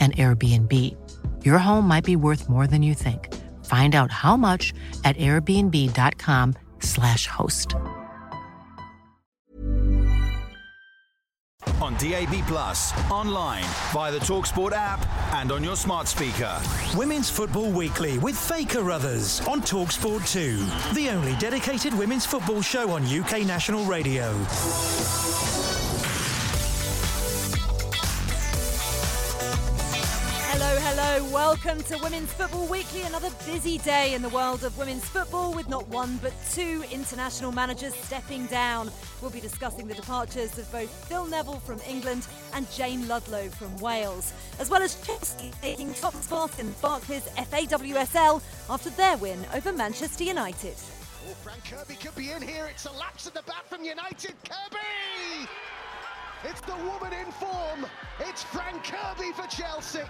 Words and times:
an 0.00 0.12
Airbnb. 0.12 0.96
Your 1.44 1.58
home 1.58 1.86
might 1.86 2.04
be 2.04 2.16
worth 2.16 2.48
more 2.48 2.66
than 2.66 2.82
you 2.82 2.94
think. 2.94 3.28
Find 3.66 3.94
out 3.94 4.10
how 4.10 4.38
much 4.38 4.72
at 5.04 5.18
airbnb.com/slash 5.18 7.26
host. 7.26 7.74
On 11.82 11.92
DAB 11.94 12.42
Plus, 12.46 12.92
online, 13.10 13.64
via 13.92 14.12
the 14.12 14.18
Talksport 14.18 14.72
app, 14.72 15.04
and 15.34 15.50
on 15.52 15.62
your 15.64 15.76
smart 15.76 16.08
speaker. 16.08 16.58
Women's 16.96 17.28
Football 17.30 17.70
Weekly 17.70 18.18
with 18.18 18.38
Faye 18.38 18.64
Carruthers 18.64 19.40
on 19.46 19.60
Talksport 19.60 20.26
2, 20.30 20.56
the 20.94 21.10
only 21.10 21.34
dedicated 21.36 21.92
women's 21.94 22.24
football 22.26 22.62
show 22.62 22.90
on 22.90 23.04
UK 23.04 23.46
national 23.46 23.84
radio. 23.84 24.32
Hello. 30.82 31.30
Welcome 31.30 31.82
to 31.84 31.98
Women's 31.98 32.32
Football 32.32 32.66
Weekly. 32.66 33.02
Another 33.02 33.28
busy 33.44 33.76
day 33.76 34.14
in 34.14 34.22
the 34.22 34.30
world 34.30 34.64
of 34.64 34.78
women's 34.78 35.06
football 35.06 35.52
with 35.52 35.68
not 35.68 35.86
one 35.88 36.16
but 36.22 36.32
two 36.52 36.82
international 36.90 37.52
managers 37.52 37.94
stepping 37.94 38.46
down. 38.46 38.90
We'll 39.20 39.30
be 39.30 39.40
discussing 39.40 39.86
the 39.86 39.94
departures 39.94 40.56
of 40.58 40.72
both 40.72 40.88
Phil 41.06 41.26
Neville 41.26 41.60
from 41.60 41.80
England 41.86 42.26
and 42.54 42.70
Jayne 42.70 43.06
Ludlow 43.06 43.50
from 43.50 43.76
Wales, 43.76 44.32
as 44.58 44.70
well 44.70 44.80
as 44.82 44.98
Chelsea 45.02 45.52
taking 45.60 45.92
top 45.92 46.14
spot 46.14 46.58
in 46.58 46.72
Barclays 46.80 47.28
FAWSL 47.36 48.40
after 48.70 48.88
their 48.90 49.18
win 49.18 49.38
over 49.52 49.74
Manchester 49.74 50.24
United. 50.24 50.76
Oh, 51.28 51.34
Fran 51.42 51.58
Kirby 51.70 51.96
could 51.96 52.14
be 52.14 52.30
in 52.30 52.40
here. 52.40 52.66
It's 52.70 52.86
a 52.86 52.92
lapse 52.92 53.26
at 53.26 53.34
the 53.34 53.42
bat 53.42 53.66
from 53.68 53.84
United. 53.84 54.34
Kirby! 54.48 55.46
It's 56.42 56.62
the 56.62 56.76
woman 56.76 57.12
in 57.12 57.30
form. 57.32 57.84
It's 58.20 58.42
Fran 58.44 58.80
Kirby 58.80 59.32
for 59.32 59.46
Chelsea. 59.46 60.00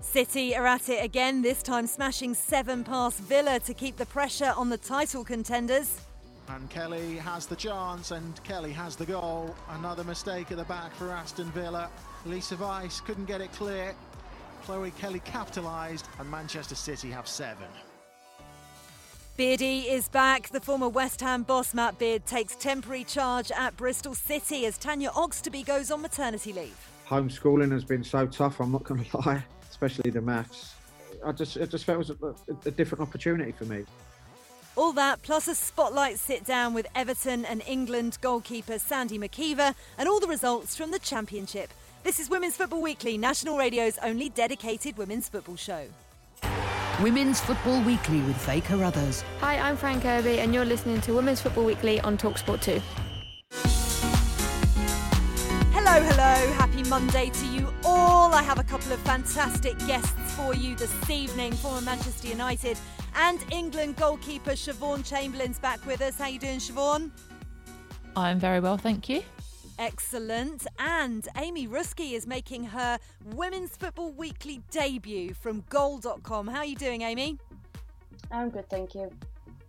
City 0.00 0.54
are 0.54 0.66
at 0.66 0.88
it 0.88 1.04
again, 1.04 1.42
this 1.42 1.62
time 1.62 1.86
smashing 1.86 2.34
seven 2.34 2.84
past 2.84 3.18
Villa 3.20 3.58
to 3.60 3.74
keep 3.74 3.96
the 3.96 4.06
pressure 4.06 4.52
on 4.56 4.68
the 4.68 4.76
title 4.76 5.24
contenders. 5.24 6.00
And 6.48 6.70
Kelly 6.70 7.16
has 7.16 7.46
the 7.46 7.56
chance, 7.56 8.12
and 8.12 8.42
Kelly 8.44 8.72
has 8.72 8.94
the 8.94 9.06
goal. 9.06 9.54
Another 9.70 10.04
mistake 10.04 10.52
at 10.52 10.58
the 10.58 10.64
back 10.64 10.94
for 10.94 11.10
Aston 11.10 11.50
Villa. 11.50 11.90
Lisa 12.24 12.56
Weiss 12.56 13.00
couldn't 13.00 13.24
get 13.24 13.40
it 13.40 13.52
clear. 13.52 13.94
Chloe 14.62 14.92
Kelly 14.92 15.20
capitalised, 15.20 16.06
and 16.18 16.30
Manchester 16.30 16.74
City 16.74 17.10
have 17.10 17.26
seven. 17.26 17.68
Beardy 19.36 19.80
is 19.80 20.08
back. 20.08 20.48
The 20.48 20.60
former 20.60 20.88
West 20.88 21.20
Ham 21.20 21.42
boss 21.42 21.74
Matt 21.74 21.98
Beard 21.98 22.24
takes 22.26 22.56
temporary 22.56 23.04
charge 23.04 23.50
at 23.52 23.76
Bristol 23.76 24.14
City 24.14 24.64
as 24.66 24.78
Tanya 24.78 25.10
Oxtoby 25.10 25.64
goes 25.64 25.90
on 25.90 26.00
maternity 26.00 26.52
leave. 26.52 26.76
Homeschooling 27.06 27.70
has 27.70 27.84
been 27.84 28.02
so 28.02 28.26
tough, 28.26 28.60
I'm 28.60 28.72
not 28.72 28.84
going 28.84 29.04
to 29.10 29.16
lie, 29.18 29.44
especially 29.76 30.10
the 30.10 30.22
maths. 30.22 30.74
I 31.24 31.32
just, 31.32 31.58
I 31.58 31.66
just 31.66 31.84
felt 31.84 31.96
it 32.08 32.20
was 32.20 32.36
a, 32.48 32.68
a 32.68 32.70
different 32.70 33.02
opportunity 33.02 33.52
for 33.52 33.66
me. 33.66 33.84
All 34.74 34.92
that, 34.94 35.22
plus 35.22 35.48
a 35.48 35.54
spotlight 35.54 36.18
sit 36.18 36.44
down 36.44 36.72
with 36.72 36.86
Everton 36.94 37.44
and 37.44 37.62
England 37.66 38.16
goalkeeper 38.22 38.78
Sandy 38.78 39.18
MacIver, 39.18 39.74
and 39.98 40.08
all 40.08 40.18
the 40.18 40.26
results 40.26 40.76
from 40.76 40.90
the 40.92 40.98
Championship. 40.98 41.70
This 42.04 42.18
is 42.18 42.30
Women's 42.30 42.56
Football 42.56 42.80
Weekly, 42.80 43.18
National 43.18 43.58
Radio's 43.58 43.98
only 44.02 44.30
dedicated 44.30 44.96
women's 44.96 45.28
football 45.28 45.56
show. 45.56 45.86
Women's 47.02 47.40
Football 47.40 47.82
Weekly 47.82 48.20
with 48.22 48.36
Faye 48.38 48.62
Carruthers. 48.62 49.22
Hi, 49.40 49.58
I'm 49.58 49.76
Fran 49.76 50.00
Kirby, 50.00 50.40
and 50.40 50.54
you're 50.54 50.64
listening 50.64 51.02
to 51.02 51.12
Women's 51.12 51.42
Football 51.42 51.64
Weekly 51.64 52.00
on 52.00 52.16
Talksport 52.16 52.62
2. 52.62 52.80
Hello, 55.96 56.08
hello. 56.10 56.52
Happy 56.52 56.82
Monday 56.90 57.30
to 57.30 57.46
you 57.46 57.72
all. 57.82 58.34
I 58.34 58.42
have 58.42 58.58
a 58.58 58.62
couple 58.62 58.92
of 58.92 58.98
fantastic 59.00 59.78
guests 59.86 60.34
for 60.34 60.54
you 60.54 60.76
this 60.76 60.92
evening. 61.08 61.52
Former 61.52 61.80
Manchester 61.80 62.28
United 62.28 62.76
and 63.14 63.42
England 63.50 63.96
goalkeeper 63.96 64.50
Siobhan 64.50 65.08
Chamberlain's 65.08 65.58
back 65.58 65.82
with 65.86 66.02
us. 66.02 66.18
How 66.18 66.26
you 66.26 66.38
doing, 66.38 66.58
Siobhan? 66.58 67.10
I'm 68.14 68.38
very 68.38 68.60
well, 68.60 68.76
thank 68.76 69.08
you. 69.08 69.22
Excellent. 69.78 70.66
And 70.78 71.26
Amy 71.38 71.66
Ruszkai 71.66 72.12
is 72.12 72.26
making 72.26 72.64
her 72.64 72.98
Women's 73.32 73.74
Football 73.74 74.12
Weekly 74.12 74.60
debut 74.70 75.32
from 75.32 75.64
goal.com. 75.70 76.46
How 76.46 76.58
are 76.58 76.66
you 76.66 76.76
doing, 76.76 77.00
Amy? 77.00 77.38
I'm 78.30 78.50
good, 78.50 78.68
thank 78.68 78.94
you. 78.94 79.10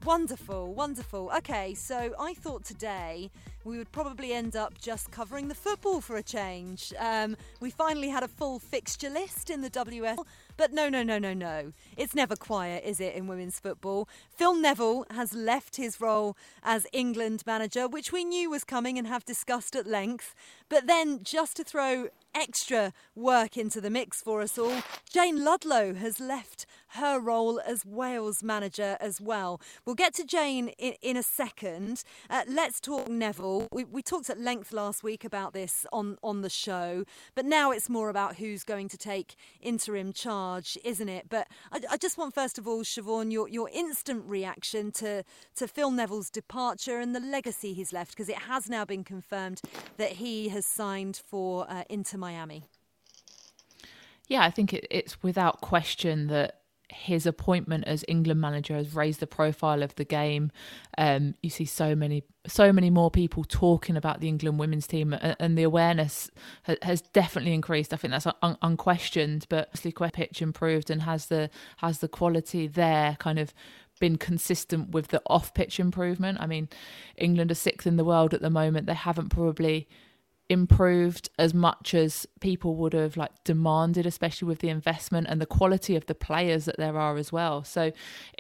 Wonderful, 0.08 0.74
wonderful. 0.74 1.30
Okay, 1.36 1.74
so 1.74 2.14
I 2.18 2.34
thought 2.34 2.64
today 2.64 3.30
we 3.66 3.78
would 3.78 3.92
probably 3.92 4.32
end 4.32 4.56
up 4.56 4.80
just 4.80 5.12
covering 5.12 5.50
the 5.50 5.54
football 5.54 6.00
for 6.00 6.16
a 6.16 6.24
change. 6.24 6.94
Um, 6.98 7.36
we 7.60 7.72
finally 7.72 8.08
had 8.08 8.24
a 8.24 8.30
full 8.30 8.58
fixture 8.58 9.10
list 9.10 9.50
in 9.50 9.62
the 9.62 9.70
WSL, 9.70 10.24
but 10.58 10.74
no, 10.74 10.90
no, 10.90 11.04
no, 11.04 11.20
no, 11.20 11.34
no. 11.34 11.74
It's 11.96 12.16
never 12.16 12.36
quiet, 12.36 12.84
is 12.84 13.00
it, 13.00 13.16
in 13.16 13.28
women's 13.28 13.60
football? 13.60 14.10
Phil 14.36 14.56
Neville 14.56 15.06
has 15.12 15.34
left 15.34 15.78
his 15.78 16.02
role 16.02 16.36
as 16.64 16.88
England 16.92 17.44
manager, 17.46 17.88
which 17.88 18.12
we 18.12 18.26
knew 18.26 18.50
was 18.50 18.64
coming 18.64 18.98
and 18.98 19.08
have 19.08 19.24
discussed 19.26 19.76
at 19.76 19.88
length. 19.88 20.36
But 20.70 20.88
then, 20.88 21.22
just 21.24 21.56
to 21.58 21.64
throw 21.64 22.10
extra 22.36 22.94
work 23.16 23.58
into 23.58 23.82
the 23.82 23.90
mix 23.90 24.22
for 24.22 24.42
us 24.42 24.58
all, 24.58 24.84
Jayne 25.12 25.44
Ludlow 25.44 25.94
has 25.96 26.20
left 26.20 26.66
her 26.90 27.20
role 27.20 27.60
as 27.60 27.86
Wales 27.86 28.44
manager 28.44 28.98
as 29.00 29.20
well. 29.20 29.60
We'll 29.86 29.96
get 29.96 30.14
to 30.16 30.24
Jayne 30.24 30.70
in, 30.78 30.94
in 31.02 31.18
a 31.18 31.24
second. 31.24 32.04
Uh, 32.30 32.44
let's 32.48 32.80
talk 32.80 33.10
Neville. 33.10 33.68
We, 33.72 33.84
we 33.84 34.02
talked 34.02 34.30
at 34.30 34.40
length 34.40 34.72
last 34.72 35.04
week 35.04 35.24
about 35.24 35.54
this 35.54 35.86
on, 35.92 36.18
on 36.24 36.42
the 36.42 36.50
show, 36.50 37.06
but 37.36 37.46
now 37.46 37.72
it's 37.72 37.90
more 37.90 38.10
about 38.10 38.38
who's 38.38 38.64
going 38.64 38.88
to 38.90 38.98
take 38.98 39.36
interim 39.62 40.14
charge, 40.14 40.47
isn't 40.84 41.10
it? 41.10 41.28
But 41.30 41.48
I, 41.72 41.82
I 41.92 41.98
just 41.98 42.18
want, 42.18 42.34
first 42.34 42.58
of 42.58 42.68
all, 42.68 42.84
Siobhan, 42.84 43.32
your, 43.32 43.48
your 43.48 43.70
instant 43.74 44.24
reaction 44.26 44.92
to, 44.94 45.24
to 45.56 45.68
Phil 45.68 45.92
Neville's 45.92 46.30
departure 46.30 47.00
and 47.00 47.16
the 47.16 47.20
legacy 47.20 47.74
he's 47.74 47.94
left, 47.94 48.12
because 48.12 48.30
it 48.30 48.40
has 48.40 48.70
now 48.70 48.86
been 48.86 49.04
confirmed 49.04 49.62
that 49.98 50.14
he 50.14 50.50
has 50.50 50.66
signed 50.66 51.22
for 51.26 51.70
uh, 51.70 51.84
Inter 51.90 52.18
Miami. 52.18 52.64
Yeah, 54.28 54.44
I 54.44 54.52
think 54.52 54.74
it, 54.74 54.88
it's 54.90 55.24
without 55.24 55.62
question 55.62 56.28
that 56.28 56.62
his 56.90 57.26
appointment 57.26 57.84
as 57.86 58.06
England 58.08 58.40
manager 58.40 58.76
has 58.76 58.96
raised 58.96 59.20
the 59.20 59.28
profile 59.28 59.84
of 59.84 59.96
the 59.96 60.06
game. 60.06 60.52
Um, 60.98 61.36
you 61.44 61.50
see 61.50 61.66
so 61.66 61.96
many, 61.96 62.24
so 62.48 62.72
many 62.72 62.90
more 62.90 63.12
people 63.12 63.44
talking 63.44 63.98
about 63.98 64.22
the 64.22 64.28
England 64.28 64.60
women's 64.60 64.88
team, 64.88 65.14
and, 65.14 65.36
and 65.40 65.58
the 65.58 65.64
awareness 65.64 66.32
ha- 66.64 66.76
has 66.82 67.02
definitely 67.02 67.54
increased. 67.54 67.94
I 67.94 67.98
think 67.98 68.12
that's 68.12 68.28
un- 68.42 68.58
unquestioned. 68.62 69.46
But 69.50 69.70
obviously, 69.70 69.92
pitch 70.14 70.42
improved 70.42 70.90
and 70.90 71.02
has 71.04 71.26
the 71.28 71.50
has 71.78 72.00
the 72.00 72.08
quality 72.08 72.68
there, 72.68 73.18
kind 73.20 73.40
of 73.40 73.54
been 74.00 74.18
consistent 74.18 74.92
with 74.92 75.08
the 75.08 75.22
off 75.28 75.54
pitch 75.54 75.80
improvement. 75.80 76.40
I 76.40 76.48
mean, 76.48 76.70
England 77.18 77.52
are 77.52 77.56
sixth 77.56 77.88
in 77.88 77.98
the 77.98 78.06
world 78.06 78.34
at 78.34 78.42
the 78.42 78.50
moment. 78.50 78.86
They 78.88 78.94
haven't 78.94 79.30
probably 79.30 79.88
improved 80.50 81.30
as 81.38 81.54
much 81.54 81.94
as 81.94 82.26
people 82.40 82.76
would 82.76 82.94
have 82.94 83.18
like 83.18 83.32
demanded 83.44 84.06
especially 84.06 84.48
with 84.48 84.60
the 84.60 84.70
investment 84.70 85.28
and 85.30 85.42
the 85.42 85.46
quality 85.46 85.96
of 85.96 86.06
the 86.06 86.16
players 86.16 86.66
that 86.66 86.78
there 86.78 86.98
are 86.98 87.18
as 87.18 87.32
well 87.32 87.64
so 87.64 87.92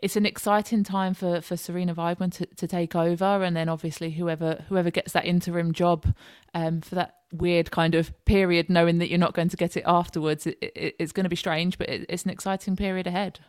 it's 0.01 0.15
an 0.15 0.25
exciting 0.25 0.83
time 0.83 1.13
for 1.13 1.42
for 1.42 1.56
Sarina 1.56 1.94
Wiegman 1.94 2.31
to, 2.33 2.45
to 2.45 2.68
take 2.68 2.95
over 2.95 3.44
and 3.44 3.57
then 3.57 3.68
obviously 3.68 4.12
whoever 4.12 4.63
whoever 4.69 4.89
gets 4.89 5.12
that 5.13 5.25
interim 5.25 5.74
job 5.74 6.15
um, 6.54 6.81
for 6.81 6.95
that 6.95 7.18
weird 7.31 7.71
kind 7.71 7.95
of 7.95 8.13
period 8.25 8.69
knowing 8.69 9.00
that 9.00 9.09
you're 9.09 9.19
not 9.19 9.33
going 9.33 9.50
to 9.50 9.57
get 9.57 9.75
it 9.77 9.83
afterwards. 9.86 10.48
It, 10.48 10.57
it, 10.62 10.95
it's 11.00 11.12
going 11.12 11.25
to 11.25 11.30
be 11.30 11.36
strange, 11.36 11.77
but 11.77 11.89
it, 11.89 12.06
it's 12.09 12.24
an 12.24 12.31
exciting 12.31 12.75
period 12.75 13.07
ahead. 13.07 13.39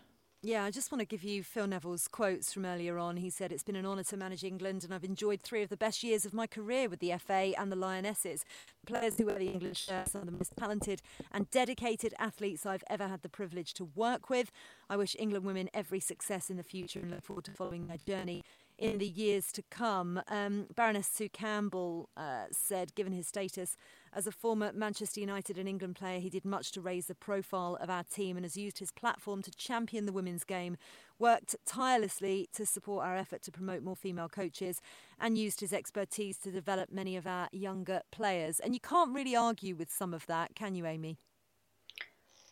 Yeah, 0.40 0.62
I 0.62 0.70
just 0.70 0.92
want 0.92 1.00
to 1.00 1.04
give 1.04 1.24
you 1.24 1.42
Phil 1.42 1.66
Neville's 1.66 2.06
quotes 2.06 2.52
from 2.52 2.64
earlier 2.64 2.96
on. 2.96 3.16
He 3.16 3.28
said, 3.28 3.50
It's 3.50 3.64
been 3.64 3.74
an 3.74 3.84
honour 3.84 4.04
to 4.04 4.16
manage 4.16 4.44
England, 4.44 4.84
and 4.84 4.94
I've 4.94 5.02
enjoyed 5.02 5.42
three 5.42 5.64
of 5.64 5.68
the 5.68 5.76
best 5.76 6.04
years 6.04 6.24
of 6.24 6.32
my 6.32 6.46
career 6.46 6.88
with 6.88 7.00
the 7.00 7.12
FA 7.18 7.54
and 7.58 7.72
the 7.72 7.76
Lionesses. 7.76 8.44
Players 8.86 9.18
who 9.18 9.26
wear 9.26 9.40
the 9.40 9.48
English 9.48 9.86
shirt, 9.86 10.14
are 10.14 10.24
the 10.24 10.30
most 10.30 10.52
talented 10.56 11.02
and 11.32 11.50
dedicated 11.50 12.14
athletes 12.20 12.64
I've 12.64 12.84
ever 12.88 13.08
had 13.08 13.22
the 13.22 13.28
privilege 13.28 13.74
to 13.74 13.84
work 13.96 14.30
with. 14.30 14.52
I 14.88 14.96
wish 14.96 15.16
England 15.18 15.44
women 15.44 15.70
every 15.74 15.98
success 15.98 16.50
in 16.50 16.56
the 16.56 16.62
future 16.62 17.00
and 17.00 17.10
look 17.10 17.24
forward 17.24 17.44
to 17.46 17.50
following 17.50 17.88
their 17.88 17.98
journey 18.06 18.44
in 18.78 18.98
the 18.98 19.08
years 19.08 19.50
to 19.52 19.62
come. 19.70 20.22
Um, 20.28 20.66
Baroness 20.72 21.08
Sue 21.08 21.28
Campbell 21.28 22.10
uh, 22.16 22.44
said, 22.52 22.94
given 22.94 23.12
his 23.12 23.26
status 23.26 23.76
as 24.14 24.26
a 24.26 24.32
former 24.32 24.72
Manchester 24.72 25.20
United 25.20 25.58
and 25.58 25.68
England 25.68 25.96
player, 25.96 26.20
he 26.20 26.30
did 26.30 26.44
much 26.44 26.72
to 26.72 26.80
raise 26.80 27.06
the 27.06 27.14
profile 27.14 27.76
of 27.80 27.90
our 27.90 28.04
team 28.04 28.36
and 28.36 28.44
has 28.44 28.56
used 28.56 28.78
his 28.78 28.92
platform 28.92 29.42
to 29.42 29.50
champion 29.52 30.06
the 30.06 30.12
women's 30.12 30.44
game, 30.44 30.76
worked 31.18 31.56
tirelessly 31.66 32.48
to 32.54 32.64
support 32.66 33.04
our 33.04 33.16
effort 33.16 33.42
to 33.42 33.52
promote 33.52 33.82
more 33.82 33.96
female 33.96 34.28
coaches, 34.28 34.80
and 35.20 35.38
used 35.38 35.60
his 35.60 35.72
expertise 35.72 36.38
to 36.38 36.50
develop 36.50 36.90
many 36.92 37.16
of 37.16 37.26
our 37.26 37.48
younger 37.52 38.02
players. 38.10 38.60
And 38.60 38.74
you 38.74 38.80
can't 38.80 39.14
really 39.14 39.36
argue 39.36 39.74
with 39.76 39.90
some 39.90 40.14
of 40.14 40.26
that, 40.26 40.54
can 40.54 40.74
you, 40.74 40.86
Amy? 40.86 41.18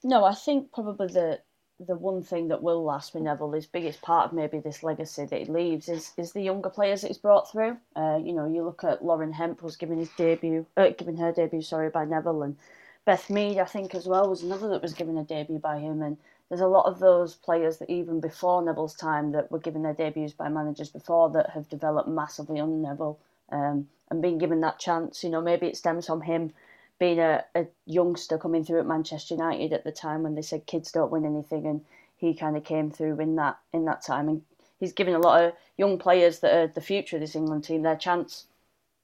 No, 0.02 0.24
I 0.24 0.34
think 0.34 0.72
probably 0.72 1.08
the 1.08 1.40
the 1.78 1.94
one 1.94 2.22
thing 2.22 2.48
that 2.48 2.62
will 2.62 2.82
last 2.82 3.12
with 3.12 3.22
Neville, 3.22 3.52
his 3.52 3.66
biggest 3.66 4.00
part 4.00 4.26
of 4.26 4.32
maybe 4.32 4.58
this 4.58 4.82
legacy 4.82 5.26
that 5.26 5.40
he 5.40 5.44
leaves, 5.46 5.88
is 5.88 6.12
is 6.16 6.32
the 6.32 6.42
younger 6.42 6.70
players 6.70 7.02
that 7.02 7.08
he's 7.08 7.18
brought 7.18 7.50
through. 7.50 7.76
Uh, 7.94 8.18
you 8.22 8.32
know, 8.32 8.46
you 8.46 8.62
look 8.62 8.82
at 8.84 9.04
Lauren 9.04 9.32
Hemp 9.32 9.62
was 9.62 9.76
given 9.76 9.98
his 9.98 10.10
debut, 10.16 10.66
uh, 10.76 10.90
given 10.90 11.16
her 11.16 11.32
debut, 11.32 11.62
sorry, 11.62 11.90
by 11.90 12.04
Neville, 12.04 12.42
and 12.42 12.56
Beth 13.04 13.30
Mead, 13.30 13.58
I 13.58 13.64
think 13.64 13.94
as 13.94 14.06
well, 14.06 14.28
was 14.28 14.42
another 14.42 14.68
that 14.70 14.82
was 14.82 14.94
given 14.94 15.16
a 15.16 15.24
debut 15.24 15.58
by 15.58 15.78
him. 15.78 16.02
And 16.02 16.16
there's 16.48 16.60
a 16.60 16.66
lot 16.66 16.86
of 16.86 16.98
those 16.98 17.34
players 17.34 17.78
that 17.78 17.90
even 17.90 18.20
before 18.20 18.62
Neville's 18.62 18.94
time 18.94 19.32
that 19.32 19.50
were 19.50 19.58
given 19.58 19.82
their 19.82 19.94
debuts 19.94 20.32
by 20.32 20.48
managers 20.48 20.88
before 20.88 21.30
that 21.30 21.50
have 21.50 21.68
developed 21.68 22.08
massively 22.08 22.58
under 22.58 22.76
Neville 22.76 23.18
um, 23.50 23.88
and 24.10 24.22
been 24.22 24.38
given 24.38 24.60
that 24.60 24.78
chance. 24.78 25.22
You 25.22 25.30
know, 25.30 25.40
maybe 25.40 25.66
it 25.66 25.76
stems 25.76 26.06
from 26.06 26.22
him 26.22 26.52
being 26.98 27.18
a, 27.18 27.44
a 27.54 27.66
youngster 27.86 28.38
coming 28.38 28.64
through 28.64 28.80
at 28.80 28.86
Manchester 28.86 29.34
United 29.34 29.72
at 29.72 29.84
the 29.84 29.92
time 29.92 30.22
when 30.22 30.34
they 30.34 30.42
said 30.42 30.66
kids 30.66 30.92
don't 30.92 31.10
win 31.10 31.24
anything, 31.24 31.66
and 31.66 31.84
he 32.16 32.34
kind 32.34 32.56
of 32.56 32.64
came 32.64 32.90
through 32.90 33.20
in 33.20 33.36
that 33.36 33.58
in 33.72 33.84
that 33.84 34.02
time, 34.02 34.28
and 34.28 34.42
he's 34.78 34.92
given 34.92 35.14
a 35.14 35.18
lot 35.18 35.42
of 35.42 35.52
young 35.76 35.98
players 35.98 36.40
that 36.40 36.54
are 36.54 36.66
the 36.66 36.80
future 36.80 37.16
of 37.16 37.20
this 37.20 37.36
England 37.36 37.64
team 37.64 37.82
their 37.82 37.96
chance. 37.96 38.46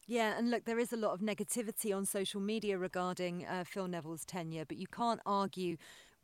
Yeah, 0.06 0.36
and 0.36 0.50
look, 0.50 0.64
there 0.64 0.78
is 0.78 0.92
a 0.92 0.96
lot 0.96 1.12
of 1.12 1.20
negativity 1.20 1.96
on 1.96 2.04
social 2.04 2.40
media 2.40 2.76
regarding 2.76 3.46
uh, 3.46 3.64
Phil 3.64 3.86
Neville's 3.86 4.24
tenure, 4.24 4.64
but 4.64 4.76
you 4.76 4.86
can't 4.86 5.20
argue 5.24 5.76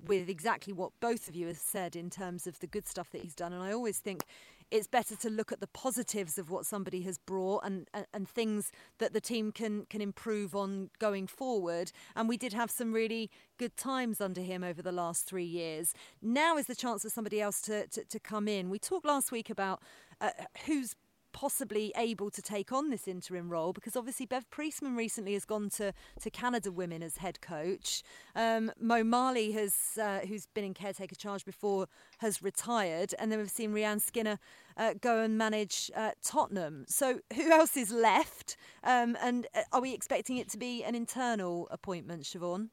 with 0.07 0.29
exactly 0.29 0.73
what 0.73 0.93
both 1.01 1.29
of 1.29 1.35
you 1.35 1.47
have 1.49 1.59
said 1.59 1.97
in 1.97 2.11
terms 2.11 2.47
of 2.47 2.61
the 2.61 2.67
good 2.67 2.87
stuff 2.87 3.11
that 3.11 3.23
he's 3.23 3.35
done. 3.35 3.53
And 3.53 3.63
I 3.63 3.73
always 3.73 3.99
think 3.99 4.25
it's 4.71 4.87
better 4.87 5.17
to 5.17 5.31
look 5.31 5.51
at 5.51 5.61
the 5.61 5.67
positives 5.67 6.39
of 6.39 6.51
what 6.51 6.67
somebody 6.67 7.03
has 7.03 7.19
brought 7.19 7.65
and, 7.65 7.89
and, 7.95 8.07
and, 8.13 8.29
things 8.29 8.71
that 8.99 9.15
the 9.15 9.21
team 9.21 9.51
can, 9.51 9.87
can 9.87 10.01
improve 10.01 10.55
on 10.55 10.91
going 10.99 11.27
forward. 11.27 11.91
And 12.15 12.29
we 12.29 12.37
did 12.37 12.53
have 12.53 12.71
some 12.71 12.93
really 12.93 13.31
good 13.59 13.77
times 13.77 14.21
under 14.21 14.43
him 14.43 14.63
over 14.63 14.83
the 14.83 14.93
last 14.93 15.27
three 15.27 15.45
years. 15.45 15.95
Now 16.21 16.59
is 16.59 16.67
the 16.67 16.75
chance 16.75 17.03
for 17.03 17.11
somebody 17.11 17.41
else 17.41 17.63
to, 17.63 17.87
to, 17.89 18.05
to 18.05 18.21
come 18.21 18.47
in. 18.47 18.69
We 18.69 18.79
talked 18.79 19.07
last 19.07 19.33
week 19.33 19.49
about 19.49 19.81
uh, 20.21 20.31
who's 20.67 20.95
possibly 21.39 21.93
able 21.97 22.31
to 22.31 22.43
take 22.43 22.73
on 22.73 22.91
this 22.91 23.07
interim 23.07 23.49
role 23.49 23.73
because 23.73 23.95
obviously 23.95 24.27
Bev 24.27 24.51
Priestman 24.51 24.97
recently 24.97 25.35
has 25.35 25.45
gone 25.45 25.71
to, 25.71 25.95
to 26.21 26.31
Canada 26.31 26.73
Women 26.73 27.01
as 27.01 27.19
head 27.19 27.41
coach. 27.41 28.03
Um, 28.35 28.73
Mo 28.81 29.05
Marley 29.05 29.53
has, 29.53 29.73
uh, 30.03 30.19
who's 30.27 30.47
been 30.47 30.65
in 30.65 30.75
caretaker 30.75 31.15
charge 31.15 31.45
before, 31.45 31.87
has 32.19 32.43
retired, 32.43 33.15
and 33.21 33.31
then 33.31 33.39
we've 33.39 33.49
seen 33.49 33.73
Rehanne 33.73 34.01
Skinner 34.01 34.41
uh, 34.77 34.95
go 35.01 35.21
and 35.21 35.39
manage 35.39 35.93
uh, 35.95 36.11
Tottenham. 36.25 36.87
So 36.89 37.21
who 37.33 37.53
else 37.53 37.77
is 37.77 37.93
left? 37.93 38.57
Um, 38.83 39.17
and 39.23 39.47
uh, 39.55 39.61
are 39.73 39.81
we 39.81 39.95
expecting 39.95 40.39
it 40.39 40.49
to 40.51 40.59
be 40.59 40.83
an 40.83 40.97
internal 40.97 41.69
appointment, 41.71 42.25
Siobhan? 42.25 42.71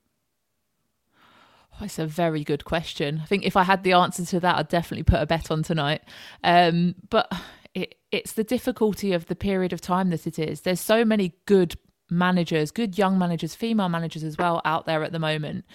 It's 1.82 2.00
a 2.00 2.08
very 2.08 2.44
good 2.44 2.66
question. 2.66 3.20
I 3.22 3.26
think 3.28 3.46
if 3.46 3.56
I 3.56 3.62
had 3.62 3.84
the 3.84 3.94
answer 3.94 4.26
to 4.26 4.40
that, 4.40 4.58
I'd 4.58 4.70
definitely 4.70 5.04
put 5.04 5.22
a 5.22 5.28
bet 5.28 5.52
on 5.52 5.62
tonight. 5.62 6.02
Um, 6.44 6.96
but 7.12 7.32
it, 7.76 7.96
it's 8.12 8.32
the 8.32 8.44
difficulty 8.44 9.14
of 9.14 9.28
the 9.28 9.36
period 9.36 9.74
of 9.74 9.82
time 9.82 10.10
that 10.10 10.26
it 10.26 10.40
is. 10.40 10.62
There's 10.62 10.80
so 10.80 11.06
many 11.06 11.36
good 11.46 11.76
managers, 12.10 12.72
good 12.72 12.98
young 12.98 13.20
managers, 13.20 13.54
female 13.54 13.90
managers 13.90 14.24
as 14.24 14.38
well 14.38 14.62
out 14.66 14.86
there 14.86 15.04
at 15.04 15.12
the 15.12 15.20
moment, 15.20 15.66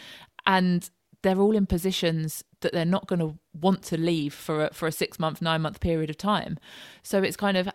and 0.47 0.91
they're 1.23 1.39
all 1.39 1.55
in 1.55 1.67
positions 1.67 2.43
that 2.63 2.73
they're 2.73 2.87
not 2.87 3.07
going 3.07 3.19
to 3.19 3.39
want 3.53 3.83
to 3.83 3.99
leave 3.99 4.33
for 4.33 4.67
a, 4.67 4.75
for 4.75 4.89
a 4.89 4.93
six 4.93 5.19
month, 5.19 5.43
nine 5.43 5.61
month 5.61 5.81
period 5.81 6.09
of 6.09 6.17
time. 6.17 6.59
So 7.03 7.23
it's 7.23 7.37
kind 7.37 7.59
of 7.59 7.69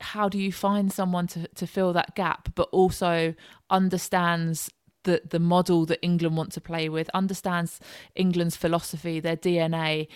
how 0.00 0.28
do 0.28 0.38
you 0.38 0.52
find 0.52 0.92
someone 0.92 1.26
to, 1.28 1.48
to 1.48 1.66
fill 1.66 1.92
that 1.92 2.14
gap, 2.14 2.50
but 2.54 2.68
also 2.70 3.34
understands 3.68 4.70
the 5.04 5.20
the 5.28 5.40
model 5.40 5.84
that 5.86 5.98
England 6.02 6.36
want 6.36 6.52
to 6.52 6.60
play 6.60 6.88
with, 6.88 7.10
understands 7.12 7.80
England's 8.14 8.56
philosophy, 8.56 9.18
their 9.18 9.36
DNA. 9.36 10.06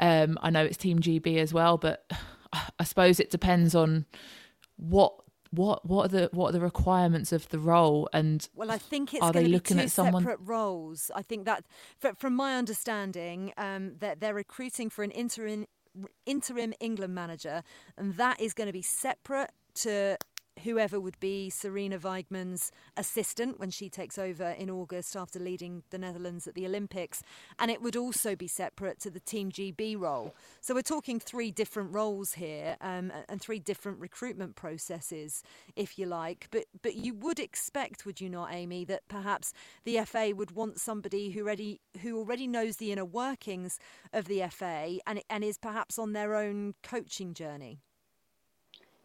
Um, 0.00 0.36
I 0.42 0.50
know 0.50 0.64
it's 0.64 0.76
Team 0.76 0.98
GB 0.98 1.36
as 1.38 1.54
well, 1.54 1.78
but 1.78 2.10
I 2.78 2.84
suppose 2.84 3.20
it 3.20 3.30
depends 3.30 3.74
on 3.74 4.06
what 4.76 5.14
what 5.50 5.86
what 5.86 6.06
are 6.06 6.08
the 6.08 6.30
what 6.32 6.48
are 6.48 6.52
the 6.52 6.60
requirements 6.60 7.32
of 7.32 7.48
the 7.50 7.58
role 7.58 8.08
and 8.12 8.48
well 8.54 8.70
i 8.70 8.78
think 8.78 9.14
it's 9.14 9.22
are 9.22 9.32
they 9.32 9.46
looking 9.46 9.78
at 9.78 9.90
someone 9.90 10.22
separate 10.22 10.40
roles. 10.42 11.10
I 11.14 11.22
think 11.22 11.44
that 11.44 11.64
from 12.16 12.34
my 12.34 12.56
understanding 12.56 13.52
um, 13.56 13.92
that 14.00 14.20
they're 14.20 14.34
recruiting 14.34 14.90
for 14.90 15.04
an 15.04 15.10
interim 15.12 15.66
interim 16.26 16.74
england 16.80 17.14
manager 17.14 17.62
and 17.96 18.16
that 18.16 18.40
is 18.40 18.52
going 18.52 18.66
to 18.66 18.72
be 18.72 18.82
separate 18.82 19.50
to 19.74 20.16
whoever 20.64 20.98
would 20.98 21.18
be 21.20 21.50
Sarina 21.52 21.98
Wiegman's 21.98 22.72
assistant 22.96 23.60
when 23.60 23.70
she 23.70 23.88
takes 23.88 24.18
over 24.18 24.50
in 24.50 24.70
August 24.70 25.14
after 25.14 25.38
leading 25.38 25.82
the 25.90 25.98
Netherlands 25.98 26.46
at 26.46 26.54
the 26.54 26.66
Olympics. 26.66 27.22
And 27.58 27.70
it 27.70 27.82
would 27.82 27.96
also 27.96 28.34
be 28.34 28.48
separate 28.48 28.98
to 29.00 29.10
the 29.10 29.20
Team 29.20 29.52
GB 29.52 29.98
role. 29.98 30.34
So 30.60 30.74
we're 30.74 30.82
talking 30.82 31.20
three 31.20 31.50
different 31.50 31.92
roles 31.92 32.34
here 32.34 32.76
um, 32.80 33.12
and 33.28 33.40
three 33.40 33.58
different 33.58 34.00
recruitment 34.00 34.56
processes, 34.56 35.42
if 35.76 35.98
you 35.98 36.06
like. 36.06 36.48
But, 36.50 36.64
but 36.82 36.94
you 36.94 37.14
would 37.14 37.38
expect, 37.38 38.06
would 38.06 38.20
you 38.20 38.28
not, 38.28 38.52
Amy, 38.52 38.84
that 38.86 39.06
perhaps 39.08 39.52
the 39.84 40.00
FA 40.04 40.32
would 40.34 40.52
want 40.52 40.80
somebody 40.80 41.30
who 41.30 41.42
already, 41.42 41.80
who 42.02 42.18
already 42.18 42.46
knows 42.46 42.76
the 42.76 42.90
inner 42.90 43.04
workings 43.04 43.78
of 44.12 44.26
the 44.26 44.42
FA 44.50 44.98
and, 45.06 45.22
and 45.28 45.44
is 45.44 45.58
perhaps 45.58 45.98
on 45.98 46.12
their 46.12 46.34
own 46.34 46.74
coaching 46.82 47.34
journey? 47.34 47.80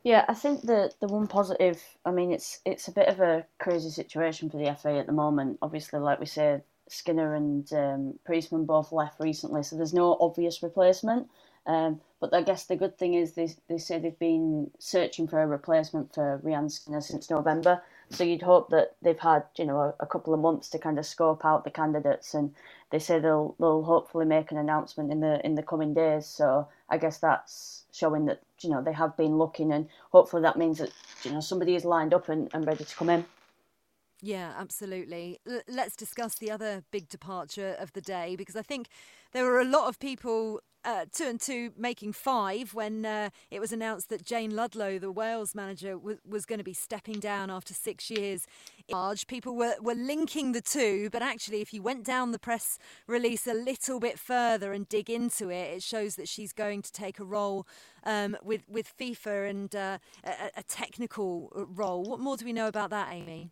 Yeah, 0.04 0.26
I 0.30 0.34
think 0.36 0.64
the 0.64 0.94
the 1.02 1.08
one 1.08 1.28
positive. 1.28 1.82
I 2.06 2.12
mean, 2.12 2.32
it's 2.34 2.62
it's 2.66 2.88
a 2.90 2.94
bit 2.94 3.10
of 3.10 3.20
a 3.20 3.46
crazy 3.60 3.92
situation 3.92 4.50
for 4.50 4.58
the 4.58 4.76
FA 4.76 4.98
at 4.98 5.08
the 5.08 5.12
moment. 5.14 5.60
Obviously, 5.62 6.00
like 6.00 6.20
we 6.22 6.26
said, 6.26 6.64
Skinner 6.90 7.36
and 7.36 7.72
um, 7.74 8.20
Priestman 8.26 8.66
both 8.66 8.94
left 8.94 9.20
recently, 9.22 9.64
so 9.64 9.78
there's 9.78 9.94
no 9.94 10.18
obvious 10.22 10.64
replacement. 10.64 11.30
Um, 11.68 12.02
but 12.22 12.34
I 12.34 12.42
guess 12.44 12.66
the 12.66 12.78
good 12.78 12.98
thing 12.98 13.14
is 13.16 13.34
they 13.34 13.50
they 13.68 13.78
say 13.78 14.00
they've 14.00 14.20
been 14.20 14.72
searching 14.80 15.28
for 15.28 15.42
a 15.42 15.48
replacement 15.48 16.14
for 16.16 16.40
Rehanne 16.44 16.72
Skinner 16.72 17.02
since 17.02 17.30
November. 17.30 17.84
So 18.12 18.24
you'd 18.24 18.42
hope 18.42 18.70
that 18.70 18.96
they've 19.02 19.20
had 19.20 19.44
you 19.58 19.66
know 19.66 19.80
a, 19.80 19.96
a 20.00 20.06
couple 20.06 20.34
of 20.34 20.40
months 20.40 20.70
to 20.70 20.80
kind 20.80 20.98
of 21.00 21.06
scope 21.06 21.46
out 21.46 21.64
the 21.64 21.72
candidates, 21.72 22.34
and 22.34 22.54
they 22.92 23.00
say 23.00 23.20
they'll 23.20 23.56
they'll 23.60 23.84
hopefully 23.84 24.26
make 24.26 24.52
an 24.52 24.58
announcement 24.58 25.12
in 25.12 25.20
the 25.20 25.46
in 25.46 25.56
the 25.56 25.64
coming 25.64 25.94
days. 25.94 26.26
So 26.26 26.68
I 26.90 26.98
guess 26.98 27.20
that's 27.20 27.84
showing 27.94 28.26
that 28.26 28.42
you 28.62 28.70
know 28.70 28.82
they 28.82 28.94
have 28.94 29.16
been 29.18 29.38
looking, 29.38 29.72
and 29.72 29.88
hopefully 30.12 30.42
that 30.44 30.58
means 30.58 30.80
that 30.80 30.92
you 31.24 31.32
know 31.32 31.42
somebody 31.42 31.76
is 31.76 31.86
lined 31.86 32.14
up 32.14 32.30
and, 32.30 32.50
and 32.54 32.66
ready 32.66 32.84
to 32.84 32.96
come 32.96 33.10
in. 33.10 33.26
Yeah, 34.22 34.54
absolutely. 34.58 35.40
L- 35.48 35.62
let's 35.68 35.96
discuss 35.96 36.36
the 36.36 36.52
other 36.52 36.84
big 36.92 37.08
departure 37.08 37.76
of 37.80 37.94
the 37.94 38.02
day 38.02 38.36
because 38.36 38.56
I 38.56 38.62
think 38.62 38.88
there 39.32 39.46
were 39.46 39.62
a 39.62 39.66
lot 39.66 39.88
of 39.88 40.00
people 40.00 40.62
uh, 40.86 41.06
two 41.12 41.26
and 41.26 41.40
two 41.40 41.72
making 41.78 42.14
five 42.14 42.74
when 42.74 43.06
uh, 43.06 43.30
it 43.52 43.60
was 43.60 43.72
announced 43.72 44.10
that 44.10 44.24
Jayne 44.24 44.56
Ludlow, 44.56 45.00
the 45.00 45.12
Wales 45.12 45.54
manager, 45.56 45.98
was, 45.98 46.18
was 46.28 46.46
going 46.46 46.60
to 46.60 46.64
be 46.64 46.74
stepping 46.74 47.20
down 47.20 47.50
after 47.50 47.74
six 47.74 48.10
years 48.10 48.46
Large. 48.92 49.28
People 49.28 49.56
were, 49.56 49.76
were 49.82 49.96
linking 49.96 50.52
the 50.52 50.62
two, 50.62 51.10
but 51.12 51.22
actually, 51.22 51.62
if 51.62 51.74
you 51.74 51.82
went 51.82 52.04
down 52.04 52.32
the 52.32 52.40
press 52.40 52.78
release 53.08 53.46
a 53.48 53.54
little 53.54 54.00
bit 54.00 54.18
further 54.18 54.74
and 54.74 54.88
dig 54.90 55.10
into 55.10 55.50
it, 55.50 55.76
it 55.76 55.84
shows 55.84 56.16
that 56.16 56.28
she's 56.28 56.54
going 56.54 56.82
to 56.82 56.92
take 56.92 57.20
a 57.20 57.26
role 57.26 57.68
um, 58.04 58.38
with, 58.44 58.64
with 58.68 58.98
FIFA 58.98 59.50
and 59.50 59.76
uh, 59.76 59.98
a, 60.24 60.32
a 60.58 60.64
technical 60.64 61.52
role. 61.54 62.04
What 62.04 62.20
more 62.20 62.38
do 62.38 62.46
we 62.46 62.54
know 62.54 62.68
about 62.68 62.90
that, 62.90 63.10
Amy? 63.12 63.52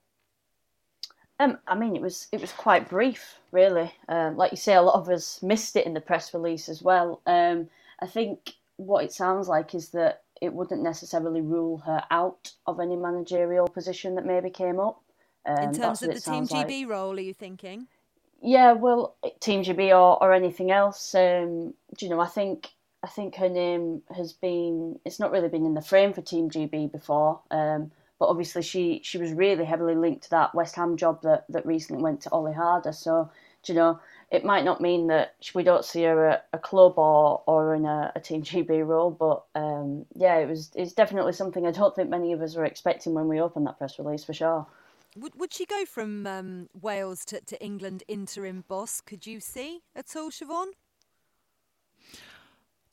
Um, 1.40 1.60
I 1.68 1.76
mean, 1.76 1.96
it 1.96 2.02
was 2.02 2.28
it 2.32 2.42
was 2.42 2.52
quite 2.52 2.90
brief, 2.90 3.36
really. 3.52 3.94
Um, 4.10 4.38
like 4.38 4.52
you 4.52 4.58
say, 4.58 4.74
a 4.74 4.82
lot 4.82 4.96
of 4.96 5.10
us 5.10 5.42
missed 5.44 5.76
it 5.76 5.86
in 5.86 5.94
the 5.94 6.02
press 6.02 6.34
release 6.34 6.68
as 6.68 6.82
well. 6.82 7.22
Um, 7.28 7.70
I 8.02 8.08
think 8.08 8.54
what 8.78 9.04
it 9.04 9.12
sounds 9.14 9.48
like 9.48 9.76
is 9.76 9.90
that 9.90 10.24
it 10.42 10.54
wouldn't 10.54 10.82
necessarily 10.82 11.42
rule 11.42 11.78
her 11.80 12.04
out 12.12 12.52
of 12.66 12.80
any 12.80 12.96
managerial 12.96 13.68
position 13.68 14.16
that 14.16 14.26
maybe 14.26 14.50
came 14.50 14.80
up. 14.80 15.02
Um, 15.46 15.58
In 15.60 15.74
terms 15.74 16.02
of 16.02 16.14
the 16.14 16.20
Team 16.20 16.48
GB 16.48 16.82
like. 16.82 16.90
role, 16.90 17.18
are 17.18 17.22
you 17.22 17.34
thinking? 17.34 17.88
Yeah, 18.42 18.74
well, 18.74 19.16
Team 19.40 19.64
GB 19.64 19.90
or, 19.90 20.22
or 20.22 20.34
anything 20.34 20.72
else. 20.72 21.16
Um, 21.16 21.74
do 21.98 22.06
you 22.06 22.10
know? 22.10 22.20
I 22.20 22.28
think 22.28 22.70
I 23.04 23.08
think 23.08 23.36
her 23.36 23.50
name 23.50 24.02
has 24.16 24.34
been. 24.34 25.00
It's 25.06 25.20
not 25.20 25.32
really 25.32 25.50
been 25.50 25.66
in 25.66 25.76
the 25.76 25.82
frame 25.82 26.14
for 26.14 26.22
Team 26.22 26.50
GB 26.50 26.92
before. 26.92 27.42
But 28.20 28.28
obviously, 28.30 28.62
she 28.62 29.02
she 29.04 29.18
was 29.18 29.32
really 29.32 29.66
heavily 29.66 29.96
linked 29.96 30.24
to 30.24 30.30
that 30.32 30.56
West 30.56 30.76
Ham 30.76 30.98
job 30.98 31.22
that 31.24 31.46
that 31.50 31.66
recently 31.66 32.02
went 32.02 32.22
to 32.22 32.30
Olli 32.32 32.54
Harder. 32.54 32.92
So, 32.92 33.30
do 33.64 33.74
you 33.74 33.80
know? 33.80 34.00
It 34.30 34.44
might 34.44 34.66
not 34.66 34.82
mean 34.82 35.08
that 35.08 35.36
we 35.56 35.64
don't 35.64 35.86
see 35.86 36.04
her 36.04 36.28
at 36.28 36.48
a 36.52 36.58
club 36.58 36.98
or, 36.98 37.44
or 37.48 37.74
in 37.74 37.86
a, 37.86 38.12
a 38.14 38.20
Team 38.20 38.44
GB 38.44 38.86
role, 38.86 39.10
but 39.12 39.46
um, 39.56 40.06
yeah, 40.16 40.38
it 40.38 40.50
was 40.50 40.72
it's 40.76 40.94
definitely 40.94 41.34
something 41.34 41.66
I 41.66 41.72
don't 41.72 41.96
think 41.96 42.10
many 42.10 42.34
of 42.34 42.42
us 42.42 42.56
were 42.56 42.66
expecting 42.66 43.14
when 43.14 43.28
we 43.28 43.40
opened 43.40 43.68
that 43.68 43.78
press 43.78 43.98
release 44.00 44.24
for 44.24 44.34
sure. 44.34 44.68
Would 45.16 45.40
would 45.40 45.54
she 45.54 45.66
go 45.66 45.86
from 45.86 46.28
um, 46.28 46.70
Wales 46.80 47.24
to, 47.26 47.40
to 47.42 47.64
England 47.64 48.04
interim 48.08 48.66
boss? 48.68 49.02
Could 49.02 49.26
you 49.26 49.40
see 49.40 49.82
at 49.96 50.16
all, 50.16 50.30
Siobhan? 50.30 50.68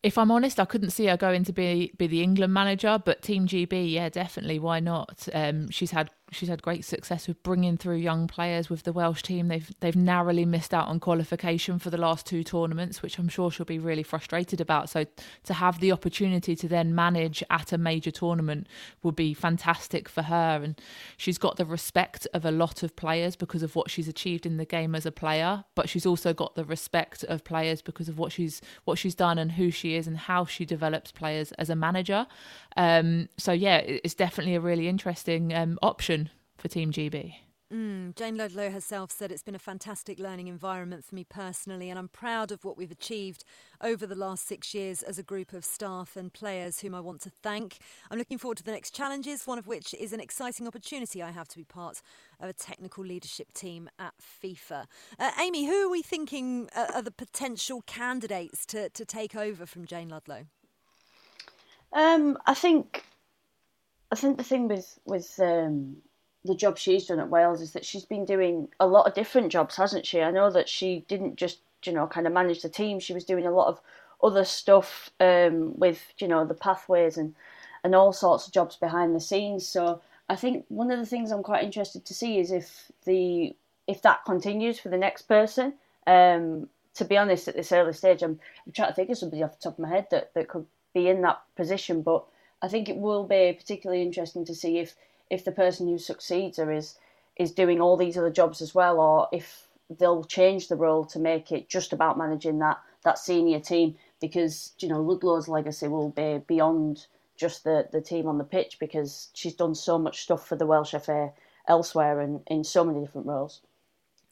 If 0.04 0.18
I'm 0.18 0.30
honest, 0.30 0.60
I 0.60 0.66
couldn't 0.66 0.90
see 0.90 1.06
her 1.06 1.16
going 1.16 1.44
to 1.44 1.52
be 1.52 1.92
be 1.96 2.06
the 2.06 2.22
England 2.22 2.52
manager, 2.52 3.00
but 3.02 3.22
Team 3.22 3.46
GB, 3.46 3.90
yeah, 3.90 4.10
definitely. 4.10 4.58
Why 4.58 4.78
not? 4.78 5.26
Um, 5.32 5.70
she's 5.70 5.92
had 5.92 6.10
she's 6.34 6.48
had 6.48 6.62
great 6.62 6.84
success 6.84 7.28
with 7.28 7.42
bringing 7.42 7.76
through 7.76 7.96
young 7.96 8.26
players 8.26 8.68
with 8.68 8.82
the 8.82 8.92
Welsh 8.92 9.22
team. 9.22 9.48
They've 9.48 9.70
they've 9.80 9.96
narrowly 9.96 10.44
missed 10.44 10.74
out 10.74 10.88
on 10.88 11.00
qualification 11.00 11.78
for 11.78 11.90
the 11.90 11.96
last 11.96 12.26
two 12.26 12.42
tournaments, 12.42 13.02
which 13.02 13.18
I'm 13.18 13.28
sure 13.28 13.50
she'll 13.50 13.66
be 13.66 13.78
really 13.78 14.02
frustrated 14.02 14.60
about. 14.60 14.90
So 14.90 15.06
to 15.44 15.54
have 15.54 15.80
the 15.80 15.92
opportunity 15.92 16.56
to 16.56 16.68
then 16.68 16.94
manage 16.94 17.42
at 17.50 17.72
a 17.72 17.78
major 17.78 18.10
tournament 18.10 18.66
would 19.02 19.16
be 19.16 19.34
fantastic 19.34 20.08
for 20.08 20.22
her. 20.22 20.60
And 20.62 20.80
she's 21.16 21.38
got 21.38 21.56
the 21.56 21.64
respect 21.64 22.26
of 22.34 22.44
a 22.44 22.50
lot 22.50 22.82
of 22.82 22.96
players 22.96 23.36
because 23.36 23.62
of 23.62 23.76
what 23.76 23.90
she's 23.90 24.08
achieved 24.08 24.46
in 24.46 24.56
the 24.56 24.64
game 24.64 24.94
as 24.94 25.06
a 25.06 25.12
player, 25.12 25.64
but 25.74 25.88
she's 25.88 26.06
also 26.06 26.32
got 26.32 26.54
the 26.54 26.64
respect 26.64 27.24
of 27.24 27.44
players 27.44 27.82
because 27.82 28.08
of 28.08 28.18
what 28.18 28.32
she's 28.32 28.60
what 28.84 28.98
she's 28.98 29.14
done 29.14 29.38
and 29.38 29.52
who 29.52 29.70
she 29.70 29.94
is 29.94 30.06
and 30.06 30.16
how 30.16 30.44
she 30.44 30.64
develops 30.64 31.12
players 31.12 31.52
as 31.52 31.70
a 31.70 31.76
manager. 31.76 32.26
Um, 32.76 33.28
so 33.38 33.52
yeah, 33.52 33.78
it's 33.78 34.14
definitely 34.14 34.54
a 34.54 34.60
really 34.60 34.88
interesting 34.88 35.54
um, 35.54 35.78
option 35.82 36.30
for 36.56 36.68
Team 36.68 36.92
GB. 36.92 37.34
Mm, 37.72 38.14
Jayne 38.14 38.36
Ludlow 38.36 38.70
herself 38.70 39.10
said 39.10 39.32
it's 39.32 39.42
been 39.42 39.54
a 39.54 39.58
fantastic 39.58 40.20
learning 40.20 40.46
environment 40.48 41.04
for 41.04 41.14
me 41.14 41.24
personally, 41.24 41.90
and 41.90 41.98
I'm 41.98 42.08
proud 42.08 42.52
of 42.52 42.64
what 42.64 42.76
we've 42.76 42.90
achieved 42.90 43.42
over 43.80 44.06
the 44.06 44.14
last 44.14 44.46
six 44.46 44.74
years 44.74 45.02
as 45.02 45.18
a 45.18 45.24
group 45.24 45.52
of 45.52 45.64
staff 45.64 46.14
and 46.14 46.32
players 46.32 46.80
whom 46.80 46.94
I 46.94 47.00
want 47.00 47.22
to 47.22 47.30
thank. 47.42 47.78
I'm 48.10 48.18
looking 48.18 48.38
forward 48.38 48.58
to 48.58 48.62
the 48.62 48.70
next 48.70 48.94
challenges, 48.94 49.46
one 49.46 49.58
of 49.58 49.66
which 49.66 49.92
is 49.94 50.12
an 50.12 50.20
exciting 50.20 50.68
opportunity 50.68 51.20
I 51.20 51.32
have 51.32 51.48
to 51.48 51.56
be 51.56 51.64
part 51.64 52.00
of 52.38 52.48
a 52.50 52.52
technical 52.52 53.04
leadership 53.04 53.52
team 53.54 53.88
at 53.98 54.12
FIFA. 54.20 54.84
Uh, 55.18 55.30
Amy, 55.40 55.66
who 55.66 55.86
are 55.86 55.90
we 55.90 56.02
thinking 56.02 56.68
are 56.76 57.02
the 57.02 57.10
potential 57.10 57.82
candidates 57.86 58.66
to, 58.66 58.88
to 58.90 59.04
take 59.04 59.34
over 59.34 59.66
from 59.66 59.84
Jayne 59.84 60.10
Ludlow? 60.10 60.44
Um, 61.94 62.36
I 62.44 62.54
think 62.54 63.04
I 64.10 64.16
think 64.16 64.36
the 64.36 64.44
thing 64.44 64.68
with 64.68 64.98
with 65.04 65.38
um, 65.40 65.98
the 66.44 66.54
job 66.56 66.76
she's 66.76 67.06
done 67.06 67.20
at 67.20 67.30
Wales 67.30 67.60
is 67.60 67.72
that 67.72 67.84
she's 67.84 68.04
been 68.04 68.24
doing 68.24 68.68
a 68.80 68.86
lot 68.86 69.06
of 69.06 69.14
different 69.14 69.52
jobs, 69.52 69.76
hasn't 69.76 70.06
she? 70.06 70.20
I 70.20 70.30
know 70.32 70.50
that 70.50 70.68
she 70.68 71.04
didn't 71.08 71.36
just 71.36 71.60
you 71.84 71.92
know 71.92 72.06
kind 72.06 72.26
of 72.26 72.32
manage 72.32 72.62
the 72.62 72.68
team; 72.68 72.98
she 72.98 73.14
was 73.14 73.24
doing 73.24 73.46
a 73.46 73.52
lot 73.52 73.68
of 73.68 73.80
other 74.22 74.44
stuff 74.44 75.10
um, 75.20 75.78
with 75.78 76.12
you 76.18 76.28
know 76.28 76.44
the 76.44 76.54
pathways 76.54 77.16
and 77.16 77.34
and 77.84 77.94
all 77.94 78.12
sorts 78.12 78.46
of 78.46 78.52
jobs 78.52 78.76
behind 78.76 79.14
the 79.14 79.20
scenes. 79.20 79.66
So 79.66 80.00
I 80.28 80.36
think 80.36 80.64
one 80.68 80.90
of 80.90 80.98
the 80.98 81.06
things 81.06 81.30
I'm 81.30 81.42
quite 81.44 81.64
interested 81.64 82.04
to 82.06 82.14
see 82.14 82.38
is 82.38 82.50
if 82.50 82.90
the 83.04 83.54
if 83.86 84.02
that 84.02 84.24
continues 84.24 84.80
for 84.80 84.88
the 84.88 84.98
next 84.98 85.22
person. 85.22 85.74
Um, 86.06 86.68
to 86.94 87.04
be 87.04 87.16
honest, 87.16 87.48
at 87.48 87.56
this 87.56 87.72
early 87.72 87.92
stage, 87.92 88.22
I'm, 88.22 88.38
I'm 88.64 88.72
trying 88.72 88.88
to 88.88 88.94
think 88.94 89.10
of 89.10 89.18
somebody 89.18 89.42
off 89.42 89.58
the 89.58 89.62
top 89.64 89.72
of 89.74 89.78
my 89.80 89.88
head 89.88 90.06
that, 90.12 90.32
that 90.34 90.48
could 90.48 90.64
be 90.94 91.08
in 91.08 91.20
that 91.22 91.42
position. 91.56 92.02
But 92.02 92.24
I 92.62 92.68
think 92.68 92.88
it 92.88 92.96
will 92.96 93.24
be 93.24 93.52
particularly 93.52 94.02
interesting 94.02 94.44
to 94.46 94.54
see 94.54 94.78
if 94.78 94.96
if 95.30 95.44
the 95.44 95.52
person 95.52 95.88
who 95.88 95.98
succeeds 95.98 96.58
her 96.58 96.72
is 96.72 96.96
is 97.36 97.52
doing 97.52 97.80
all 97.80 97.96
these 97.96 98.16
other 98.16 98.30
jobs 98.30 98.62
as 98.62 98.74
well, 98.74 99.00
or 99.00 99.28
if 99.32 99.68
they'll 99.98 100.24
change 100.24 100.68
the 100.68 100.76
role 100.76 101.04
to 101.04 101.18
make 101.18 101.50
it 101.52 101.68
just 101.68 101.92
about 101.92 102.16
managing 102.16 102.58
that 102.60 102.80
that 103.02 103.18
senior 103.18 103.60
team. 103.60 103.96
Because 104.20 104.72
you 104.78 104.88
know 104.88 105.02
Ludlow's 105.02 105.48
legacy 105.48 105.88
will 105.88 106.10
be 106.10 106.40
beyond 106.46 107.06
just 107.36 107.64
the 107.64 107.88
the 107.92 108.00
team 108.00 108.26
on 108.26 108.38
the 108.38 108.44
pitch 108.44 108.78
because 108.78 109.28
she's 109.34 109.54
done 109.54 109.74
so 109.74 109.98
much 109.98 110.22
stuff 110.22 110.46
for 110.46 110.56
the 110.56 110.66
Welsh 110.66 110.94
FA 111.02 111.32
elsewhere 111.66 112.20
and 112.20 112.40
in 112.46 112.64
so 112.64 112.84
many 112.84 113.00
different 113.00 113.26
roles. 113.26 113.60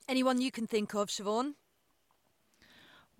Anyone 0.08 0.40
you 0.40 0.50
can 0.50 0.66
think 0.66 0.94
of, 0.94 1.08
Siobhan? 1.08 1.54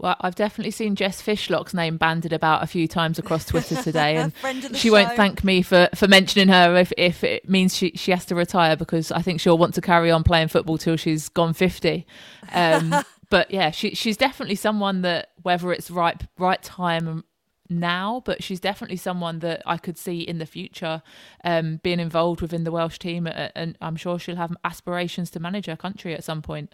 Well, 0.02 0.16
I've 0.20 0.34
definitely 0.34 0.72
seen 0.72 0.96
Jess 0.96 1.22
Fishlock's 1.22 1.72
name 1.72 1.96
banded 1.96 2.32
about 2.32 2.64
a 2.64 2.66
few 2.66 2.88
times 2.88 3.20
across 3.20 3.46
Twitter 3.46 3.76
today, 3.82 4.16
and 4.16 4.32
she 4.74 4.88
show. 4.88 4.94
won't 4.94 5.12
thank 5.12 5.44
me 5.44 5.62
for, 5.62 5.88
for 5.94 6.08
mentioning 6.08 6.48
her 6.48 6.76
if, 6.76 6.92
if 6.98 7.22
it 7.22 7.48
means 7.48 7.76
she, 7.76 7.92
she 7.94 8.10
has 8.10 8.26
to 8.26 8.34
retire 8.34 8.74
because 8.74 9.12
I 9.12 9.22
think 9.22 9.40
she'll 9.40 9.56
want 9.56 9.74
to 9.74 9.80
carry 9.80 10.10
on 10.10 10.24
playing 10.24 10.48
football 10.48 10.76
till 10.76 10.96
she's 10.96 11.28
gone 11.28 11.54
50. 11.54 12.04
Um, 12.52 12.92
but 13.30 13.52
yeah, 13.52 13.70
she, 13.70 13.94
she's 13.94 14.16
definitely 14.16 14.56
someone 14.56 15.02
that, 15.02 15.28
whether 15.42 15.72
it's 15.72 15.88
right, 15.88 16.20
right 16.36 16.62
time 16.64 17.22
now, 17.70 18.22
but 18.24 18.42
she's 18.42 18.58
definitely 18.58 18.96
someone 18.96 19.38
that 19.38 19.62
I 19.66 19.76
could 19.76 19.96
see 19.96 20.20
in 20.20 20.38
the 20.38 20.46
future 20.46 21.02
um, 21.44 21.78
being 21.84 22.00
involved 22.00 22.40
within 22.40 22.64
the 22.64 22.72
Welsh 22.72 22.98
team, 22.98 23.28
and 23.28 23.78
I'm 23.80 23.94
sure 23.94 24.18
she'll 24.18 24.34
have 24.34 24.54
aspirations 24.64 25.30
to 25.30 25.40
manage 25.40 25.66
her 25.66 25.76
country 25.76 26.12
at 26.12 26.24
some 26.24 26.42
point. 26.42 26.72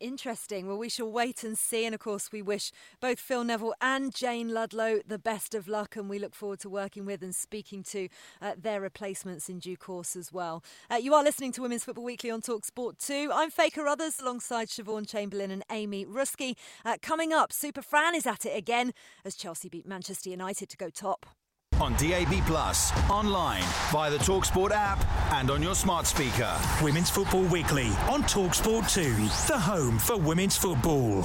Interesting. 0.00 0.68
Well, 0.68 0.78
we 0.78 0.88
shall 0.88 1.10
wait 1.10 1.42
and 1.42 1.58
see. 1.58 1.84
And 1.84 1.94
of 1.94 2.00
course, 2.00 2.30
we 2.30 2.40
wish 2.40 2.70
both 3.00 3.18
Phil 3.18 3.42
Neville 3.42 3.74
and 3.80 4.14
Jayne 4.14 4.48
Ludlow 4.54 5.00
the 5.06 5.18
best 5.18 5.54
of 5.54 5.66
luck. 5.66 5.96
And 5.96 6.08
we 6.08 6.18
look 6.18 6.34
forward 6.34 6.60
to 6.60 6.68
working 6.68 7.04
with 7.04 7.22
and 7.22 7.34
speaking 7.34 7.82
to 7.84 8.08
uh, 8.40 8.52
their 8.56 8.80
replacements 8.80 9.48
in 9.48 9.58
due 9.58 9.76
course 9.76 10.14
as 10.14 10.32
well. 10.32 10.62
Uh, 10.90 10.96
you 10.96 11.14
are 11.14 11.24
listening 11.24 11.52
to 11.52 11.62
Women's 11.62 11.84
Football 11.84 12.04
Weekly 12.04 12.30
on 12.30 12.40
Talk 12.40 12.64
Sport 12.64 12.98
2. 12.98 13.30
I'm 13.32 13.50
Faye 13.50 13.70
Carruthers 13.70 14.20
alongside 14.20 14.68
Siobhan 14.68 15.08
Chamberlain 15.08 15.50
and 15.50 15.64
Amy 15.70 16.06
Ruszkai. 16.06 16.56
Uh, 16.84 16.96
coming 17.02 17.32
up, 17.32 17.52
Super 17.52 17.82
Fran 17.82 18.14
is 18.14 18.26
at 18.26 18.46
it 18.46 18.56
again 18.56 18.92
as 19.24 19.34
Chelsea 19.34 19.68
beat 19.68 19.86
Manchester 19.86 20.30
United 20.30 20.68
to 20.68 20.76
go 20.76 20.90
top 20.90 21.26
on 21.80 21.94
DAB 21.94 22.44
Plus, 22.46 22.92
online, 23.08 23.62
via 23.90 24.10
the 24.10 24.18
Talksport 24.18 24.70
app, 24.70 25.04
and 25.32 25.50
on 25.50 25.62
your 25.62 25.74
smart 25.74 26.06
speaker. 26.06 26.52
Women's 26.82 27.10
Football 27.10 27.44
Weekly 27.44 27.88
on 28.08 28.22
Talksport 28.22 28.92
2, 28.92 29.14
the 29.52 29.58
home 29.58 29.98
for 29.98 30.16
women's 30.16 30.56
football. 30.56 31.22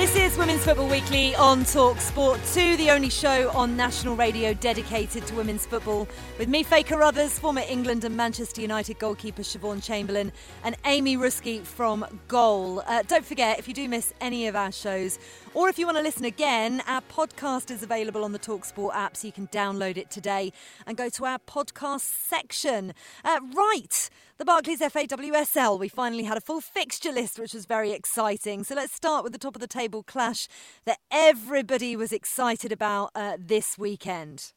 This 0.00 0.16
is 0.16 0.38
Women's 0.38 0.64
Football 0.64 0.88
Weekly 0.88 1.34
on 1.34 1.62
Talk 1.66 2.00
Sport 2.00 2.40
2, 2.54 2.78
the 2.78 2.90
only 2.90 3.10
show 3.10 3.50
on 3.50 3.76
national 3.76 4.16
radio 4.16 4.54
dedicated 4.54 5.26
to 5.26 5.34
women's 5.34 5.66
football. 5.66 6.08
With 6.38 6.48
me, 6.48 6.62
Faye 6.62 6.84
Carruthers, 6.84 7.38
former 7.38 7.60
England 7.68 8.04
and 8.04 8.16
Manchester 8.16 8.62
United 8.62 8.98
goalkeeper 8.98 9.42
Siobhan 9.42 9.84
Chamberlain, 9.84 10.32
and 10.64 10.74
Amy 10.86 11.18
Ruszkai 11.18 11.66
from 11.66 12.06
Goal. 12.28 12.82
Uh, 12.86 13.02
don't 13.08 13.26
forget, 13.26 13.58
if 13.58 13.68
you 13.68 13.74
do 13.74 13.90
miss 13.90 14.14
any 14.22 14.46
of 14.46 14.56
our 14.56 14.72
shows, 14.72 15.18
or 15.54 15.68
if 15.68 15.78
you 15.78 15.86
want 15.86 15.98
to 15.98 16.02
listen 16.02 16.24
again, 16.24 16.82
our 16.86 17.00
podcast 17.00 17.70
is 17.70 17.82
available 17.82 18.24
on 18.24 18.32
the 18.32 18.38
Talksport 18.38 18.94
app, 18.94 19.16
so 19.16 19.26
you 19.26 19.32
can 19.32 19.48
download 19.48 19.96
it 19.96 20.10
today 20.10 20.52
and 20.86 20.96
go 20.96 21.08
to 21.08 21.24
our 21.24 21.38
podcast 21.38 22.00
section. 22.00 22.92
Uh, 23.24 23.40
right, 23.54 24.08
the 24.38 24.44
Barclays 24.44 24.80
FAWSL. 24.80 25.78
We 25.78 25.88
finally 25.88 26.24
had 26.24 26.38
a 26.38 26.40
full 26.40 26.60
fixture 26.60 27.12
list, 27.12 27.38
which 27.38 27.52
was 27.52 27.66
very 27.66 27.92
exciting. 27.92 28.64
So 28.64 28.74
let's 28.74 28.94
start 28.94 29.24
with 29.24 29.32
the 29.32 29.38
top 29.38 29.56
of 29.56 29.60
the 29.60 29.66
table 29.66 30.02
clash 30.02 30.48
that 30.84 30.98
everybody 31.10 31.96
was 31.96 32.12
excited 32.12 32.72
about 32.72 33.10
uh, 33.14 33.36
this 33.38 33.76
weekend. 33.76 34.52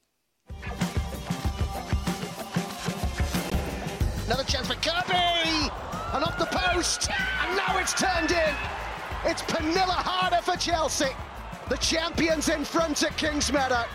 Another 4.25 4.43
chance 4.43 4.67
for 4.67 4.75
Kirby! 4.75 5.69
And 6.13 6.23
off 6.23 6.37
the 6.37 6.45
post! 6.45 7.09
And 7.09 7.57
now 7.57 7.77
it's 7.79 7.93
turned 7.93 8.31
in! 8.31 8.92
It's 9.25 9.41
Pernille 9.43 9.89
Harder 9.89 10.41
for 10.41 10.57
Chelsea. 10.57 11.11
The 11.69 11.77
champions 11.77 12.49
in 12.49 12.65
front 12.65 13.01
at 13.03 13.11
Kingsmeadow. 13.11 13.85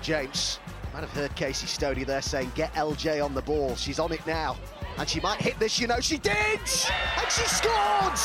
James, 0.00 0.58
might 0.94 1.00
have 1.00 1.10
heard 1.10 1.34
Casey 1.34 1.66
Stoney 1.66 2.04
there 2.04 2.22
saying, 2.22 2.52
get 2.54 2.72
LJ 2.74 3.22
on 3.22 3.34
the 3.34 3.42
ball. 3.42 3.76
She's 3.76 3.98
on 3.98 4.12
it 4.12 4.26
now. 4.26 4.56
And 4.96 5.08
she 5.08 5.20
might 5.20 5.40
hit 5.40 5.58
this, 5.58 5.78
you 5.78 5.86
know. 5.86 6.00
She 6.00 6.16
did! 6.18 6.60
And 6.60 7.30
she 7.30 7.42
scored! 7.42 8.16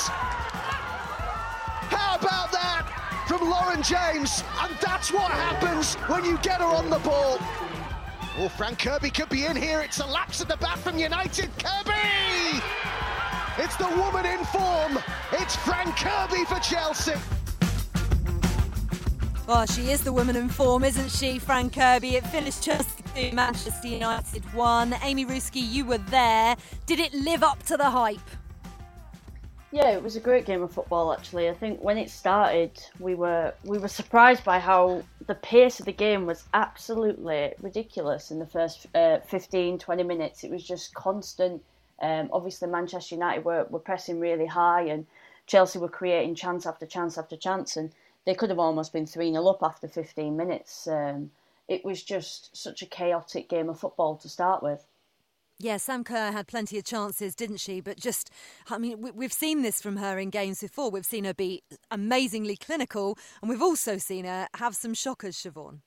How 1.90 2.16
about 2.16 2.52
that 2.54 3.26
from 3.28 3.50
Lauren 3.50 3.84
James? 3.84 4.44
And 4.62 4.74
that's 4.80 5.12
what 5.12 5.32
happens 5.32 5.96
when 6.08 6.24
you 6.24 6.38
get 6.38 6.62
her 6.62 6.66
on 6.66 6.90
the 6.90 7.00
ball. 7.00 7.40
Oh, 8.38 8.50
Fran 8.56 8.78
Kirby 8.78 9.10
could 9.10 9.30
be 9.30 9.46
in 9.46 9.58
here. 9.58 9.82
It's 9.82 10.00
a 10.00 10.06
lapse 10.06 10.40
at 10.40 10.48
the 10.48 10.58
back 10.58 10.78
from 10.78 10.98
United. 10.98 11.50
Kirby! 11.58 12.64
It's 13.62 13.76
the 13.76 13.90
woman 13.90 14.26
in 14.26 14.42
form. 14.46 14.98
It's 15.34 15.54
Fran 15.58 15.92
Kirby 15.92 16.46
for 16.46 16.62
Chelsea. 16.62 17.12
Well, 19.50 19.66
she 19.66 19.92
is 19.92 20.02
the 20.02 20.14
woman 20.14 20.38
in 20.38 20.48
form, 20.48 20.86
isn't 20.86 21.12
she, 21.12 21.40
Fran 21.40 21.70
Kirby? 21.70 22.16
It 22.16 22.26
finished 22.28 22.64
just 22.64 22.88
2, 23.16 23.34
Manchester 23.34 23.90
United 23.90 24.46
1. 24.54 24.96
Amy 25.04 25.26
Ruszkai, 25.26 25.70
you 25.70 25.84
were 25.84 25.98
there. 25.98 26.56
Did 26.86 27.02
it 27.02 27.14
live 27.14 27.44
up 27.44 27.62
to 27.64 27.76
the 27.76 27.90
hype? 27.90 28.30
Yeah, 29.74 29.90
it 29.90 30.02
was 30.02 30.16
a 30.16 30.22
great 30.22 30.46
game 30.46 30.62
of 30.62 30.72
football 30.72 31.12
actually. 31.12 31.50
I 31.50 31.54
think 31.54 31.84
when 31.84 31.98
it 31.98 32.10
started, 32.10 32.82
we 32.98 33.14
were 33.14 33.54
we 33.66 33.78
were 33.78 33.90
surprised 33.90 34.46
by 34.46 34.60
how 34.60 35.04
the 35.28 35.36
pace 35.36 35.82
of 35.82 35.86
the 35.86 35.92
game 35.92 36.26
was 36.26 36.46
absolutely 36.54 37.54
ridiculous 37.62 38.32
in 38.32 38.40
the 38.40 38.48
first 38.48 38.88
uh, 38.96 39.20
15 39.20 39.80
20 39.80 40.04
minutes. 40.04 40.46
It 40.46 40.50
was 40.50 40.66
just 40.66 40.94
constant. 40.94 41.62
Um, 42.02 42.30
obviously 42.32 42.68
Manchester 42.68 43.16
United 43.16 43.44
were, 43.46 43.66
were 43.70 43.80
pressing 43.80 44.20
really 44.20 44.46
high 44.46 44.84
and 44.84 45.06
Chelsea 45.48 45.80
were 45.80 45.90
creating 45.90 46.36
chance 46.36 46.66
after 46.66 46.86
chance 46.86 47.18
after 47.18 47.36
chance 47.36 47.76
and 47.76 47.92
they 48.26 48.36
could 48.36 48.50
have 48.50 48.60
almost 48.60 48.94
been 48.94 49.06
3 49.06 49.32
0 49.32 49.48
up 49.48 49.64
after 49.64 49.88
15 49.88 50.36
minutes. 50.38 50.88
Um, 50.88 51.32
it 51.68 51.84
was 51.84 52.04
just 52.04 52.56
such 52.56 52.82
a 52.82 52.86
chaotic 52.86 53.50
game 53.50 53.70
of 53.70 53.80
football 53.80 54.16
to 54.18 54.30
start 54.30 54.62
with. 54.64 54.86
Yeah, 55.62 55.76
Sam 55.76 56.06
Kerr 56.06 56.32
had 56.32 56.48
plenty 56.48 56.78
of 56.78 56.86
chances, 56.86 57.36
didn't 57.36 57.58
she? 57.58 57.82
But 57.82 57.98
just, 57.98 58.32
I 58.70 58.78
mean, 58.78 59.12
we've 59.14 59.34
seen 59.34 59.62
this 59.62 59.82
from 59.82 59.98
her 59.98 60.18
in 60.18 60.30
games 60.30 60.62
before. 60.62 60.90
We've 60.90 61.06
seen 61.06 61.26
her 61.26 61.34
be 61.34 61.64
amazingly 61.92 62.56
clinical, 62.56 63.18
and 63.42 63.50
we've 63.50 63.62
also 63.62 63.98
seen 63.98 64.24
her 64.24 64.48
have 64.56 64.74
some 64.76 64.94
shockers, 64.94 65.36
Siobhan. 65.36 65.82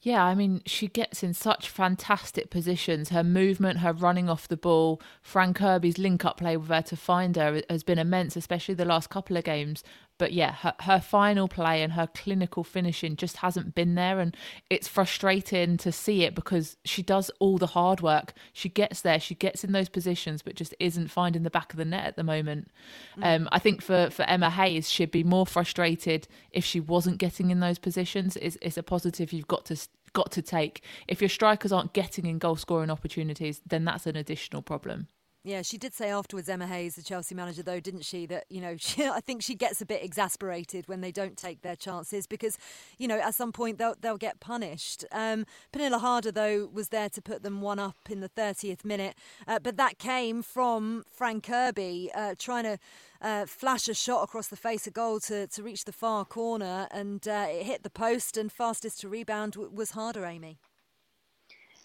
Yeah, 0.00 0.24
I 0.24 0.34
mean, 0.36 0.62
she 0.64 0.86
gets 0.86 1.24
in 1.24 1.34
such 1.34 1.68
fantastic 1.68 2.50
positions. 2.50 3.08
Her 3.08 3.24
movement, 3.24 3.80
her 3.80 3.92
running 3.92 4.30
off 4.30 4.46
the 4.46 4.56
ball, 4.56 5.02
Fran 5.22 5.54
Kirby's 5.54 5.98
link 5.98 6.24
up 6.24 6.38
play 6.38 6.56
with 6.56 6.68
her 6.68 6.82
to 6.82 6.96
find 6.96 7.34
her 7.34 7.60
has 7.68 7.82
been 7.82 7.98
immense, 7.98 8.36
especially 8.36 8.74
the 8.74 8.84
last 8.84 9.10
couple 9.10 9.36
of 9.36 9.42
games. 9.42 9.82
But 10.18 10.32
yeah, 10.32 10.52
her, 10.52 10.74
her 10.80 11.00
final 11.00 11.48
play 11.48 11.82
and 11.82 11.92
her 11.94 12.06
clinical 12.06 12.64
finishing 12.64 13.16
just 13.16 13.38
hasn't 13.38 13.74
been 13.74 13.94
there. 13.94 14.20
And 14.20 14.36
it's 14.68 14.88
frustrating 14.88 15.76
to 15.78 15.92
see 15.92 16.24
it 16.24 16.34
because 16.34 16.76
she 16.84 17.02
does 17.02 17.30
all 17.38 17.56
the 17.58 17.68
hard 17.68 18.00
work. 18.00 18.34
She 18.52 18.68
gets 18.68 19.00
there, 19.00 19.20
she 19.20 19.34
gets 19.34 19.64
in 19.64 19.72
those 19.72 19.88
positions, 19.88 20.42
but 20.42 20.56
just 20.56 20.74
isn't 20.78 21.08
finding 21.08 21.44
the 21.44 21.50
back 21.50 21.72
of 21.72 21.78
the 21.78 21.84
net 21.84 22.06
at 22.06 22.16
the 22.16 22.24
moment. 22.24 22.68
Mm. 23.16 23.36
Um, 23.36 23.48
I 23.52 23.58
think 23.58 23.80
for, 23.80 24.10
for 24.10 24.24
Emma 24.24 24.50
Hayes, 24.50 24.90
she'd 24.90 25.10
be 25.10 25.24
more 25.24 25.46
frustrated 25.46 26.28
if 26.50 26.64
she 26.64 26.80
wasn't 26.80 27.18
getting 27.18 27.50
in 27.50 27.60
those 27.60 27.78
positions. 27.78 28.36
It's, 28.36 28.58
it's 28.60 28.76
a 28.76 28.82
positive 28.82 29.32
you've 29.32 29.48
got 29.48 29.64
to 29.66 29.76
got 30.14 30.32
to 30.32 30.42
take. 30.42 30.82
If 31.06 31.20
your 31.20 31.28
strikers 31.28 31.70
aren't 31.70 31.92
getting 31.92 32.26
in 32.26 32.38
goal 32.38 32.56
scoring 32.56 32.90
opportunities, 32.90 33.60
then 33.66 33.84
that's 33.84 34.06
an 34.06 34.16
additional 34.16 34.62
problem. 34.62 35.08
Yeah, 35.44 35.62
she 35.62 35.78
did 35.78 35.94
say 35.94 36.10
afterwards, 36.10 36.48
Emma 36.48 36.66
Hayes, 36.66 36.96
the 36.96 37.02
Chelsea 37.02 37.34
manager, 37.34 37.62
though, 37.62 37.80
didn't 37.80 38.04
she? 38.04 38.26
That 38.26 38.44
you 38.50 38.60
know, 38.60 38.76
she, 38.78 39.06
I 39.06 39.20
think 39.20 39.42
she 39.42 39.54
gets 39.54 39.80
a 39.80 39.86
bit 39.86 40.04
exasperated 40.04 40.88
when 40.88 41.00
they 41.00 41.12
don't 41.12 41.36
take 41.36 41.62
their 41.62 41.76
chances 41.76 42.26
because, 42.26 42.58
you 42.98 43.08
know, 43.08 43.18
at 43.18 43.34
some 43.34 43.52
point 43.52 43.78
they'll 43.78 43.94
they'll 44.00 44.18
get 44.18 44.40
punished. 44.40 45.04
Um, 45.12 45.46
Pernille 45.72 46.00
Harder, 46.00 46.32
though, 46.32 46.68
was 46.72 46.88
there 46.90 47.08
to 47.10 47.22
put 47.22 47.42
them 47.42 47.60
one 47.62 47.78
up 47.78 47.96
in 48.10 48.20
the 48.20 48.28
30th 48.28 48.84
minute, 48.84 49.16
uh, 49.46 49.58
but 49.60 49.76
that 49.76 49.98
came 49.98 50.42
from 50.42 51.04
Fran 51.10 51.40
Kirby 51.40 52.10
uh, 52.14 52.34
trying 52.38 52.64
to 52.64 52.78
uh, 53.22 53.46
flash 53.46 53.88
a 53.88 53.94
shot 53.94 54.24
across 54.24 54.48
the 54.48 54.56
face 54.56 54.86
of 54.86 54.92
goal 54.92 55.20
to 55.20 55.46
to 55.46 55.62
reach 55.62 55.84
the 55.84 55.92
far 55.92 56.24
corner, 56.24 56.88
and 56.90 57.26
uh, 57.28 57.46
it 57.48 57.64
hit 57.64 57.82
the 57.84 57.90
post. 57.90 58.36
And 58.36 58.52
fastest 58.52 59.00
to 59.00 59.08
rebound 59.08 59.56
was 59.56 59.92
Harder, 59.92 60.26
Amy. 60.26 60.58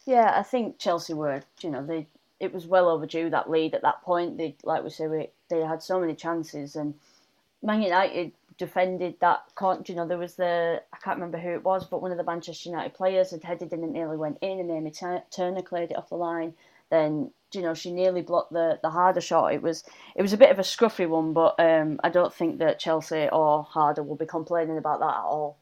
Yeah, 0.06 0.34
I 0.36 0.44
think 0.44 0.80
Chelsea 0.80 1.14
were, 1.14 1.44
you 1.62 1.70
know, 1.72 1.86
they 1.86 2.08
it 2.44 2.54
was 2.54 2.68
well 2.68 2.90
overdue 2.90 3.30
that 3.30 3.50
lead 3.50 3.74
at 3.74 3.84
that 3.84 4.02
point. 4.02 4.38
They, 4.38 4.56
like 4.64 4.84
we 4.84 4.90
say, 4.90 5.08
we, 5.08 5.30
they 5.50 5.62
had 5.62 5.82
so 5.82 6.00
many 6.00 6.14
chances, 6.14 6.76
and 6.76 6.94
Man 7.62 7.82
United 7.82 8.34
defended 8.58 9.16
that. 9.22 9.44
You 9.88 9.96
know, 9.96 10.06
there 10.06 10.18
was 10.18 10.36
the 10.36 10.82
I 10.92 10.98
can't 10.98 11.18
remember 11.18 11.38
who 11.38 11.52
it 11.52 11.64
was, 11.64 11.86
but 11.86 12.02
one 12.02 12.12
of 12.12 12.18
the 12.18 12.24
Manchester 12.26 12.70
United 12.70 12.94
players 12.94 13.32
had 13.32 13.44
headed 13.44 13.72
in 13.72 13.82
and 13.84 13.94
nearly 13.94 14.18
went 14.18 14.40
in, 14.42 14.60
and 14.60 14.70
Amy 14.70 14.92
Turner 14.92 15.62
cleared 15.62 15.92
it 15.92 15.98
off 15.98 16.10
the 16.10 16.16
line. 16.16 16.54
Then 16.90 17.32
you 17.54 17.62
know 17.62 17.74
she 17.74 17.92
nearly 17.94 18.22
blocked 18.22 18.52
the 18.52 18.78
the 18.84 18.90
harder 18.90 19.22
shot. 19.22 19.54
It 19.54 19.62
was 19.62 19.86
it 20.14 20.22
was 20.22 20.34
a 20.34 20.38
bit 20.38 20.52
of 20.52 20.60
a 20.60 20.64
scruffy 20.64 21.08
one, 21.08 21.32
but 21.32 21.56
um, 21.60 22.02
I 22.04 22.10
don't 22.10 22.34
think 22.34 22.60
that 22.60 22.78
Chelsea 22.78 23.30
or 23.32 23.64
Harder 23.64 24.04
will 24.04 24.18
be 24.18 24.26
complaining 24.26 24.78
about 24.78 25.00
that 25.00 25.16
at 25.16 25.24
all. 25.24 25.58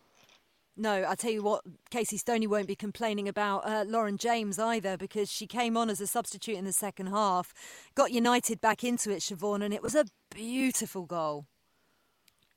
No, 0.78 1.02
I'll 1.04 1.18
tell 1.18 1.32
you 1.32 1.44
what, 1.44 1.64
Casey 1.90 2.18
Stoney 2.18 2.48
won't 2.48 2.68
be 2.68 2.76
complaining 2.76 3.28
about 3.28 3.66
uh, 3.66 3.84
Lauren 3.86 4.18
James 4.18 4.58
either 4.58 4.96
because 4.96 5.30
she 5.30 5.46
came 5.46 5.76
on 5.76 5.90
as 5.90 6.00
a 6.00 6.08
substitute 6.08 6.56
in 6.56 6.66
the 6.66 6.72
second 6.72 7.08
half, 7.08 7.54
got 7.94 8.12
United 8.12 8.62
back 8.62 8.84
into 8.84 9.12
it, 9.12 9.20
Siobhan, 9.20 9.64
and 9.64 9.74
it 9.74 9.84
was 9.84 9.96
a 9.96 10.06
beautiful 10.34 11.06
goal. 11.06 11.46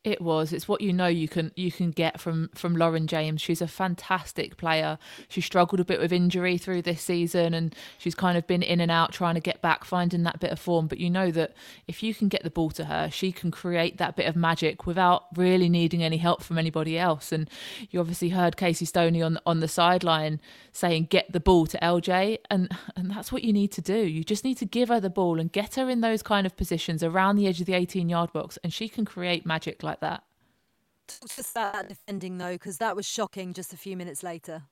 It 0.05 0.21
was. 0.21 0.53
It's 0.53 0.69
what 0.69 0.83
you 0.83 0.93
know 0.93 1.07
you 1.07 1.29
can 1.29 1.51
you 1.57 1.73
can 1.73 1.91
get 1.91 2.21
from 2.21 2.51
from 2.55 2.77
Lauren 2.77 3.07
James. 3.07 3.41
She's 3.41 3.63
a 3.63 3.67
fantastic 3.67 4.59
player. 4.59 4.99
She 5.29 5.41
struggled 5.41 5.81
a 5.81 5.85
bit 5.85 5.99
with 5.99 6.13
injury 6.13 6.59
through 6.59 6.83
this 6.83 7.01
season, 7.01 7.55
and 7.55 7.75
she's 7.97 8.15
kind 8.15 8.37
of 8.37 8.47
been 8.47 8.63
in 8.63 8.81
and 8.81 8.91
out 8.91 9.13
trying 9.13 9.35
to 9.35 9.41
get 9.41 9.63
back, 9.63 9.83
finding 9.83 10.23
that 10.25 10.41
bit 10.41 10.51
of 10.51 10.59
form. 10.59 10.89
But 10.89 10.99
you 10.99 11.09
know 11.09 11.31
that 11.31 11.55
if 11.89 12.03
you 12.03 12.15
can 12.15 12.29
get 12.29 12.43
the 12.43 12.51
ball 12.51 12.69
to 12.73 12.85
her, 12.85 13.09
she 13.11 13.33
can 13.33 13.51
create 13.51 13.97
that 13.97 14.15
bit 14.15 14.27
of 14.27 14.37
magic 14.37 14.85
without 14.85 15.25
really 15.37 15.71
needing 15.71 16.03
any 16.03 16.19
help 16.19 16.43
from 16.43 16.59
anybody 16.59 16.99
else. 16.99 17.33
And 17.33 17.49
you 17.89 17.99
obviously 17.99 18.29
heard 18.29 18.59
Casey 18.59 18.85
Stoney 18.85 19.23
on 19.23 19.39
on 19.47 19.61
the 19.61 19.69
sideline 19.69 20.39
saying, 20.71 21.07
"Get 21.09 21.33
the 21.33 21.41
ball 21.41 21.65
to 21.69 21.83
LJ," 21.83 22.41
and 22.51 22.71
and 22.95 23.11
that's 23.11 23.33
what 23.33 23.43
you 23.43 23.55
need 23.55 23.73
to 23.73 23.81
do. 23.81 23.97
You 23.97 24.23
just 24.23 24.45
need 24.45 24.59
to 24.59 24.67
give 24.67 24.91
her 24.91 25.01
the 25.01 25.09
ball 25.09 25.41
and 25.41 25.51
get 25.51 25.77
her 25.77 25.89
in 25.89 26.03
those 26.03 26.23
kind 26.23 26.47
of 26.47 26.59
positions 26.59 27.03
around 27.03 27.37
the 27.37 27.47
edge 27.47 27.61
of 27.61 27.67
the 27.67 27.73
18 27.73 28.11
yard 28.11 28.35
box, 28.35 28.59
and 28.63 28.71
she 28.71 28.87
can 28.87 29.07
create 29.07 29.47
magic 29.47 29.83
like 29.83 29.94
like 29.95 30.01
that. 30.01 30.25
Just 31.37 31.55
that 31.55 31.89
defending 31.89 32.39
though, 32.39 32.53
because 32.53 32.79
that 32.79 32.97
was 32.97 33.07
shocking. 33.07 33.53
Just 33.53 33.73
a 33.73 33.77
few 33.77 33.97
minutes 33.97 34.23
later. 34.23 34.63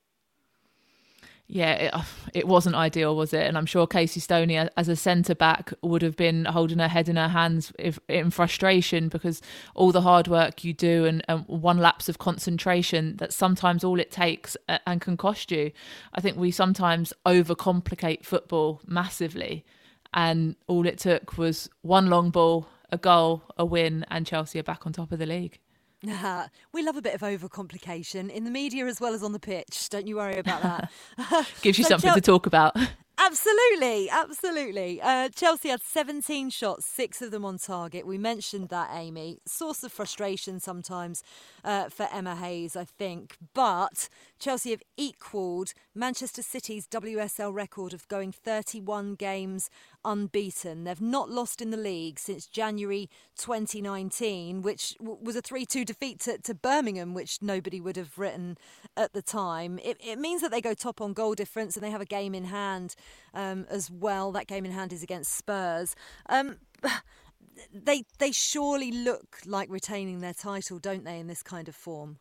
Yeah, 1.47 1.73
it, 1.73 1.91
oh, 1.93 2.07
it 2.33 2.47
wasn't 2.47 2.75
ideal, 2.75 3.15
was 3.15 3.33
it? 3.33 3.45
And 3.45 3.57
I'm 3.57 3.65
sure 3.65 3.85
Casey 3.85 4.21
Stoney, 4.21 4.57
as 4.57 4.87
a 4.87 4.95
centre 4.95 5.35
back, 5.35 5.73
would 5.81 6.01
have 6.01 6.15
been 6.15 6.45
holding 6.45 6.79
her 6.79 6.87
head 6.87 7.09
in 7.09 7.17
her 7.17 7.27
hands 7.27 7.73
if, 7.77 7.99
in 8.07 8.31
frustration 8.31 9.09
because 9.09 9.41
all 9.75 9.91
the 9.91 10.01
hard 10.01 10.27
work 10.29 10.63
you 10.63 10.73
do 10.73 11.05
and, 11.05 11.21
and 11.27 11.45
one 11.47 11.77
lapse 11.77 12.07
of 12.07 12.17
concentration, 12.17 13.17
that's 13.17 13.35
sometimes 13.35 13.83
all 13.83 13.99
it 13.99 14.09
takes 14.09 14.55
and 14.87 15.01
can 15.01 15.17
cost 15.17 15.51
you. 15.51 15.71
I 16.13 16.21
think 16.21 16.37
we 16.37 16.49
sometimes 16.49 17.13
overcomplicate 17.25 18.25
football 18.25 18.81
massively, 18.87 19.65
and 20.13 20.55
all 20.67 20.87
it 20.87 20.97
took 20.97 21.37
was 21.37 21.69
one 21.81 22.07
long 22.07 22.29
ball 22.29 22.67
a 22.93 22.97
goal, 22.97 23.41
a 23.57 23.65
win, 23.65 24.05
and 24.09 24.25
Chelsea 24.25 24.59
are 24.59 24.63
back 24.63 24.85
on 24.85 24.93
top 24.93 25.11
of 25.11 25.17
the 25.17 25.25
league. 25.25 25.59
we 26.73 26.83
love 26.83 26.95
a 26.95 27.01
bit 27.01 27.15
of 27.15 27.21
overcomplication 27.21 28.29
in 28.29 28.43
the 28.43 28.51
media 28.51 28.85
as 28.85 29.01
well 29.01 29.13
as 29.13 29.23
on 29.23 29.31
the 29.31 29.39
pitch. 29.39 29.89
Don't 29.89 30.05
you 30.05 30.17
worry 30.17 30.37
about 30.37 30.61
that. 30.61 30.91
Gives 31.61 31.79
you 31.79 31.85
so 31.85 31.91
something 31.91 32.09
Chel- 32.09 32.15
to 32.15 32.21
talk 32.21 32.45
about. 32.45 32.77
Absolutely, 33.25 34.09
absolutely. 34.09 35.01
Uh, 35.01 35.29
Chelsea 35.29 35.69
had 35.69 35.81
17 35.81 36.49
shots, 36.49 36.85
six 36.85 37.21
of 37.21 37.31
them 37.31 37.45
on 37.45 37.57
target. 37.57 38.05
We 38.05 38.17
mentioned 38.17 38.67
that, 38.67 38.89
Amy. 38.93 39.39
Source 39.45 39.81
of 39.83 39.93
frustration 39.93 40.59
sometimes 40.59 41.23
uh, 41.63 41.87
for 41.87 42.09
Emma 42.11 42.35
Hayes, 42.35 42.75
I 42.75 42.83
think. 42.83 43.37
But 43.53 44.09
Chelsea 44.39 44.71
have 44.71 44.83
equalled 44.97 45.73
Manchester 45.95 46.41
City's 46.41 46.85
WSL 46.87 47.53
record 47.53 47.93
of 47.93 48.07
going 48.09 48.33
31 48.33 49.15
games 49.15 49.69
unbeaten. 50.05 50.83
They've 50.83 50.99
not 50.99 51.29
lost 51.29 51.61
in 51.61 51.71
the 51.71 51.77
league 51.77 52.19
since 52.19 52.45
January 52.45 53.09
2019, 53.37 54.61
which 54.61 54.95
was 54.99 55.35
a 55.35 55.41
3 55.41 55.65
2 55.65 55.85
defeat 55.85 56.19
to, 56.21 56.37
to, 56.39 56.53
Birmingham, 56.53 57.13
which 57.13 57.41
nobody 57.41 57.79
would 57.79 57.95
have 57.95 58.17
written 58.17 58.57
at 58.97 59.13
the 59.13 59.21
time. 59.21 59.79
It, 59.83 59.97
it, 60.03 60.19
means 60.19 60.41
that 60.41 60.51
they 60.51 60.61
go 60.61 60.73
top 60.73 61.01
on 61.01 61.13
goal 61.13 61.35
difference 61.35 61.75
and 61.75 61.83
they 61.83 61.91
have 61.91 62.01
a 62.01 62.05
game 62.05 62.35
in 62.35 62.45
hand 62.45 62.95
um, 63.33 63.65
as 63.69 63.89
well. 63.89 64.31
That 64.31 64.47
game 64.47 64.65
in 64.65 64.71
hand 64.71 64.93
is 64.93 65.03
against 65.03 65.35
Spurs. 65.35 65.95
Um, 66.27 66.57
they 67.73 68.03
they 68.19 68.31
surely 68.31 68.91
look 68.91 69.39
like 69.45 69.69
retaining 69.69 70.19
their 70.19 70.33
title, 70.33 70.79
don't 70.79 71.03
they, 71.03 71.19
in 71.19 71.27
this 71.27 71.43
kind 71.43 71.67
of 71.67 71.75
form? 71.75 72.19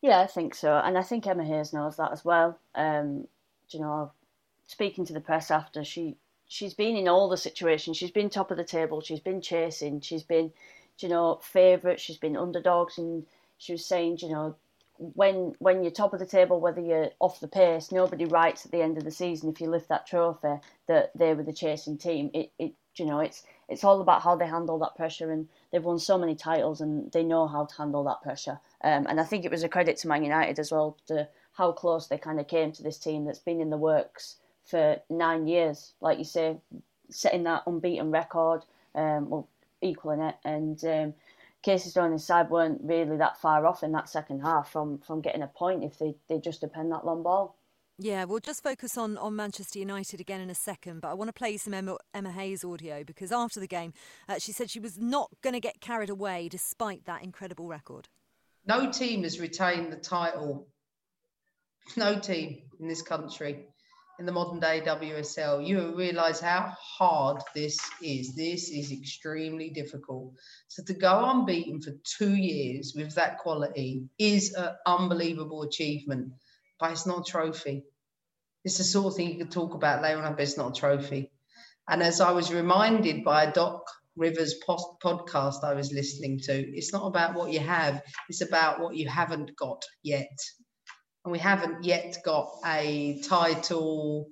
Yeah, 0.00 0.20
I 0.20 0.26
think 0.26 0.54
so, 0.54 0.76
and 0.76 0.96
I 0.96 1.02
think 1.02 1.26
Emma 1.26 1.44
Hayes 1.44 1.72
knows 1.72 1.96
that 1.96 2.12
as 2.12 2.24
well. 2.24 2.58
Um, 2.74 3.26
you 3.70 3.80
know, 3.80 4.12
speaking 4.66 5.04
to 5.06 5.12
the 5.12 5.20
press 5.20 5.50
after, 5.50 5.84
she 5.84 6.16
she's 6.46 6.74
been 6.74 6.96
in 6.96 7.08
all 7.08 7.28
the 7.28 7.36
situations. 7.36 7.96
She's 7.96 8.10
been 8.10 8.30
top 8.30 8.50
of 8.50 8.56
the 8.56 8.64
table. 8.64 9.00
She's 9.00 9.20
been 9.20 9.40
chasing. 9.40 10.00
She's 10.00 10.22
been, 10.22 10.52
you 11.00 11.08
know, 11.08 11.40
favourite. 11.42 12.00
She's 12.00 12.16
been 12.16 12.36
underdogs, 12.36 12.98
and 12.98 13.26
she 13.58 13.72
was 13.72 13.84
saying, 13.84 14.18
you 14.22 14.28
know, 14.30 14.56
when 14.98 15.54
when 15.58 15.82
you're 15.82 15.92
top 15.92 16.12
of 16.12 16.18
the 16.18 16.26
table, 16.26 16.60
whether 16.60 16.80
you're 16.80 17.10
off 17.20 17.40
the 17.40 17.48
pace, 17.48 17.92
nobody 17.92 18.24
writes 18.24 18.66
at 18.66 18.72
the 18.72 18.82
end 18.82 18.98
of 18.98 19.04
the 19.04 19.10
season 19.10 19.48
if 19.48 19.60
you 19.60 19.68
lift 19.70 19.88
that 19.88 20.06
trophy 20.06 20.56
that 20.86 21.12
they 21.14 21.34
were 21.34 21.42
the 21.42 21.52
chasing 21.52 21.96
team. 21.98 22.30
It 22.34 22.52
it 22.58 22.72
you 22.96 23.06
know 23.06 23.20
it's 23.20 23.44
it's 23.68 23.84
all 23.84 24.00
about 24.00 24.22
how 24.22 24.36
they 24.36 24.46
handle 24.46 24.78
that 24.80 24.96
pressure, 24.96 25.30
and 25.30 25.48
they've 25.70 25.84
won 25.84 25.98
so 25.98 26.18
many 26.18 26.34
titles, 26.34 26.80
and 26.80 27.10
they 27.12 27.22
know 27.22 27.46
how 27.46 27.66
to 27.66 27.76
handle 27.76 28.04
that 28.04 28.22
pressure. 28.22 28.58
Um, 28.82 29.06
and 29.08 29.20
I 29.20 29.24
think 29.24 29.44
it 29.44 29.50
was 29.50 29.62
a 29.62 29.68
credit 29.68 29.96
to 29.98 30.08
Man 30.08 30.24
United 30.24 30.58
as 30.58 30.72
well 30.72 30.96
to 31.06 31.28
how 31.52 31.72
close 31.72 32.06
they 32.06 32.18
kind 32.18 32.40
of 32.40 32.48
came 32.48 32.72
to 32.72 32.82
this 32.82 32.98
team 32.98 33.24
that's 33.24 33.38
been 33.38 33.60
in 33.60 33.70
the 33.70 33.76
works 33.76 34.36
for 34.64 35.00
nine 35.10 35.46
years, 35.46 35.92
like 36.00 36.18
you 36.18 36.24
say, 36.24 36.56
setting 37.10 37.44
that 37.44 37.62
unbeaten 37.66 38.10
record, 38.10 38.64
um, 38.94 39.28
well, 39.30 39.48
equaling 39.80 40.20
it, 40.20 40.36
and 40.44 40.84
um, 40.84 41.14
Casey 41.62 41.90
Stoney's 41.90 42.24
side 42.24 42.50
weren't 42.50 42.80
really 42.82 43.16
that 43.16 43.40
far 43.40 43.66
off 43.66 43.82
in 43.82 43.92
that 43.92 44.08
second 44.08 44.40
half 44.40 44.70
from, 44.70 44.98
from 44.98 45.20
getting 45.20 45.42
a 45.42 45.48
point 45.48 45.84
if 45.84 45.98
they, 45.98 46.14
they 46.28 46.38
just 46.38 46.60
depend 46.60 46.92
that 46.92 47.04
long 47.04 47.22
ball. 47.22 47.56
Yeah, 48.00 48.24
we'll 48.24 48.38
just 48.38 48.62
focus 48.62 48.96
on, 48.96 49.18
on 49.18 49.34
Manchester 49.34 49.80
United 49.80 50.20
again 50.20 50.40
in 50.40 50.50
a 50.50 50.54
second, 50.54 51.00
but 51.00 51.08
I 51.08 51.14
want 51.14 51.28
to 51.28 51.32
play 51.32 51.56
some 51.56 51.74
Emma, 51.74 51.96
Emma 52.14 52.30
Hayes 52.30 52.62
audio 52.62 53.02
because 53.02 53.32
after 53.32 53.58
the 53.58 53.66
game, 53.66 53.92
uh, 54.28 54.38
she 54.38 54.52
said 54.52 54.70
she 54.70 54.78
was 54.78 54.98
not 54.98 55.30
going 55.42 55.54
to 55.54 55.60
get 55.60 55.80
carried 55.80 56.08
away 56.08 56.48
despite 56.48 57.06
that 57.06 57.24
incredible 57.24 57.66
record. 57.66 58.08
No 58.66 58.88
team 58.92 59.24
has 59.24 59.40
retained 59.40 59.92
the 59.92 59.96
title. 59.96 60.68
No 61.96 62.20
team 62.20 62.62
in 62.78 62.86
this 62.86 63.02
country, 63.02 63.64
in 64.18 64.26
the 64.26 64.32
modern 64.32 64.60
day 64.60 64.82
WSL. 64.84 65.66
You 65.66 65.94
realise 65.96 66.40
how 66.40 66.74
hard 66.80 67.42
this 67.54 67.78
is. 68.02 68.34
This 68.34 68.70
is 68.70 68.92
extremely 68.92 69.70
difficult. 69.70 70.32
So 70.68 70.82
to 70.84 70.94
go 70.94 71.24
unbeaten 71.30 71.80
for 71.80 71.92
two 72.18 72.34
years 72.34 72.94
with 72.96 73.14
that 73.14 73.38
quality 73.38 74.08
is 74.18 74.54
an 74.54 74.70
unbelievable 74.86 75.62
achievement 75.62 76.32
but 76.78 76.92
it's 76.92 77.06
not 77.06 77.28
a 77.28 77.30
trophy. 77.30 77.84
It's 78.64 78.78
the 78.78 78.84
sort 78.84 79.06
of 79.06 79.16
thing 79.16 79.30
you 79.30 79.38
could 79.38 79.50
talk 79.50 79.74
about 79.74 80.02
later 80.02 80.22
on, 80.22 80.32
but 80.34 80.42
it's 80.42 80.56
not 80.56 80.76
a 80.76 80.80
trophy. 80.80 81.30
And 81.88 82.02
as 82.02 82.20
I 82.20 82.32
was 82.32 82.52
reminded 82.52 83.24
by 83.24 83.44
a 83.44 83.52
Doc 83.52 83.82
Rivers 84.16 84.54
post- 84.66 85.00
podcast 85.02 85.64
I 85.64 85.74
was 85.74 85.92
listening 85.92 86.40
to, 86.40 86.52
it's 86.52 86.92
not 86.92 87.06
about 87.06 87.34
what 87.34 87.52
you 87.52 87.60
have, 87.60 88.02
it's 88.28 88.42
about 88.42 88.80
what 88.80 88.96
you 88.96 89.08
haven't 89.08 89.56
got 89.56 89.82
yet. 90.02 90.36
And 91.24 91.32
we 91.32 91.38
haven't 91.38 91.84
yet 91.84 92.18
got 92.24 92.50
a 92.64 93.20
title 93.28 94.28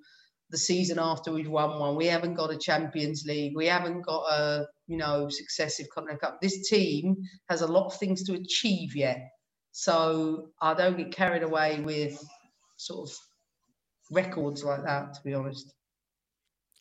the 0.50 0.58
season 0.58 0.98
after 0.98 1.32
we've 1.32 1.48
won 1.48 1.78
one. 1.78 1.96
We 1.96 2.06
haven't 2.06 2.34
got 2.34 2.52
a 2.52 2.58
Champions 2.58 3.24
League. 3.26 3.54
We 3.56 3.66
haven't 3.66 4.02
got 4.02 4.22
a, 4.30 4.66
you 4.86 4.96
know, 4.96 5.28
successive 5.28 5.88
Continental 5.92 6.28
Cup. 6.28 6.40
This 6.40 6.68
team 6.68 7.16
has 7.48 7.62
a 7.62 7.66
lot 7.66 7.86
of 7.86 7.98
things 7.98 8.22
to 8.24 8.34
achieve 8.34 8.94
yet. 8.94 9.18
So 9.72 10.50
I 10.60 10.74
don't 10.74 10.96
get 10.96 11.12
carried 11.12 11.42
away 11.42 11.80
with 11.80 12.22
sort 12.76 13.10
of 13.10 13.16
records 14.10 14.64
like 14.64 14.84
that, 14.84 15.14
to 15.14 15.20
be 15.24 15.34
honest. 15.34 15.72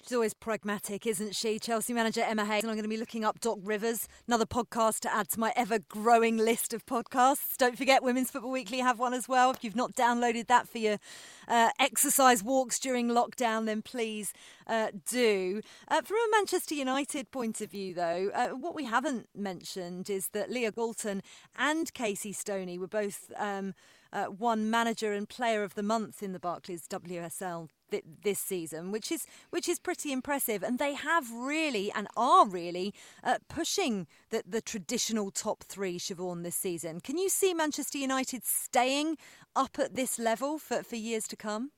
She's 0.08 0.13
always 0.13 0.36
pragmatic, 0.36 1.08
isn't 1.08 1.34
she? 1.34 1.58
Chelsea 1.58 1.91
manager 1.91 2.22
Emma 2.22 2.46
Hayes. 2.46 2.62
And 2.62 2.70
I'm 2.70 2.76
going 2.76 2.84
to 2.84 2.89
be 2.89 2.96
looking 2.96 3.26
up 3.26 3.39
Doc 3.39 3.58
Rivers, 3.63 4.08
another 4.28 4.46
podcast 4.46 5.00
to 5.00 5.12
add 5.12 5.30
to 5.30 5.39
my 5.39 5.52
ever 5.56 5.80
growing 5.80 6.38
list 6.38 6.76
of 6.76 6.86
podcasts. 6.86 7.58
Don't 7.58 7.76
forget, 7.76 8.04
Women's 8.04 8.30
Football 8.30 8.52
Weekly 8.52 8.82
have 8.82 9.00
one 9.00 9.15
as 9.15 9.28
well. 9.28 9.50
If 9.50 9.63
you've 9.63 9.76
not 9.76 9.96
downloaded 9.96 10.46
that 10.46 10.70
for 10.70 10.78
your 10.78 11.00
uh, 11.48 11.70
exercise 11.80 12.44
walks 12.44 12.78
during 12.78 13.08
lockdown, 13.08 13.65
then 13.65 13.82
please 13.82 14.32
uh, 14.68 14.89
do. 15.10 15.63
Uh, 15.88 16.04
from 16.04 16.18
a 16.18 16.28
Manchester 16.34 16.76
United 16.76 17.32
point 17.32 17.60
of 17.60 17.72
view, 17.72 17.96
though, 17.96 18.30
uh, 18.36 18.50
what 18.50 18.76
we 18.76 18.86
haven't 18.86 19.28
mentioned 19.34 20.08
is 20.08 20.28
that 20.34 20.52
Leah 20.52 20.72
Galton 20.72 21.24
and 21.58 21.91
Casey 21.96 22.32
Stoney 22.32 22.78
were 22.78 22.86
both. 22.86 23.32
Um, 23.38 23.74
uh, 24.13 24.28
won 24.30 24.70
Manager 24.70 25.12
and 25.12 25.28
Player 25.28 25.62
of 25.62 25.76
the 25.76 25.84
Month 25.84 26.24
in 26.24 26.32
the 26.32 26.39
Barclays 26.39 26.88
WSL 26.88 27.68
th- 27.91 28.04
this 28.24 28.39
season, 28.39 28.91
which 28.91 29.12
is 29.12 29.26
which 29.50 29.69
is 29.69 29.80
pretty 29.80 30.12
impressive. 30.12 30.63
And 30.63 30.80
they 30.80 30.93
have 30.93 31.32
really 31.32 31.91
and 31.91 32.08
are 32.15 32.48
really 32.48 32.93
uh, 33.24 33.38
pushing 33.50 34.08
the, 34.30 34.43
the 34.48 34.62
traditional 34.62 35.32
top 35.32 35.63
three, 35.63 36.00
Siobhan, 36.00 36.43
this 36.43 36.56
season. 36.56 37.00
Can 37.00 37.17
you 37.17 37.30
see 37.30 37.54
Manchester 37.54 37.98
United 37.98 38.43
staying 38.45 39.17
up 39.56 39.78
at 39.80 39.95
this 39.95 40.19
level 40.19 40.58
for, 40.58 40.84
for 40.84 40.95
years 40.95 41.28
to 41.28 41.36
come? 41.36 41.71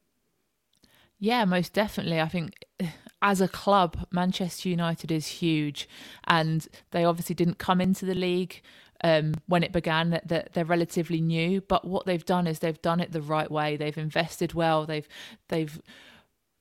Yeah, 1.19 1.45
most 1.45 1.73
definitely. 1.73 2.21
I 2.21 2.27
think 2.27 2.65
as 3.21 3.41
a 3.41 3.47
club, 3.47 4.07
Manchester 4.11 4.69
United 4.69 5.11
is 5.11 5.27
huge, 5.27 5.89
and 6.25 6.67
they 6.91 7.03
obviously 7.03 7.35
didn't 7.35 7.57
come 7.57 7.81
into 7.81 8.05
the 8.05 8.15
league 8.15 8.61
um, 9.03 9.33
when 9.47 9.63
it 9.63 9.71
began 9.71 10.09
that, 10.11 10.27
that 10.27 10.53
they're 10.53 10.65
relatively 10.65 11.21
new. 11.21 11.61
But 11.61 11.85
what 11.85 12.05
they've 12.05 12.25
done 12.25 12.47
is 12.47 12.59
they've 12.59 12.81
done 12.81 12.99
it 12.99 13.11
the 13.11 13.21
right 13.21 13.49
way. 13.49 13.77
They've 13.77 13.97
invested 13.97 14.53
well. 14.53 14.85
They've 14.85 15.07
they've 15.49 15.79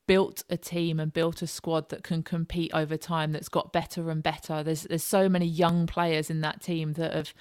built 0.07 0.45
a 0.49 0.57
team 0.57 1.01
and 1.01 1.13
built 1.13 1.43
a 1.43 1.47
squad 1.47 1.89
that 1.89 2.05
can 2.05 2.23
compete 2.23 2.71
over 2.73 2.97
time 2.97 3.33
that's 3.33 3.49
got 3.49 3.73
better 3.73 4.09
and 4.09 4.23
better 4.23 4.63
there's 4.63 4.83
there's 4.85 5.03
so 5.03 5.29
many 5.29 5.47
young 5.47 5.85
players 5.87 6.31
in 6.31 6.43
that 6.43 6.63
team 6.63 6.93
that 6.93 7.13
have 7.13 7.35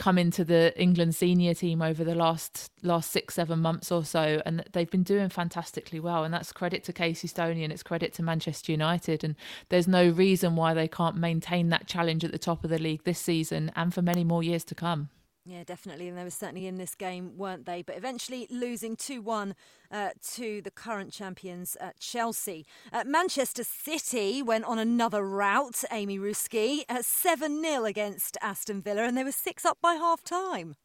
come 0.00 0.16
into 0.16 0.46
the 0.46 0.72
England 0.80 1.14
senior 1.14 1.52
team 1.52 1.82
over 1.82 2.02
the 2.02 2.14
last 2.14 2.70
last 2.82 3.10
six 3.10 3.34
seven 3.34 3.58
months 3.58 3.92
or 3.92 4.02
so, 4.02 4.40
and 4.46 4.64
they've 4.72 4.90
been 4.90 5.02
doing 5.02 5.28
fantastically 5.28 6.00
well. 6.00 6.24
And 6.24 6.32
that's 6.32 6.52
credit 6.52 6.82
to 6.84 6.92
Casey 6.94 7.28
Stoney 7.28 7.64
and 7.64 7.72
it's 7.72 7.82
credit 7.82 8.14
to 8.14 8.22
Manchester 8.22 8.72
United. 8.72 9.22
And 9.22 9.36
there's 9.68 9.86
no 9.86 10.08
reason 10.08 10.56
why 10.56 10.72
they 10.72 10.88
can't 10.88 11.16
maintain 11.16 11.68
that 11.68 11.86
challenge 11.86 12.24
at 12.24 12.32
the 12.32 12.38
top 12.38 12.64
of 12.64 12.70
the 12.70 12.78
league 12.78 13.04
this 13.04 13.18
season 13.18 13.70
and 13.76 13.92
for 13.92 14.00
many 14.00 14.24
more 14.24 14.42
years 14.42 14.64
to 14.64 14.74
come. 14.74 15.10
Yeah, 15.46 15.64
definitely. 15.64 16.08
And 16.08 16.18
they 16.18 16.24
were 16.24 16.30
certainly 16.30 16.66
in 16.66 16.76
this 16.76 16.94
game, 16.94 17.36
weren't 17.36 17.64
they? 17.64 17.82
But 17.82 17.96
eventually 17.96 18.46
losing 18.50 18.94
2 18.94 19.22
1 19.22 19.54
uh, 19.90 20.10
to 20.32 20.60
the 20.60 20.70
current 20.70 21.12
champions 21.12 21.76
at 21.80 21.98
Chelsea. 21.98 22.66
Uh, 22.92 23.04
Manchester 23.06 23.64
City 23.64 24.42
went 24.42 24.66
on 24.66 24.78
another 24.78 25.26
rout, 25.26 25.82
Amy 25.90 26.18
Ruszkai, 26.18 26.82
7 27.00 27.58
uh, 27.58 27.68
0 27.68 27.84
against 27.86 28.36
Aston 28.42 28.82
Villa, 28.82 29.04
and 29.04 29.16
they 29.16 29.24
were 29.24 29.32
six 29.32 29.64
up 29.64 29.78
by 29.80 29.94
half 29.94 30.22
time. 30.22 30.76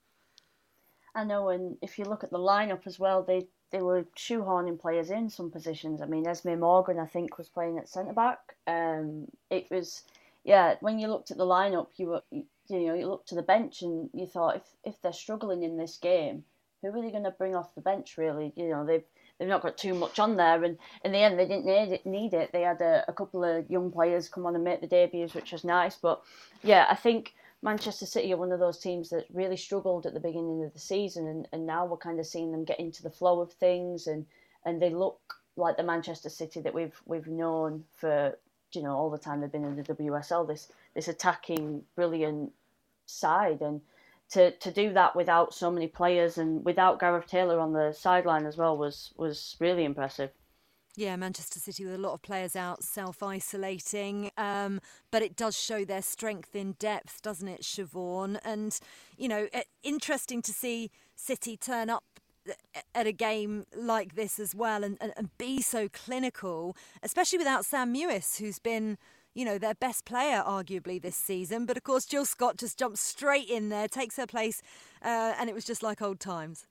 I 1.14 1.26
know, 1.26 1.50
and 1.50 1.78
if 1.82 2.00
you 2.00 2.06
look 2.06 2.24
at 2.24 2.32
the 2.32 2.40
lineup 2.40 2.88
as 2.88 2.98
well, 2.98 3.24
they, 3.24 3.48
they 3.72 3.82
were 3.82 4.06
shoehorning 4.18 4.80
players 4.80 5.12
in 5.12 5.30
some 5.30 5.52
positions. 5.52 6.02
I 6.02 6.06
mean, 6.06 6.28
Esme 6.28 6.56
Morgan, 6.60 7.00
I 7.00 7.06
think, 7.06 7.38
was 7.38 7.50
playing 7.50 7.78
at 7.78 7.90
centre 7.90 8.14
back. 8.14 8.56
Um, 8.68 9.28
it 9.50 9.68
was, 9.70 10.04
yeah, 10.44 10.76
when 10.80 10.98
you 11.00 11.08
looked 11.08 11.32
at 11.32 11.38
the 11.38 11.46
lineup, 11.46 11.88
you 11.98 12.08
were 12.08 12.22
you 12.32 12.46
know, 12.70 12.94
you 12.96 13.08
look 13.08 13.26
to 13.28 13.36
the 13.36 13.42
bench 13.42 13.82
and 13.82 14.10
you 14.14 14.26
thought 14.26 14.58
if 14.58 14.64
if 14.84 15.02
they're 15.02 15.14
struggling 15.14 15.64
in 15.64 15.78
this 15.78 15.98
game, 15.98 16.44
who 16.82 16.90
are 16.90 17.02
they 17.02 17.12
going 17.12 17.24
to 17.24 17.32
bring 17.32 17.56
off 17.56 17.76
the 17.76 17.82
bench? 17.82 18.18
Really, 18.18 18.54
you 18.56 18.70
know, 18.70 18.86
they've 18.86 19.04
they've 19.38 19.48
not 19.48 19.62
got 19.62 19.78
too 19.78 19.94
much 19.94 20.20
on 20.20 20.36
there, 20.36 20.64
and 20.64 20.78
in 21.04 21.12
the 21.12 21.20
end, 21.20 21.40
they 21.40 21.48
didn't 21.48 21.66
need 21.66 21.94
it. 21.94 22.06
Need 22.06 22.34
it. 22.34 22.52
They 22.52 22.62
had 22.62 22.82
a, 22.82 23.06
a 23.08 23.14
couple 23.14 23.44
of 23.44 23.70
young 23.70 23.92
players 23.92 24.30
come 24.30 24.46
on 24.46 24.56
and 24.56 24.64
make 24.64 24.82
the 24.82 24.88
debuts, 24.88 25.34
which 25.34 25.52
was 25.52 25.64
nice. 25.64 25.96
But 25.96 26.22
yeah, 26.64 26.88
I 26.90 26.96
think 26.96 27.34
Manchester 27.62 28.06
City 28.06 28.34
are 28.34 28.38
one 28.38 28.52
of 28.52 28.60
those 28.60 28.80
teams 28.80 29.10
that 29.10 29.26
really 29.34 29.58
struggled 29.58 30.06
at 30.06 30.14
the 30.14 30.20
beginning 30.20 30.64
of 30.64 30.74
the 30.74 30.80
season, 30.80 31.28
and, 31.28 31.48
and 31.52 31.66
now 31.66 31.86
we're 31.86 31.98
kind 31.98 32.20
of 32.20 32.26
seeing 32.26 32.52
them 32.52 32.66
get 32.66 32.80
into 32.80 33.04
the 33.04 33.10
flow 33.10 33.42
of 33.42 33.52
things, 33.54 34.08
and 34.08 34.26
and 34.66 34.82
they 34.82 34.90
look 34.90 35.36
like 35.58 35.78
the 35.78 35.84
Manchester 35.84 36.30
City 36.30 36.62
that 36.62 36.74
we've 36.74 37.00
we've 37.06 37.28
known 37.28 37.84
for 37.96 38.38
you 38.72 38.84
know 38.84 38.96
all 38.96 39.10
the 39.10 39.18
time 39.18 39.42
they've 39.42 39.52
been 39.52 39.66
in 39.66 39.76
the 39.76 39.84
WSL. 39.84 40.48
This 40.48 40.72
this 40.96 41.08
attacking, 41.08 41.84
brilliant 41.96 42.52
side, 43.06 43.62
and 43.62 43.82
to 44.32 44.52
to 44.52 44.72
do 44.72 44.94
that 44.94 45.16
without 45.16 45.54
so 45.54 45.70
many 45.70 45.88
players 45.88 46.38
and 46.38 46.66
without 46.66 47.00
Gareth 47.00 47.28
Taylor 47.28 47.60
on 47.60 47.74
the 47.74 47.94
sideline 47.94 48.46
as 48.46 48.58
well 48.58 48.78
was 48.78 49.14
was 49.18 49.56
really 49.60 49.84
impressive. 49.84 50.32
Yeah, 50.98 51.18
Manchester 51.18 51.60
City 51.60 51.84
with 51.84 51.94
a 51.94 52.00
lot 52.00 52.14
of 52.14 52.22
players 52.22 52.56
out 52.56 52.82
self 52.84 53.22
isolating, 53.22 54.32
um, 54.38 54.80
but 55.12 55.22
it 55.22 55.36
does 55.36 55.58
show 55.60 55.84
their 55.84 56.02
strength 56.02 56.56
in 56.56 56.74
depth, 56.80 57.22
doesn't 57.22 57.48
it, 57.48 57.64
Siobhan? 57.64 58.40
And, 58.46 58.80
you 59.18 59.28
know, 59.28 59.50
interesting 59.84 60.42
to 60.44 60.54
see 60.54 60.92
City 61.16 61.58
turn 61.58 61.90
up 61.90 62.06
at 62.94 63.08
a 63.08 63.12
game 63.12 63.66
like 63.76 64.16
this 64.16 64.40
as 64.40 64.54
well 64.54 64.84
and, 64.84 64.98
and, 65.02 65.12
and 65.18 65.36
be 65.38 65.62
so 65.62 65.90
clinical, 65.90 66.78
especially 67.04 67.40
without 67.40 67.66
Sam 67.66 67.94
Mewis, 67.94 68.40
who's 68.40 68.60
been 68.60 68.98
you 69.36 69.46
know, 69.46 69.60
their 69.60 69.76
best 69.76 70.06
player, 70.06 70.42
arguably, 70.46 71.00
this 71.00 71.16
season. 71.16 71.66
But 71.66 71.78
of 71.78 71.84
course, 71.84 72.06
Jill 72.06 72.26
Scott 72.26 72.58
just 72.58 72.80
jumps 72.80 73.02
straight 73.02 73.50
in 73.50 73.70
there, 73.70 73.88
takes 73.88 74.16
her 74.16 74.26
place, 74.26 74.62
uh, 75.04 75.34
and 75.38 75.50
it 75.50 75.54
was 75.54 75.66
just 75.66 75.84
like 75.84 76.02
old 76.02 76.20
times. 76.20 76.66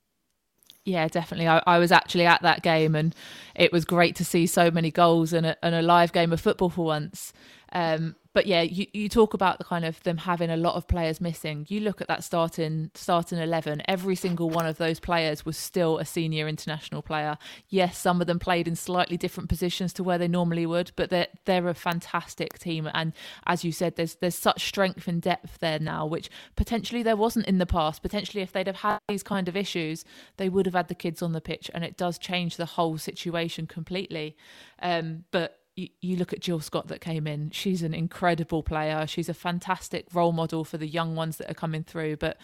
Yeah, 0.85 1.07
definitely. 1.09 1.49
I, 1.49 1.63
I, 1.67 1.79
was 1.79 1.93
actually 1.93 2.27
at 2.27 2.43
that 2.43 2.63
game, 2.63 2.95
and 2.95 3.15
it 3.55 3.73
was 3.73 3.85
great 3.85 4.17
to 4.17 4.25
see 4.25 4.47
so 4.47 4.71
many 4.71 4.91
goals 4.91 5.33
and 5.33 5.47
a, 5.47 5.57
and 5.65 5.75
a 5.75 5.83
live 5.83 6.13
game 6.13 6.33
of 6.33 6.41
football 6.41 6.69
for 6.69 6.85
once. 6.85 7.33
Um, 7.73 8.17
but 8.35 8.47
yeah, 8.47 8.63
you, 8.63 8.87
you 8.93 9.09
talk 9.09 9.33
about 9.33 9.59
the 9.59 9.65
kind 9.65 9.85
of 9.85 10.03
them 10.03 10.19
having 10.19 10.51
a 10.51 10.57
lot 10.57 10.75
of 10.75 10.89
players 10.89 11.21
missing. 11.21 11.65
You 11.69 11.81
look 11.81 12.01
at 12.01 12.09
that 12.09 12.25
starting 12.25 12.91
starting 12.95 13.39
eleven. 13.39 13.81
Every 13.87 14.17
single 14.17 14.51
one 14.51 14.67
of 14.67 14.77
those 14.77 14.99
players 14.99 15.47
was 15.47 15.57
still 15.57 15.99
a 15.99 16.05
senior 16.05 16.49
international 16.49 17.01
player. 17.01 17.39
Yes, 17.69 17.97
some 17.97 18.21
of 18.21 18.27
them 18.27 18.41
played 18.41 18.67
in 18.67 18.75
slightly 18.75 19.17
different 19.17 19.49
positions 19.49 19.93
to 19.95 20.05
where 20.05 20.19
they 20.19 20.27
normally 20.27 20.67
would, 20.67 20.91
but 20.97 21.11
they're 21.11 21.29
they're 21.45 21.69
a 21.69 21.75
fantastic 21.75 22.59
team. 22.59 22.91
And 22.93 23.13
as 23.47 23.65
you 23.65 23.71
said, 23.71 23.95
there's 23.95 24.17
there's 24.17 24.35
such 24.35 24.67
strength 24.67 25.07
and 25.07 25.23
depth 25.23 25.61
there 25.61 25.79
now, 25.79 26.05
which 26.05 26.29
potentially 26.57 27.05
there 27.05 27.17
wasn't 27.17 27.47
in 27.47 27.59
the 27.59 27.67
past. 27.67 28.03
Potentially, 28.03 28.43
if 28.43 28.51
they'd 28.51 28.67
have 28.67 28.77
had 28.77 28.99
these 29.09 29.23
kind 29.23 29.49
of 29.49 29.57
issues, 29.57 30.05
they 30.39 30.49
would 30.49 30.67
have 30.67 30.75
had 30.75 30.89
the 30.89 30.95
kids 30.95 31.23
on 31.23 31.33
the 31.33 31.41
pitch, 31.41 31.71
and 31.73 31.85
it 31.85 31.97
does 31.97 32.19
change 32.19 32.57
the 32.57 32.67
whole 32.67 32.99
situation 32.99 33.69
completely. 33.69 34.37
Um, 34.83 35.25
but 35.31 35.61
you, 35.77 35.89
you 36.01 36.17
look 36.17 36.33
at 36.33 36.41
Jill 36.41 36.61
Scott 36.61 36.89
that 36.89 37.01
came 37.01 37.27
in. 37.27 37.51
She's 37.51 37.83
an 37.83 37.95
incredible 37.95 38.63
player. 38.63 39.07
She's 39.07 39.29
a 39.29 39.35
fantastic 39.35 40.07
role 40.13 40.33
model 40.33 40.65
for 40.65 40.79
the 40.79 40.87
young 40.87 41.17
ones 41.17 41.37
that 41.39 41.51
are 41.51 41.55
coming 41.55 41.83
through. 41.83 42.17
But 42.17 42.39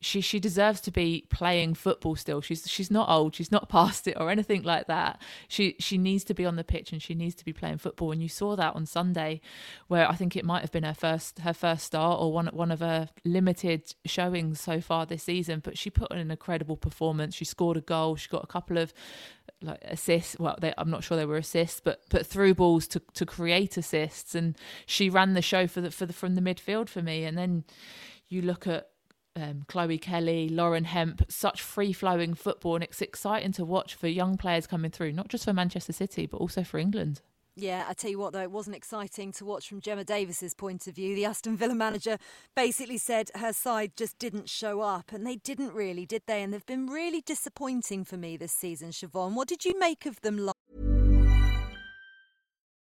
she 0.00 0.20
she 0.20 0.38
deserves 0.38 0.80
to 0.82 0.90
be 0.90 1.26
playing 1.30 1.74
football 1.74 2.16
still. 2.16 2.40
She's 2.40 2.68
she's 2.68 2.90
not 2.90 3.08
old. 3.08 3.34
She's 3.34 3.50
not 3.50 3.68
past 3.70 4.06
it 4.06 4.16
or 4.18 4.30
anything 4.30 4.62
like 4.62 4.86
that. 4.86 5.20
She 5.48 5.74
she 5.78 5.98
needs 5.98 6.22
to 6.24 6.34
be 6.34 6.44
on 6.44 6.56
the 6.56 6.64
pitch 6.64 6.92
and 6.92 7.02
she 7.02 7.14
needs 7.14 7.34
to 7.36 7.44
be 7.44 7.52
playing 7.52 7.78
football. 7.78 8.12
And 8.12 8.22
you 8.22 8.28
saw 8.28 8.56
that 8.56 8.74
on 8.74 8.86
Sunday, 8.86 9.40
where 9.88 10.08
I 10.08 10.14
think 10.14 10.36
it 10.36 10.44
might 10.44 10.60
have 10.60 10.72
been 10.72 10.84
her 10.84 10.94
first 10.94 11.40
her 11.40 11.54
first 11.54 11.84
start 11.84 12.20
or 12.20 12.32
one 12.32 12.48
one 12.48 12.70
of 12.70 12.80
her 12.80 13.08
limited 13.24 13.94
showings 14.04 14.60
so 14.60 14.80
far 14.80 15.06
this 15.06 15.24
season. 15.24 15.60
But 15.60 15.78
she 15.78 15.90
put 15.90 16.10
in 16.12 16.18
an 16.18 16.30
incredible 16.30 16.76
performance. 16.76 17.34
She 17.34 17.44
scored 17.44 17.76
a 17.76 17.82
goal. 17.82 18.16
She 18.16 18.28
got 18.28 18.44
a 18.44 18.48
couple 18.48 18.78
of 18.78 18.92
like 19.62 19.82
assists. 19.84 20.38
Well, 20.38 20.56
they, 20.60 20.72
I'm 20.78 20.90
not 20.90 21.04
sure 21.04 21.16
they 21.16 21.26
were 21.26 21.36
assists, 21.36 21.80
but 21.80 22.02
but 22.10 22.26
through 22.26 22.54
balls 22.54 22.86
to 22.88 23.00
to 23.14 23.26
create 23.26 23.76
assists. 23.76 24.34
And 24.34 24.56
she 24.86 25.10
ran 25.10 25.34
the 25.34 25.42
show 25.42 25.66
for 25.66 25.80
the 25.80 25.90
for 25.90 26.06
the 26.06 26.12
from 26.12 26.34
the 26.34 26.40
midfield 26.40 26.88
for 26.88 27.02
me. 27.02 27.24
And 27.24 27.36
then 27.36 27.64
you 28.28 28.42
look 28.42 28.66
at 28.66 28.88
um, 29.36 29.64
Chloe 29.68 29.98
Kelly, 29.98 30.48
Lauren 30.48 30.84
Hemp, 30.84 31.24
such 31.28 31.60
free 31.60 31.92
flowing 31.92 32.34
football, 32.34 32.74
and 32.74 32.84
it's 32.84 33.02
exciting 33.02 33.52
to 33.52 33.64
watch 33.64 33.94
for 33.94 34.08
young 34.08 34.36
players 34.36 34.66
coming 34.66 34.90
through, 34.90 35.12
not 35.12 35.28
just 35.28 35.44
for 35.44 35.52
Manchester 35.52 35.92
City, 35.92 36.26
but 36.26 36.38
also 36.38 36.64
for 36.64 36.78
England. 36.78 37.20
Yeah, 37.58 37.86
I 37.88 37.94
tell 37.94 38.10
you 38.10 38.18
what, 38.18 38.34
though, 38.34 38.42
it 38.42 38.50
wasn't 38.50 38.76
exciting 38.76 39.32
to 39.32 39.44
watch 39.46 39.66
from 39.66 39.80
Gemma 39.80 40.04
Davies's 40.04 40.52
point 40.52 40.86
of 40.86 40.94
view. 40.94 41.14
The 41.14 41.24
Aston 41.24 41.56
Villa 41.56 41.74
manager 41.74 42.18
basically 42.54 42.98
said 42.98 43.30
her 43.34 43.54
side 43.54 43.92
just 43.96 44.18
didn't 44.18 44.50
show 44.50 44.82
up, 44.82 45.10
and 45.10 45.26
they 45.26 45.36
didn't 45.36 45.72
really, 45.72 46.04
did 46.04 46.22
they? 46.26 46.42
And 46.42 46.52
they've 46.52 46.66
been 46.66 46.86
really 46.86 47.22
disappointing 47.22 48.04
for 48.04 48.18
me 48.18 48.36
this 48.36 48.52
season, 48.52 48.90
Siobhan. 48.90 49.32
What 49.32 49.48
did 49.48 49.64
you 49.64 49.78
make 49.78 50.04
of 50.04 50.20
them? 50.20 50.50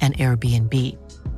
an 0.00 0.14
Airbnb. 0.14 0.96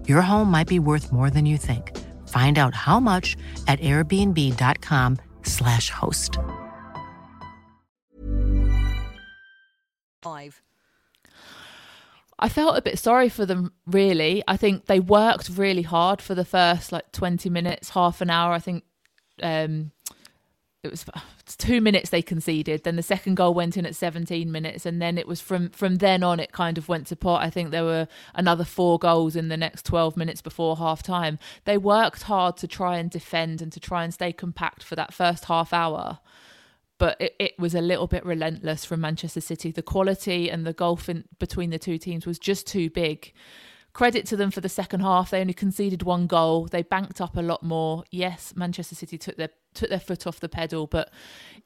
Your 0.09 0.23
home 0.23 0.49
might 0.49 0.69
be 0.69 0.79
worth 0.79 1.13
more 1.13 1.29
than 1.29 1.45
you 1.45 1.59
think. 1.59 1.99
Find 2.29 2.59
out 2.59 2.77
how 2.77 3.01
much 3.01 3.37
at 3.67 3.81
airbnb.com/slash 3.81 5.91
host. 5.91 6.39
Five. 10.23 10.63
I 12.39 12.49
felt 12.49 12.77
a 12.77 12.83
bit 12.83 12.99
sorry 12.99 13.29
for 13.29 13.45
them, 13.47 13.73
really. 13.87 14.43
I 14.49 14.57
think 14.57 14.87
they 14.87 15.01
worked 15.01 15.51
really 15.51 15.83
hard 15.83 16.23
for 16.23 16.35
the 16.35 16.45
first 16.45 16.93
like 16.93 17.13
20 17.13 17.49
minutes, 17.51 17.91
half 17.91 18.21
an 18.21 18.31
hour. 18.31 18.53
I 18.53 18.59
think 18.59 18.83
um, 19.43 19.93
it 20.85 20.91
was 20.91 21.05
two 21.59 21.81
minutes 21.81 22.11
they 22.11 22.23
conceded. 22.23 22.83
Then 22.83 22.97
the 22.97 23.05
second 23.05 23.37
goal 23.37 23.55
went 23.55 23.77
in 23.77 23.87
at 23.87 23.95
17 23.95 24.51
minutes, 24.51 24.85
and 24.85 25.01
then 25.01 25.17
it 25.17 25.29
was 25.29 25.41
from 25.41 25.71
from 25.71 25.97
then 25.97 26.25
on 26.25 26.41
it 26.41 26.51
kind 26.51 26.77
of 26.77 26.89
went 26.89 27.07
to 27.09 27.17
pot. 27.17 27.43
I 27.43 27.51
think 27.51 27.71
there 27.71 27.85
were 27.85 28.09
another 28.35 28.65
four 28.65 28.99
goals 28.99 29.37
in 29.37 29.47
the 29.49 29.57
next 29.57 29.87
12 29.87 30.17
minutes 30.17 30.43
before 30.43 30.77
half 30.77 31.01
time. 31.03 31.39
They 31.67 31.79
worked 31.79 32.25
hard 32.25 32.57
to 32.59 32.67
try 32.67 32.97
and 32.97 33.11
defend 33.11 33.63
and 33.63 33.71
to 33.73 33.79
try 33.79 34.03
and 34.03 34.13
stay 34.13 34.33
compact 34.33 34.83
for 34.83 34.97
that 34.97 35.15
first 35.15 35.45
half 35.45 35.73
hour. 35.73 36.19
But 36.99 37.17
it, 37.21 37.37
it 37.39 37.59
was 37.61 37.77
a 37.77 37.81
little 37.81 38.09
bit 38.09 38.27
relentless 38.27 38.85
from 38.85 39.03
Manchester 39.03 39.41
City. 39.41 39.71
The 39.71 39.83
quality 39.83 40.51
and 40.51 40.67
the 40.67 40.73
gulf 40.73 41.09
in, 41.09 41.25
between 41.39 41.71
the 41.71 41.79
two 41.79 41.99
teams 41.99 42.27
was 42.27 42.41
just 42.41 42.67
too 42.67 42.91
big 42.91 43.33
credit 43.93 44.27
to 44.27 44.37
them 44.37 44.51
for 44.51 44.61
the 44.61 44.69
second 44.69 45.01
half. 45.01 45.31
They 45.31 45.41
only 45.41 45.53
conceded 45.53 46.03
one 46.03 46.27
goal. 46.27 46.67
They 46.67 46.83
banked 46.83 47.21
up 47.21 47.37
a 47.37 47.43
lot 47.43 47.63
more. 47.63 48.05
Yes, 48.11 48.55
Manchester 48.57 48.95
City 48.95 49.19
took 49.19 49.37
their 49.37 49.51
took 49.75 49.89
their 49.89 50.01
foot 50.01 50.27
off 50.27 50.41
the 50.41 50.49
pedal, 50.49 50.87
but 50.87 51.11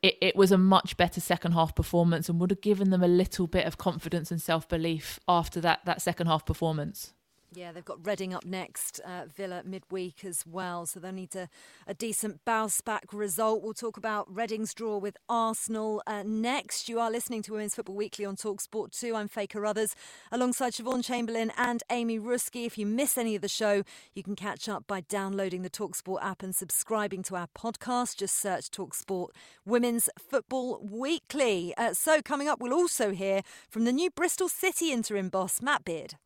it, 0.02 0.16
it 0.20 0.36
was 0.36 0.52
a 0.52 0.58
much 0.58 0.96
better 0.96 1.20
second 1.20 1.52
half 1.52 1.74
performance 1.74 2.28
and 2.28 2.40
would 2.40 2.50
have 2.50 2.60
given 2.60 2.90
them 2.90 3.02
a 3.02 3.08
little 3.08 3.46
bit 3.46 3.66
of 3.66 3.78
confidence 3.78 4.30
and 4.30 4.40
self 4.40 4.68
belief 4.68 5.18
after 5.28 5.60
that 5.60 5.84
that 5.84 6.02
second 6.02 6.26
half 6.26 6.46
performance. 6.46 7.12
Yeah, 7.56 7.72
they've 7.72 7.82
got 7.82 8.06
Reading 8.06 8.34
up 8.34 8.44
next, 8.44 9.00
uh, 9.00 9.24
Villa 9.34 9.62
midweek 9.64 10.26
as 10.26 10.44
well, 10.46 10.84
so 10.84 11.00
they'll 11.00 11.10
need 11.10 11.34
a, 11.34 11.48
a 11.86 11.94
decent 11.94 12.44
bounce 12.44 12.82
back 12.82 13.06
result. 13.14 13.62
We'll 13.62 13.72
talk 13.72 13.96
about 13.96 14.32
Reading's 14.32 14.74
draw 14.74 14.98
with 14.98 15.16
Arsenal 15.26 16.02
uh, 16.06 16.22
next. 16.22 16.86
You 16.86 17.00
are 17.00 17.10
listening 17.10 17.40
to 17.44 17.52
Women's 17.52 17.74
Football 17.74 17.94
Weekly 17.94 18.26
on 18.26 18.36
Talksport 18.36 18.90
2. 18.90 19.16
I'm 19.16 19.26
Faye 19.26 19.46
Carruthers 19.46 19.94
alongside 20.30 20.74
Siobhan 20.74 21.02
Chamberlain 21.02 21.50
and 21.56 21.82
Amy 21.88 22.20
Ruszkai. 22.20 22.66
If 22.66 22.76
you 22.76 22.84
miss 22.84 23.16
any 23.16 23.34
of 23.34 23.40
the 23.40 23.48
show, 23.48 23.84
you 24.12 24.22
can 24.22 24.36
catch 24.36 24.68
up 24.68 24.86
by 24.86 25.00
downloading 25.00 25.62
the 25.62 25.70
Talksport 25.70 26.22
app 26.22 26.42
and 26.42 26.54
subscribing 26.54 27.22
to 27.22 27.36
our 27.36 27.48
podcast. 27.56 28.18
Just 28.18 28.38
search 28.38 28.70
Talksport 28.70 29.28
Women's 29.64 30.10
Football 30.18 30.78
Weekly. 30.82 31.72
Uh, 31.78 31.94
so, 31.94 32.20
coming 32.20 32.48
up, 32.48 32.60
we'll 32.60 32.74
also 32.74 33.12
hear 33.12 33.40
from 33.70 33.86
the 33.86 33.92
new 33.92 34.10
Bristol 34.10 34.50
City 34.50 34.92
interim 34.92 35.30
boss, 35.30 35.62
Matt 35.62 35.86
Beard. 35.86 36.16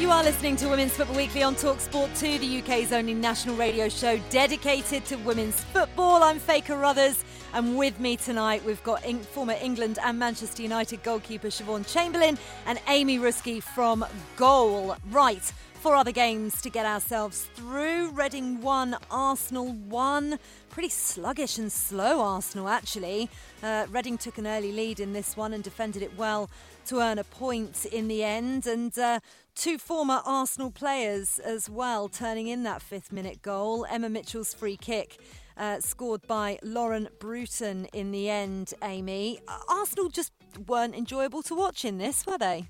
You 0.00 0.10
are 0.10 0.24
listening 0.24 0.56
to 0.56 0.68
Women's 0.68 0.96
Football 0.96 1.16
Weekly 1.16 1.42
on 1.42 1.54
Talksport 1.54 2.18
2, 2.18 2.38
the 2.38 2.60
UK's 2.60 2.90
only 2.90 3.12
national 3.12 3.54
radio 3.56 3.86
show 3.90 4.18
dedicated 4.30 5.04
to 5.04 5.16
women's 5.16 5.60
football. 5.60 6.22
I'm 6.22 6.38
Faye 6.38 6.62
Carruthers, 6.62 7.22
and 7.52 7.76
with 7.76 8.00
me 8.00 8.16
tonight 8.16 8.64
we've 8.64 8.82
got 8.82 9.04
former 9.26 9.56
England 9.60 9.98
and 10.02 10.18
Manchester 10.18 10.62
United 10.62 11.02
goalkeeper 11.02 11.48
Siobhan 11.48 11.86
Chamberlain 11.86 12.38
and 12.64 12.80
Amy 12.88 13.18
Ruszkai 13.18 13.62
from 13.62 14.06
Goal. 14.36 14.96
Right, 15.10 15.52
four 15.80 15.96
other 15.96 16.12
games 16.12 16.62
to 16.62 16.70
get 16.70 16.86
ourselves 16.86 17.48
through. 17.54 18.10
Reading 18.12 18.62
1, 18.62 18.96
Arsenal 19.10 19.72
1. 19.72 20.38
Pretty 20.70 20.88
sluggish 20.88 21.58
and 21.58 21.70
slow 21.70 22.20
Arsenal, 22.22 22.68
actually. 22.68 23.28
Uh, 23.62 23.86
Reading 23.90 24.16
took 24.16 24.38
an 24.38 24.46
early 24.46 24.72
lead 24.72 24.98
in 24.98 25.12
this 25.12 25.36
one 25.36 25.52
and 25.52 25.62
defended 25.62 26.02
it 26.02 26.16
well 26.16 26.48
to 26.90 26.98
earn 27.00 27.20
a 27.20 27.24
point 27.24 27.86
in 27.86 28.08
the 28.08 28.24
end. 28.24 28.66
And 28.66 28.96
uh, 28.98 29.20
two 29.54 29.78
former 29.78 30.20
Arsenal 30.26 30.72
players 30.72 31.38
as 31.38 31.70
well 31.70 32.08
turning 32.08 32.48
in 32.48 32.64
that 32.64 32.82
fifth 32.82 33.12
minute 33.12 33.42
goal. 33.42 33.86
Emma 33.88 34.08
Mitchell's 34.08 34.52
free 34.52 34.76
kick. 34.76 35.18
Uh, 35.56 35.78
scored 35.78 36.26
by 36.26 36.58
Lauren 36.64 37.08
Bruton 37.20 37.84
in 37.92 38.10
the 38.10 38.28
end, 38.28 38.74
Amy. 38.82 39.40
Arsenal 39.68 40.08
just 40.08 40.32
weren't 40.66 40.96
enjoyable 40.96 41.42
to 41.42 41.54
watch 41.54 41.84
in 41.84 41.98
this, 41.98 42.26
were 42.26 42.38
they? 42.38 42.64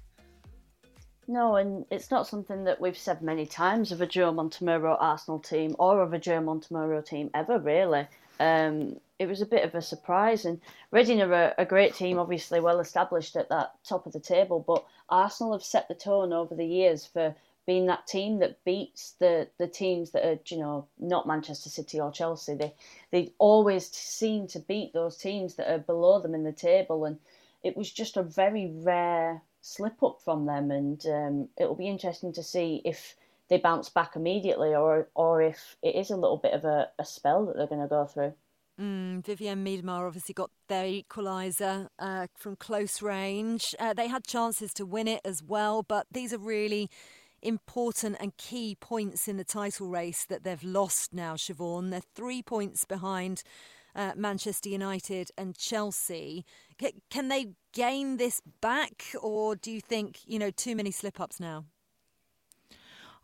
No, 1.26 1.56
and 1.56 1.87
it's 1.90 2.11
not 2.11 2.26
something 2.26 2.64
that 2.64 2.80
we've 2.80 2.98
said 2.98 3.22
many 3.22 3.46
times 3.46 3.90
of 3.90 4.02
a 4.02 4.06
Joe 4.06 4.35
Montemurro 4.35 4.96
Arsenal 5.00 5.38
team 5.38 5.74
or 5.78 6.02
of 6.02 6.12
a 6.12 6.18
Joe 6.18 6.40
Montemurro 6.40 7.02
team 7.02 7.30
ever, 7.33 7.59
really. 7.59 8.06
Um, 8.38 9.00
it 9.20 9.28
was 9.28 9.42
a 9.42 9.46
bit 9.46 9.64
of 9.64 9.74
a 9.74 9.83
surprise. 9.83 10.46
And 10.46 10.62
Reading 10.90 11.20
are 11.20 11.33
a, 11.33 11.54
a, 11.59 11.66
great 11.66 11.94
team, 11.94 12.18
obviously 12.18 12.59
well 12.59 12.80
established 12.80 13.37
at 13.37 13.50
that 13.50 13.74
top 13.85 14.06
of 14.06 14.14
the 14.14 14.18
table, 14.18 14.64
but 14.66 14.87
Arsenal 15.11 15.52
have 15.52 15.62
set 15.62 15.88
the 15.88 15.94
tone 15.94 16.33
over 16.33 16.54
the 16.54 16.66
years 16.66 17.04
for 17.04 17.35
being 17.66 17.85
that 17.85 18.06
team 18.06 18.38
that 18.38 18.64
beats 18.64 19.12
the 19.20 19.46
the 19.59 19.68
teams 19.68 20.12
that 20.12 20.26
are 20.26 20.38
you 20.46 20.56
know 20.56 20.88
not 20.98 21.26
Manchester 21.26 21.68
City 21.68 22.00
or 22.00 22.11
Chelsea. 22.11 22.54
They 22.54 22.74
they 23.11 23.35
always 23.38 23.90
seem 23.90 24.46
to 24.48 24.59
beat 24.59 24.94
those 24.94 25.18
teams 25.18 25.56
that 25.56 25.70
are 25.70 25.78
below 25.78 26.18
them 26.20 26.35
in 26.35 26.44
the 26.44 26.52
table, 26.52 27.04
and 27.04 27.18
it 27.62 27.76
was 27.76 27.92
just 27.92 28.16
a 28.16 28.22
very 28.22 28.72
rare 28.74 29.42
slip 29.61 30.02
up 30.02 30.22
from 30.24 30.46
them. 30.46 30.70
And 30.70 31.04
um, 31.06 31.48
it'll 31.59 31.74
be 31.74 31.88
interesting 31.88 32.33
to 32.33 32.42
see 32.42 32.80
if 32.87 33.16
they 33.48 33.59
bounce 33.59 33.90
back 33.90 34.16
immediately 34.16 34.74
or 34.74 35.09
or 35.14 35.42
if 35.42 35.76
it 35.83 35.94
is 35.94 36.09
a 36.09 36.16
little 36.16 36.38
bit 36.38 36.54
of 36.54 36.64
a, 36.64 36.88
a 36.98 37.04
spell 37.04 37.44
that 37.44 37.56
they're 37.56 37.66
going 37.66 37.83
to 37.83 37.87
go 37.87 38.06
through. 38.06 38.33
Mm, 38.80 39.22
Vivianne 39.22 39.62
Miedema 39.62 40.06
obviously 40.06 40.32
got 40.32 40.50
their 40.68 40.84
equaliser 40.84 41.88
uh, 41.98 42.26
from 42.34 42.56
close 42.56 43.02
range. 43.02 43.74
Uh, 43.78 43.92
they 43.92 44.08
had 44.08 44.24
chances 44.26 44.72
to 44.74 44.86
win 44.86 45.06
it 45.06 45.20
as 45.24 45.42
well, 45.42 45.82
but 45.82 46.06
these 46.10 46.32
are 46.32 46.38
really 46.38 46.88
important 47.42 48.16
and 48.20 48.36
key 48.38 48.76
points 48.80 49.28
in 49.28 49.36
the 49.36 49.44
title 49.44 49.88
race 49.88 50.24
that 50.24 50.44
they've 50.44 50.64
lost 50.64 51.12
now, 51.12 51.34
Siobhan. 51.34 51.90
They're 51.90 52.00
three 52.14 52.42
points 52.42 52.86
behind 52.86 53.42
uh, 53.94 54.12
Manchester 54.16 54.70
United 54.70 55.30
and 55.36 55.56
Chelsea. 55.56 56.46
C- 56.80 56.94
can 57.10 57.28
they 57.28 57.48
gain 57.74 58.16
this 58.16 58.40
back, 58.62 59.04
or 59.20 59.56
do 59.56 59.70
you 59.70 59.80
think, 59.80 60.20
you 60.26 60.38
know, 60.38 60.50
too 60.50 60.74
many 60.74 60.90
slip 60.90 61.20
ups 61.20 61.38
now? 61.38 61.66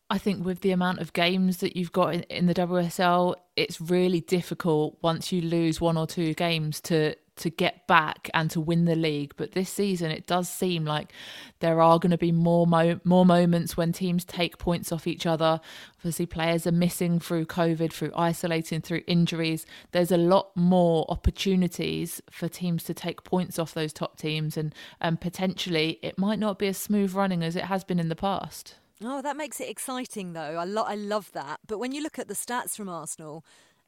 I 0.08 0.18
think 0.18 0.44
with 0.44 0.60
the 0.60 0.70
amount 0.70 1.00
of 1.00 1.12
games 1.12 1.56
that 1.58 1.76
you've 1.76 1.90
got 1.90 2.14
in, 2.14 2.22
in, 2.24 2.46
the 2.46 2.54
WSL, 2.54 3.34
it's 3.56 3.80
really 3.80 4.20
difficult 4.20 4.96
once 5.02 5.32
you 5.32 5.40
lose 5.40 5.80
one 5.80 5.96
or 5.96 6.06
two 6.06 6.32
games 6.34 6.80
to 6.82 7.16
to 7.36 7.50
get 7.50 7.86
back 7.86 8.30
and 8.32 8.50
to 8.50 8.60
win 8.60 8.86
the 8.86 8.94
league. 8.94 9.34
But 9.36 9.52
this 9.52 9.68
season, 9.68 10.10
it 10.10 10.26
does 10.26 10.48
seem 10.48 10.84
like 10.84 11.12
there 11.58 11.82
are 11.82 11.98
going 11.98 12.12
to 12.12 12.18
be 12.18 12.30
more 12.30 12.68
mo- 12.68 13.00
more 13.02 13.26
moments 13.26 13.76
when 13.76 13.92
teams 13.92 14.24
take 14.24 14.58
points 14.58 14.92
off 14.92 15.08
each 15.08 15.26
other. 15.26 15.60
Obviously, 15.98 16.26
players 16.26 16.68
are 16.68 16.72
missing 16.72 17.18
through 17.18 17.46
COVID, 17.46 17.92
through 17.92 18.12
isolating, 18.14 18.80
through 18.80 19.02
injuries. 19.08 19.66
There's 19.90 20.12
a 20.12 20.16
lot 20.16 20.56
more 20.56 21.04
opportunities 21.08 22.22
for 22.30 22.48
teams 22.48 22.84
to 22.84 22.94
take 22.94 23.24
points 23.24 23.58
off 23.58 23.74
those 23.74 23.92
top 23.92 24.18
teams, 24.18 24.56
and 24.56 24.72
and 25.00 25.20
potentially 25.20 25.98
it 26.00 26.16
might 26.16 26.38
not 26.38 26.60
be 26.60 26.68
as 26.68 26.78
smooth 26.78 27.12
running 27.12 27.42
as 27.42 27.56
it 27.56 27.64
has 27.64 27.82
been 27.82 27.98
in 27.98 28.08
the 28.08 28.14
past. 28.14 28.76
Oh, 29.02 29.20
that 29.20 29.36
makes 29.36 29.60
it 29.60 29.68
exciting, 29.68 30.32
though. 30.32 30.56
I, 30.56 30.64
lo- 30.64 30.84
I 30.86 30.94
love 30.94 31.30
that. 31.32 31.60
But 31.66 31.78
when 31.78 31.92
you 31.92 32.02
look 32.02 32.18
at 32.18 32.28
the 32.28 32.34
stats 32.34 32.74
from 32.74 32.88
Arsenal, 32.88 33.44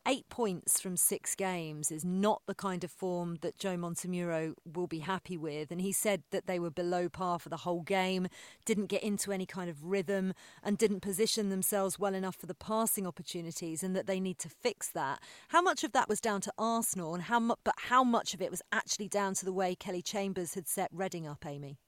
eight 0.06 0.28
points 0.28 0.80
from 0.82 0.98
six 0.98 1.34
games 1.34 1.90
is 1.90 2.04
not 2.04 2.42
the 2.46 2.54
kind 2.54 2.84
of 2.84 2.90
form 2.90 3.36
that 3.40 3.56
Joe 3.58 3.78
Montemurro 3.78 4.52
will 4.70 4.86
be 4.86 4.98
happy 4.98 5.38
with. 5.38 5.70
And 5.70 5.80
he 5.80 5.92
said 5.92 6.24
that 6.30 6.46
they 6.46 6.58
were 6.58 6.70
below 6.70 7.08
par 7.08 7.38
for 7.38 7.48
the 7.48 7.56
whole 7.58 7.80
game, 7.80 8.28
didn't 8.66 8.86
get 8.86 9.02
into 9.02 9.32
any 9.32 9.46
kind 9.46 9.70
of 9.70 9.82
rhythm, 9.82 10.34
and 10.62 10.76
didn't 10.76 11.00
position 11.00 11.48
themselves 11.48 11.98
well 11.98 12.14
enough 12.14 12.36
for 12.36 12.46
the 12.46 12.54
passing 12.54 13.06
opportunities, 13.06 13.82
and 13.82 13.96
that 13.96 14.06
they 14.06 14.20
need 14.20 14.38
to 14.40 14.50
fix 14.50 14.90
that. 14.90 15.20
How 15.48 15.62
much 15.62 15.84
of 15.84 15.92
that 15.92 16.10
was 16.10 16.20
down 16.20 16.42
to 16.42 16.52
Arsenal, 16.58 17.14
and 17.14 17.24
how 17.24 17.40
mu- 17.40 17.54
but 17.64 17.74
how 17.78 18.04
much 18.04 18.34
of 18.34 18.42
it 18.42 18.50
was 18.50 18.60
actually 18.72 19.08
down 19.08 19.32
to 19.36 19.46
the 19.46 19.54
way 19.54 19.74
Kelly 19.74 20.02
Chambers 20.02 20.52
had 20.52 20.68
set 20.68 20.90
Reading 20.92 21.26
up, 21.26 21.46
Amy? 21.46 21.78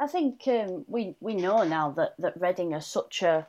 I 0.00 0.06
think 0.06 0.48
um, 0.48 0.86
we 0.88 1.14
we 1.20 1.34
know 1.34 1.62
now 1.62 1.90
that 1.90 2.14
that 2.18 2.40
Reading 2.40 2.72
are 2.72 2.80
such 2.80 3.22
a 3.22 3.46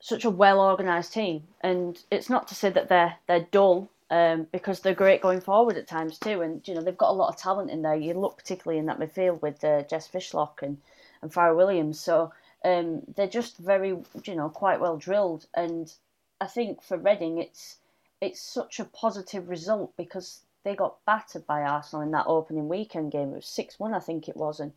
such 0.00 0.24
a 0.24 0.30
well 0.30 0.60
organised 0.60 1.12
team, 1.12 1.44
and 1.60 2.02
it's 2.10 2.28
not 2.28 2.48
to 2.48 2.56
say 2.56 2.70
that 2.70 2.88
they're 2.88 3.16
they're 3.28 3.46
dull 3.52 3.88
um, 4.10 4.48
because 4.50 4.80
they're 4.80 4.94
great 4.94 5.22
going 5.22 5.40
forward 5.40 5.76
at 5.76 5.86
times 5.86 6.18
too, 6.18 6.40
and 6.42 6.66
you 6.66 6.74
know 6.74 6.82
they've 6.82 6.98
got 6.98 7.10
a 7.10 7.20
lot 7.20 7.28
of 7.28 7.36
talent 7.40 7.70
in 7.70 7.82
there. 7.82 7.94
You 7.94 8.14
look 8.14 8.38
particularly 8.38 8.80
in 8.80 8.86
that 8.86 8.98
midfield 8.98 9.42
with 9.42 9.62
uh, 9.62 9.82
Jess 9.84 10.08
Fishlock 10.08 10.60
and 10.62 10.78
and 11.22 11.32
Fara 11.32 11.54
Williams, 11.54 12.00
so 12.00 12.32
um, 12.64 13.02
they're 13.14 13.28
just 13.28 13.56
very 13.58 13.90
you 14.24 14.34
know 14.34 14.48
quite 14.48 14.80
well 14.80 14.96
drilled, 14.96 15.46
and 15.54 15.94
I 16.40 16.46
think 16.46 16.82
for 16.82 16.98
Reading 16.98 17.38
it's 17.38 17.76
it's 18.20 18.42
such 18.42 18.80
a 18.80 18.84
positive 18.84 19.48
result 19.48 19.96
because 19.96 20.40
they 20.64 20.74
got 20.74 21.04
battered 21.06 21.46
by 21.46 21.62
Arsenal 21.62 22.02
in 22.02 22.10
that 22.10 22.26
opening 22.26 22.68
weekend 22.68 23.12
game. 23.12 23.32
It 23.32 23.36
was 23.36 23.46
six 23.46 23.78
one, 23.78 23.94
I 23.94 24.00
think 24.00 24.28
it 24.28 24.36
was, 24.36 24.58
and 24.58 24.72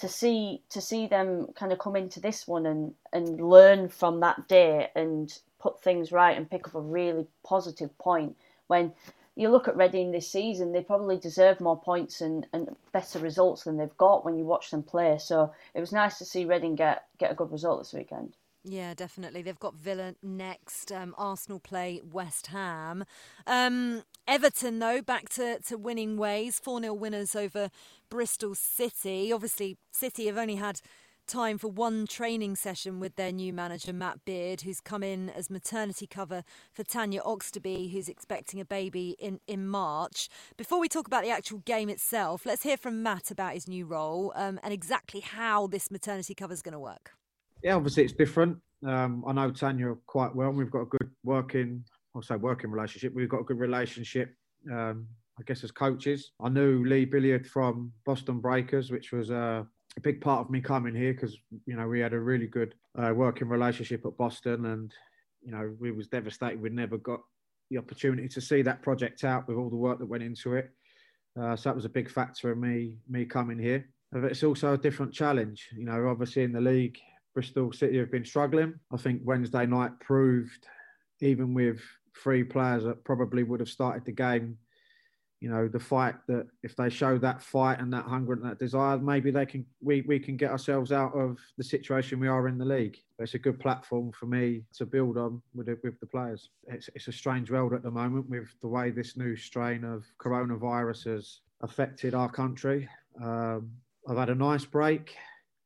to 0.00 0.08
see 0.08 0.62
to 0.70 0.80
see 0.80 1.06
them 1.06 1.48
kind 1.54 1.72
of 1.72 1.78
come 1.78 1.96
into 1.96 2.20
this 2.20 2.48
one 2.48 2.66
and 2.66 2.94
and 3.12 3.40
learn 3.40 3.88
from 3.88 4.20
that 4.20 4.48
day 4.48 4.88
and 4.94 5.38
put 5.58 5.82
things 5.82 6.10
right 6.10 6.36
and 6.36 6.50
pick 6.50 6.66
up 6.66 6.74
a 6.74 6.80
really 6.80 7.26
positive 7.44 7.96
point 7.98 8.34
when 8.66 8.92
you 9.36 9.48
look 9.48 9.68
at 9.68 9.76
Reading 9.76 10.10
this 10.10 10.28
season, 10.28 10.72
they 10.72 10.82
probably 10.82 11.16
deserve 11.16 11.60
more 11.60 11.80
points 11.80 12.20
and, 12.20 12.46
and 12.52 12.76
better 12.92 13.18
results 13.18 13.64
than 13.64 13.76
they've 13.78 13.96
got 13.96 14.24
when 14.24 14.36
you 14.36 14.44
watch 14.44 14.70
them 14.70 14.82
play. 14.82 15.16
So 15.18 15.52
it 15.74 15.80
was 15.80 15.92
nice 15.92 16.18
to 16.18 16.24
see 16.24 16.44
Reading 16.44 16.74
get, 16.74 17.06
get 17.18 17.32
a 17.32 17.34
good 17.34 17.50
result 17.50 17.80
this 17.80 17.92
weekend. 17.92 18.36
Yeah, 18.64 18.92
definitely. 18.92 19.40
They've 19.40 19.58
got 19.58 19.74
Villa 19.74 20.14
next. 20.22 20.92
Um, 20.92 21.14
Arsenal 21.16 21.58
play 21.58 22.02
West 22.12 22.48
Ham. 22.48 23.04
Um, 23.46 24.02
Everton, 24.26 24.78
though, 24.78 25.02
back 25.02 25.28
to, 25.30 25.58
to 25.60 25.76
winning 25.76 26.16
ways. 26.16 26.58
4 26.58 26.80
0 26.80 26.94
winners 26.94 27.34
over 27.34 27.70
Bristol 28.08 28.54
City. 28.54 29.32
Obviously, 29.32 29.76
City 29.92 30.26
have 30.26 30.38
only 30.38 30.56
had 30.56 30.80
time 31.26 31.58
for 31.58 31.68
one 31.68 32.06
training 32.06 32.56
session 32.56 32.98
with 32.98 33.14
their 33.16 33.30
new 33.30 33.52
manager, 33.52 33.92
Matt 33.92 34.24
Beard, 34.24 34.62
who's 34.62 34.80
come 34.80 35.02
in 35.02 35.30
as 35.30 35.48
maternity 35.48 36.06
cover 36.06 36.42
for 36.72 36.82
Tanya 36.82 37.20
Oxtoby, 37.22 37.92
who's 37.92 38.08
expecting 38.08 38.60
a 38.60 38.64
baby 38.64 39.16
in, 39.18 39.38
in 39.46 39.68
March. 39.68 40.28
Before 40.56 40.80
we 40.80 40.88
talk 40.88 41.06
about 41.06 41.22
the 41.22 41.30
actual 41.30 41.58
game 41.58 41.88
itself, 41.88 42.44
let's 42.44 42.64
hear 42.64 42.76
from 42.76 43.02
Matt 43.02 43.30
about 43.30 43.54
his 43.54 43.68
new 43.68 43.86
role 43.86 44.32
um, 44.34 44.58
and 44.62 44.72
exactly 44.72 45.20
how 45.20 45.68
this 45.68 45.90
maternity 45.90 46.34
cover 46.34 46.52
is 46.52 46.62
going 46.62 46.72
to 46.72 46.80
work 46.80 47.12
yeah, 47.62 47.74
obviously 47.74 48.04
it's 48.04 48.12
different. 48.12 48.58
Um, 48.86 49.24
I 49.26 49.32
know 49.32 49.50
Tanya 49.50 49.94
quite 50.06 50.34
well. 50.34 50.50
We've 50.50 50.70
got 50.70 50.82
a 50.82 50.86
good 50.86 51.10
working, 51.24 51.84
I'll 52.14 52.22
say 52.22 52.36
working 52.36 52.70
relationship. 52.70 53.14
We've 53.14 53.28
got 53.28 53.40
a 53.40 53.44
good 53.44 53.58
relationship, 53.58 54.34
um, 54.70 55.06
I 55.38 55.42
guess, 55.46 55.62
as 55.64 55.70
coaches. 55.70 56.32
I 56.40 56.48
knew 56.48 56.84
Lee 56.84 57.04
Billiard 57.04 57.46
from 57.46 57.92
Boston 58.04 58.40
Breakers, 58.40 58.90
which 58.90 59.12
was 59.12 59.30
uh, 59.30 59.62
a 59.96 60.00
big 60.00 60.20
part 60.20 60.40
of 60.40 60.50
me 60.50 60.60
coming 60.60 60.94
here 60.94 61.12
because 61.12 61.36
you 61.66 61.76
know 61.76 61.88
we 61.88 62.00
had 62.00 62.12
a 62.12 62.20
really 62.20 62.46
good 62.46 62.74
uh, 62.98 63.12
working 63.14 63.48
relationship 63.48 64.04
at 64.06 64.16
Boston, 64.16 64.66
and 64.66 64.92
you 65.42 65.52
know 65.52 65.74
we 65.78 65.92
was 65.92 66.08
devastated 66.08 66.60
we'd 66.60 66.72
never 66.72 66.98
got 66.98 67.20
the 67.70 67.78
opportunity 67.78 68.28
to 68.28 68.40
see 68.40 68.62
that 68.62 68.82
project 68.82 69.24
out 69.24 69.46
with 69.46 69.56
all 69.56 69.70
the 69.70 69.76
work 69.76 69.98
that 69.98 70.06
went 70.06 70.22
into 70.22 70.54
it. 70.54 70.70
Uh, 71.40 71.54
so 71.54 71.68
that 71.68 71.76
was 71.76 71.84
a 71.84 71.90
big 71.90 72.10
factor 72.10 72.52
in 72.52 72.60
me 72.60 72.98
me 73.08 73.24
coming 73.24 73.58
here. 73.58 73.88
But 74.12 74.24
it's 74.24 74.42
also 74.42 74.74
a 74.74 74.78
different 74.78 75.12
challenge. 75.12 75.68
You 75.76 75.84
know, 75.84 76.08
obviously 76.08 76.42
in 76.42 76.52
the 76.52 76.60
league, 76.60 76.98
Bristol 77.34 77.72
City 77.72 77.98
have 77.98 78.10
been 78.10 78.24
struggling. 78.24 78.74
I 78.92 78.96
think 78.96 79.22
Wednesday 79.24 79.66
night 79.66 79.92
proved, 80.00 80.66
even 81.20 81.54
with 81.54 81.80
three 82.16 82.44
players 82.44 82.84
that 82.84 83.04
probably 83.04 83.42
would 83.42 83.60
have 83.60 83.68
started 83.68 84.04
the 84.04 84.12
game, 84.12 84.56
you 85.40 85.48
know, 85.48 85.68
the 85.68 85.80
fight 85.80 86.14
that 86.28 86.46
if 86.62 86.76
they 86.76 86.90
show 86.90 87.16
that 87.18 87.42
fight 87.42 87.80
and 87.80 87.92
that 87.92 88.04
hunger 88.04 88.34
and 88.34 88.44
that 88.44 88.58
desire, 88.58 88.98
maybe 88.98 89.30
they 89.30 89.46
can 89.46 89.64
we, 89.80 90.02
we 90.02 90.18
can 90.18 90.36
get 90.36 90.50
ourselves 90.50 90.92
out 90.92 91.14
of 91.14 91.38
the 91.56 91.64
situation 91.64 92.20
we 92.20 92.28
are 92.28 92.46
in 92.46 92.58
the 92.58 92.64
league. 92.64 92.98
It's 93.18 93.34
a 93.34 93.38
good 93.38 93.58
platform 93.58 94.12
for 94.12 94.26
me 94.26 94.64
to 94.74 94.84
build 94.84 95.16
on 95.16 95.40
with 95.54 95.68
with 95.82 95.98
the 96.00 96.06
players. 96.06 96.50
It's, 96.66 96.90
it's 96.94 97.08
a 97.08 97.12
strange 97.12 97.50
world 97.50 97.72
at 97.72 97.82
the 97.82 97.90
moment 97.90 98.28
with 98.28 98.48
the 98.60 98.68
way 98.68 98.90
this 98.90 99.16
new 99.16 99.34
strain 99.34 99.84
of 99.84 100.04
coronavirus 100.18 101.14
has 101.14 101.40
affected 101.62 102.14
our 102.14 102.30
country. 102.30 102.88
Um, 103.22 103.70
I've 104.08 104.18
had 104.18 104.30
a 104.30 104.34
nice 104.34 104.64
break 104.64 105.16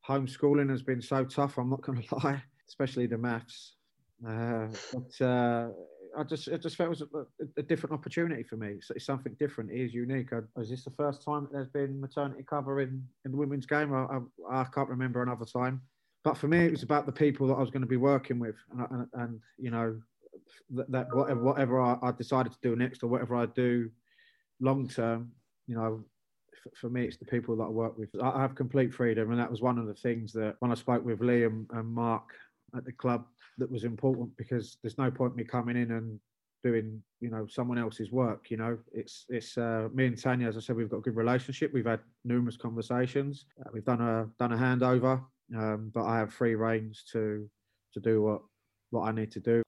homeschooling 0.08 0.70
has 0.70 0.82
been 0.82 1.00
so 1.00 1.24
tough. 1.24 1.58
I'm 1.58 1.70
not 1.70 1.82
going 1.82 2.02
to 2.08 2.14
lie, 2.16 2.42
especially 2.68 3.06
the 3.06 3.18
maths. 3.18 3.74
Uh, 4.26 4.68
but 4.92 5.24
uh, 5.24 5.68
I 6.18 6.22
just 6.22 6.48
I 6.48 6.56
just 6.56 6.76
felt 6.76 6.88
it 7.00 7.00
was 7.00 7.02
a, 7.02 7.60
a 7.60 7.62
different 7.62 7.92
opportunity 7.92 8.42
for 8.42 8.56
me. 8.56 8.68
It's, 8.68 8.90
it's, 8.90 9.04
something 9.04 9.34
different. 9.38 9.70
It 9.70 9.80
is 9.80 9.94
unique. 9.94 10.32
I, 10.32 10.40
is 10.60 10.70
this 10.70 10.84
the 10.84 10.90
first 10.90 11.22
time 11.22 11.44
that 11.44 11.52
there's 11.52 11.68
been 11.68 12.00
maternity 12.00 12.44
cover 12.48 12.80
in, 12.80 13.02
in 13.24 13.32
the 13.32 13.36
women's 13.36 13.66
game? 13.66 13.92
I, 13.92 14.06
I, 14.50 14.60
I, 14.60 14.64
can't 14.64 14.88
remember 14.88 15.22
another 15.22 15.44
time. 15.44 15.80
But 16.22 16.36
for 16.36 16.48
me, 16.48 16.64
it 16.64 16.70
was 16.70 16.82
about 16.82 17.06
the 17.06 17.12
people 17.12 17.46
that 17.48 17.54
I 17.54 17.60
was 17.60 17.70
going 17.70 17.82
to 17.82 17.88
be 17.88 17.96
working 17.96 18.38
with, 18.38 18.56
and, 18.72 18.86
and, 18.90 19.08
and 19.14 19.40
you 19.58 19.70
know 19.70 20.00
that, 20.70 20.90
that 20.90 21.14
whatever, 21.14 21.42
whatever 21.42 21.80
I, 21.80 21.98
I 22.02 22.12
decided 22.12 22.52
to 22.52 22.58
do 22.62 22.76
next 22.76 23.02
or 23.02 23.08
whatever 23.08 23.36
I 23.36 23.46
do 23.46 23.90
long 24.60 24.88
term, 24.88 25.32
you 25.66 25.74
know, 25.74 26.04
for 26.74 26.88
me, 26.88 27.04
it's 27.04 27.18
the 27.18 27.24
people 27.24 27.56
that 27.56 27.64
I 27.64 27.68
work 27.68 27.98
with. 27.98 28.08
I 28.22 28.40
have 28.40 28.54
complete 28.54 28.94
freedom, 28.94 29.30
and 29.30 29.40
that 29.40 29.50
was 29.50 29.60
one 29.60 29.78
of 29.78 29.86
the 29.86 29.94
things 29.94 30.32
that 30.32 30.56
when 30.60 30.70
I 30.70 30.74
spoke 30.74 31.04
with 31.04 31.20
Liam 31.20 31.66
and 31.70 31.88
Mark 31.88 32.30
at 32.76 32.84
the 32.84 32.92
club, 32.92 33.26
that 33.58 33.70
was 33.70 33.84
important 33.84 34.36
because 34.36 34.78
there's 34.82 34.98
no 34.98 35.10
point 35.10 35.36
me 35.36 35.44
coming 35.44 35.76
in 35.76 35.92
and 35.92 36.18
doing 36.62 37.02
you 37.20 37.28
know 37.28 37.46
someone 37.46 37.76
else's 37.76 38.10
work 38.10 38.50
you 38.50 38.56
know? 38.56 38.78
It's 38.92 39.26
it's 39.28 39.58
uh, 39.58 39.88
me 39.92 40.06
and 40.06 40.20
tanya 40.20 40.48
as 40.48 40.56
i 40.56 40.60
said 40.60 40.76
we've 40.76 40.88
got 40.88 40.98
a 40.98 41.02
good 41.02 41.16
relationship. 41.16 41.72
We've 41.72 41.86
had 41.86 42.00
numerous 42.24 42.56
conversations. 42.56 43.44
Uh, 43.60 43.68
we've 43.72 43.84
done 43.84 44.00
a 44.00 44.26
done 44.38 44.52
a 44.52 44.56
handover 44.56 45.22
um, 45.56 45.90
but 45.94 46.04
i 46.04 46.18
have 46.18 46.32
free 46.32 46.54
reigns 46.54 47.04
to 47.12 47.48
to 47.92 48.00
do 48.00 48.22
what 48.22 48.40
what 48.90 49.02
i 49.02 49.12
need 49.12 49.30
to 49.32 49.40
do 49.40 49.62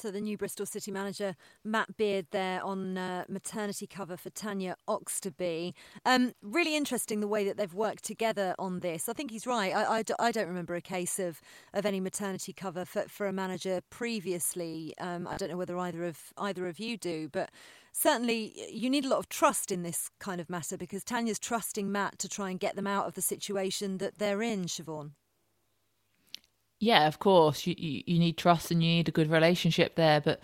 So 0.00 0.10
the 0.10 0.20
new 0.22 0.38
Bristol 0.38 0.64
City 0.64 0.90
manager, 0.90 1.36
Matt 1.62 1.98
Beard, 1.98 2.28
there 2.30 2.64
on 2.64 2.96
uh, 2.96 3.24
maternity 3.28 3.86
cover 3.86 4.16
for 4.16 4.30
Tanya 4.30 4.76
Oxtoby. 4.88 5.74
Um, 6.06 6.32
really 6.40 6.74
interesting 6.74 7.20
the 7.20 7.28
way 7.28 7.44
that 7.44 7.58
they've 7.58 7.74
worked 7.74 8.04
together 8.04 8.54
on 8.58 8.80
this. 8.80 9.10
I 9.10 9.12
think 9.12 9.30
he's 9.30 9.46
right. 9.46 9.76
I, 9.76 9.98
I, 9.98 10.04
I 10.18 10.32
don't 10.32 10.48
remember 10.48 10.74
a 10.74 10.80
case 10.80 11.18
of, 11.18 11.42
of 11.74 11.84
any 11.84 12.00
maternity 12.00 12.54
cover 12.54 12.86
for, 12.86 13.02
for 13.08 13.26
a 13.26 13.32
manager 13.32 13.82
previously. 13.90 14.94
Um, 14.98 15.28
I 15.28 15.36
don't 15.36 15.50
know 15.50 15.58
whether 15.58 15.76
either 15.76 16.06
of 16.06 16.32
either 16.38 16.66
of 16.66 16.78
you 16.78 16.96
do, 16.96 17.28
but 17.30 17.50
certainly 17.92 18.54
you 18.72 18.88
need 18.88 19.04
a 19.04 19.08
lot 19.08 19.18
of 19.18 19.28
trust 19.28 19.70
in 19.70 19.82
this 19.82 20.10
kind 20.18 20.40
of 20.40 20.48
matter 20.48 20.78
because 20.78 21.04
Tanya's 21.04 21.38
trusting 21.38 21.92
Matt 21.92 22.18
to 22.20 22.28
try 22.28 22.48
and 22.48 22.58
get 22.58 22.74
them 22.74 22.86
out 22.86 23.06
of 23.06 23.16
the 23.16 23.22
situation 23.22 23.98
that 23.98 24.18
they're 24.18 24.40
in, 24.40 24.64
Siobhan. 24.64 25.10
Yeah, 26.80 27.06
of 27.06 27.18
course. 27.18 27.66
You, 27.66 27.74
you, 27.78 28.02
you 28.06 28.18
need 28.18 28.36
trust 28.36 28.70
and 28.70 28.82
you 28.82 28.88
need 28.90 29.08
a 29.08 29.12
good 29.12 29.30
relationship 29.30 29.94
there, 29.96 30.20
but 30.20 30.40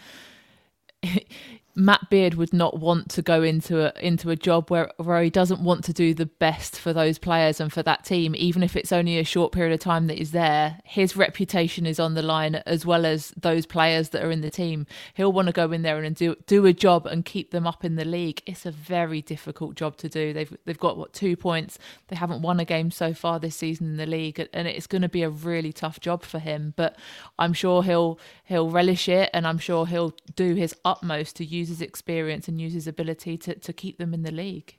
Matt 1.79 2.09
Beard 2.09 2.35
would 2.35 2.55
not 2.55 2.81
want 2.81 3.11
to 3.11 3.20
go 3.20 3.43
into 3.43 3.85
a 3.85 3.93
into 4.01 4.31
a 4.31 4.37
job 4.37 4.70
where 4.70 4.91
where 4.97 5.22
he 5.22 5.29
doesn't 5.29 5.61
want 5.61 5.85
to 5.85 5.93
do 5.93 6.14
the 6.14 6.24
best 6.24 6.81
for 6.81 6.95
those 6.95 7.18
players 7.18 7.61
and 7.61 7.70
for 7.70 7.83
that 7.83 8.03
team, 8.03 8.35
even 8.35 8.62
if 8.62 8.77
it's 8.77 8.93
only 8.93 9.18
a 9.18 9.24
short 9.24 9.53
period 9.53 9.74
of 9.74 9.81
time 9.81 10.07
that 10.07 10.16
he's 10.16 10.31
there. 10.31 10.81
His 10.85 11.18
reputation 11.18 11.85
is 11.85 12.01
on 12.01 12.14
the 12.14 12.22
line 12.22 12.55
as 12.66 12.87
well 12.87 13.05
as 13.05 13.35
those 13.37 13.66
players 13.66 14.09
that 14.11 14.24
are 14.24 14.31
in 14.31 14.41
the 14.41 14.51
team. 14.51 14.87
He'll 15.12 15.33
want 15.33 15.49
to 15.49 15.53
go 15.53 15.70
in 15.70 15.83
there 15.83 16.03
and 16.03 16.16
do 16.16 16.35
do 16.47 16.64
a 16.64 16.72
job 16.72 17.07
and 17.07 17.27
keep 17.27 17.51
them 17.51 17.66
up 17.66 17.85
in 17.85 17.97
the 17.97 18.07
league. 18.07 18.41
It's 18.47 18.64
a 18.64 18.70
very 18.70 19.20
difficult 19.20 19.74
job 19.74 19.99
to 19.99 20.09
do. 20.09 20.33
They've 20.33 20.57
they've 20.64 20.79
got 20.79 20.97
what 20.97 21.12
two 21.12 21.37
points. 21.37 21.79
They 22.09 22.16
haven't 22.16 22.41
won 22.41 22.59
a 22.59 22.64
game 22.64 22.91
so 22.91 23.12
far 23.12 23.39
this 23.39 23.57
season 23.57 23.89
in 23.89 23.97
the 23.99 24.07
league, 24.07 24.49
and 24.55 24.66
it's 24.66 24.87
going 24.87 25.03
to 25.03 25.11
be 25.11 25.22
a 25.22 25.29
really 25.29 25.74
tough 25.74 26.01
job 26.01 26.24
for 26.24 26.39
him. 26.39 26.72
But 26.74 26.97
I'm 27.39 27.53
sure 27.53 27.83
he'll 27.83 28.18
he'll 28.45 28.70
relish 28.70 29.11
it, 29.11 29.29
and 29.35 29.47
I'm 29.47 29.59
sure 29.59 29.87
he'll 29.87 30.14
do 30.37 30.55
his 30.55 30.74
utmost 30.83 31.37
to 31.37 31.45
use 31.45 31.65
his 31.68 31.82
experience 31.82 32.48
and 32.48 32.60
use 32.60 32.72
his 32.74 32.86
ability 32.86 33.36
to, 33.38 33.54
to 33.54 33.72
keep 33.72 33.98
them 33.98 34.14
in 34.14 34.22
the 34.22 34.32
league. 34.32 34.78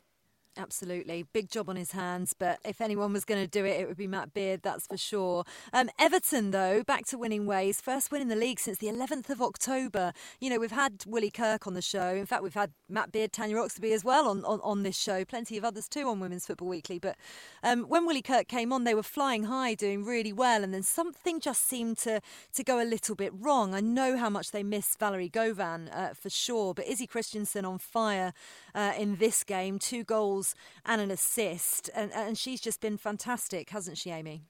Absolutely. 0.57 1.23
Big 1.33 1.51
job 1.51 1.69
on 1.69 1.75
his 1.75 1.91
hands, 1.91 2.33
but 2.37 2.59
if 2.65 2.81
anyone 2.81 3.13
was 3.13 3.25
going 3.25 3.39
to 3.39 3.47
do 3.47 3.63
it, 3.63 3.79
it 3.79 3.87
would 3.87 3.97
be 3.97 4.07
Matt 4.07 4.33
Beard, 4.33 4.61
that's 4.63 4.87
for 4.87 4.97
sure. 4.97 5.43
Um, 5.71 5.89
Everton, 5.99 6.49
though, 6.49 6.83
back 6.83 7.05
to 7.07 7.17
winning 7.17 7.45
ways. 7.45 7.79
First 7.79 8.11
win 8.11 8.23
in 8.23 8.27
the 8.27 8.35
league 8.35 8.59
since 8.59 8.79
the 8.79 8.87
11th 8.87 9.29
of 9.29 9.39
October. 9.39 10.13
You 10.41 10.49
know, 10.49 10.59
we've 10.59 10.71
had 10.71 11.03
Willie 11.05 11.29
Kirk 11.29 11.67
on 11.67 11.75
the 11.75 11.81
show. 11.81 12.15
In 12.15 12.25
fact, 12.25 12.41
we've 12.41 12.55
had 12.55 12.71
Matt 12.89 13.11
Beard, 13.11 13.31
Tanya 13.31 13.57
Oxtoby 13.57 13.91
as 13.91 14.03
well 14.03 14.27
on, 14.27 14.43
on, 14.45 14.59
on 14.63 14.81
this 14.81 14.97
show. 14.97 15.23
Plenty 15.23 15.57
of 15.57 15.63
others 15.63 15.87
too 15.87 16.09
on 16.09 16.19
Women's 16.19 16.47
Football 16.47 16.69
Weekly. 16.69 16.97
But 16.97 17.17
um, 17.61 17.83
when 17.83 18.07
Willie 18.07 18.23
Kirk 18.23 18.47
came 18.47 18.73
on, 18.73 18.83
they 18.83 18.95
were 18.95 19.03
flying 19.03 19.43
high, 19.43 19.75
doing 19.75 20.05
really 20.05 20.33
well. 20.33 20.63
And 20.63 20.73
then 20.73 20.83
something 20.83 21.39
just 21.39 21.67
seemed 21.67 21.99
to, 21.99 22.19
to 22.55 22.63
go 22.63 22.81
a 22.81 22.85
little 22.85 23.15
bit 23.15 23.31
wrong. 23.35 23.75
I 23.75 23.79
know 23.79 24.17
how 24.17 24.29
much 24.29 24.49
they 24.49 24.63
miss 24.63 24.95
Valérie 24.97 25.31
Gauvin 25.31 25.95
uh, 25.95 26.15
for 26.15 26.31
sure, 26.31 26.73
but 26.73 26.87
Izzy 26.87 27.05
Christiansen 27.05 27.63
on 27.63 27.77
fire 27.77 28.33
uh, 28.73 28.93
in 28.97 29.17
this 29.17 29.43
game. 29.43 29.77
Two 29.77 30.03
goals 30.03 30.46
and 30.85 31.01
an 31.01 31.11
assist, 31.11 31.89
and, 31.95 32.11
and 32.13 32.37
she's 32.37 32.61
just 32.61 32.81
been 32.81 32.97
fantastic, 32.97 33.69
hasn't 33.69 33.97
she, 33.97 34.11
Amy? 34.11 34.43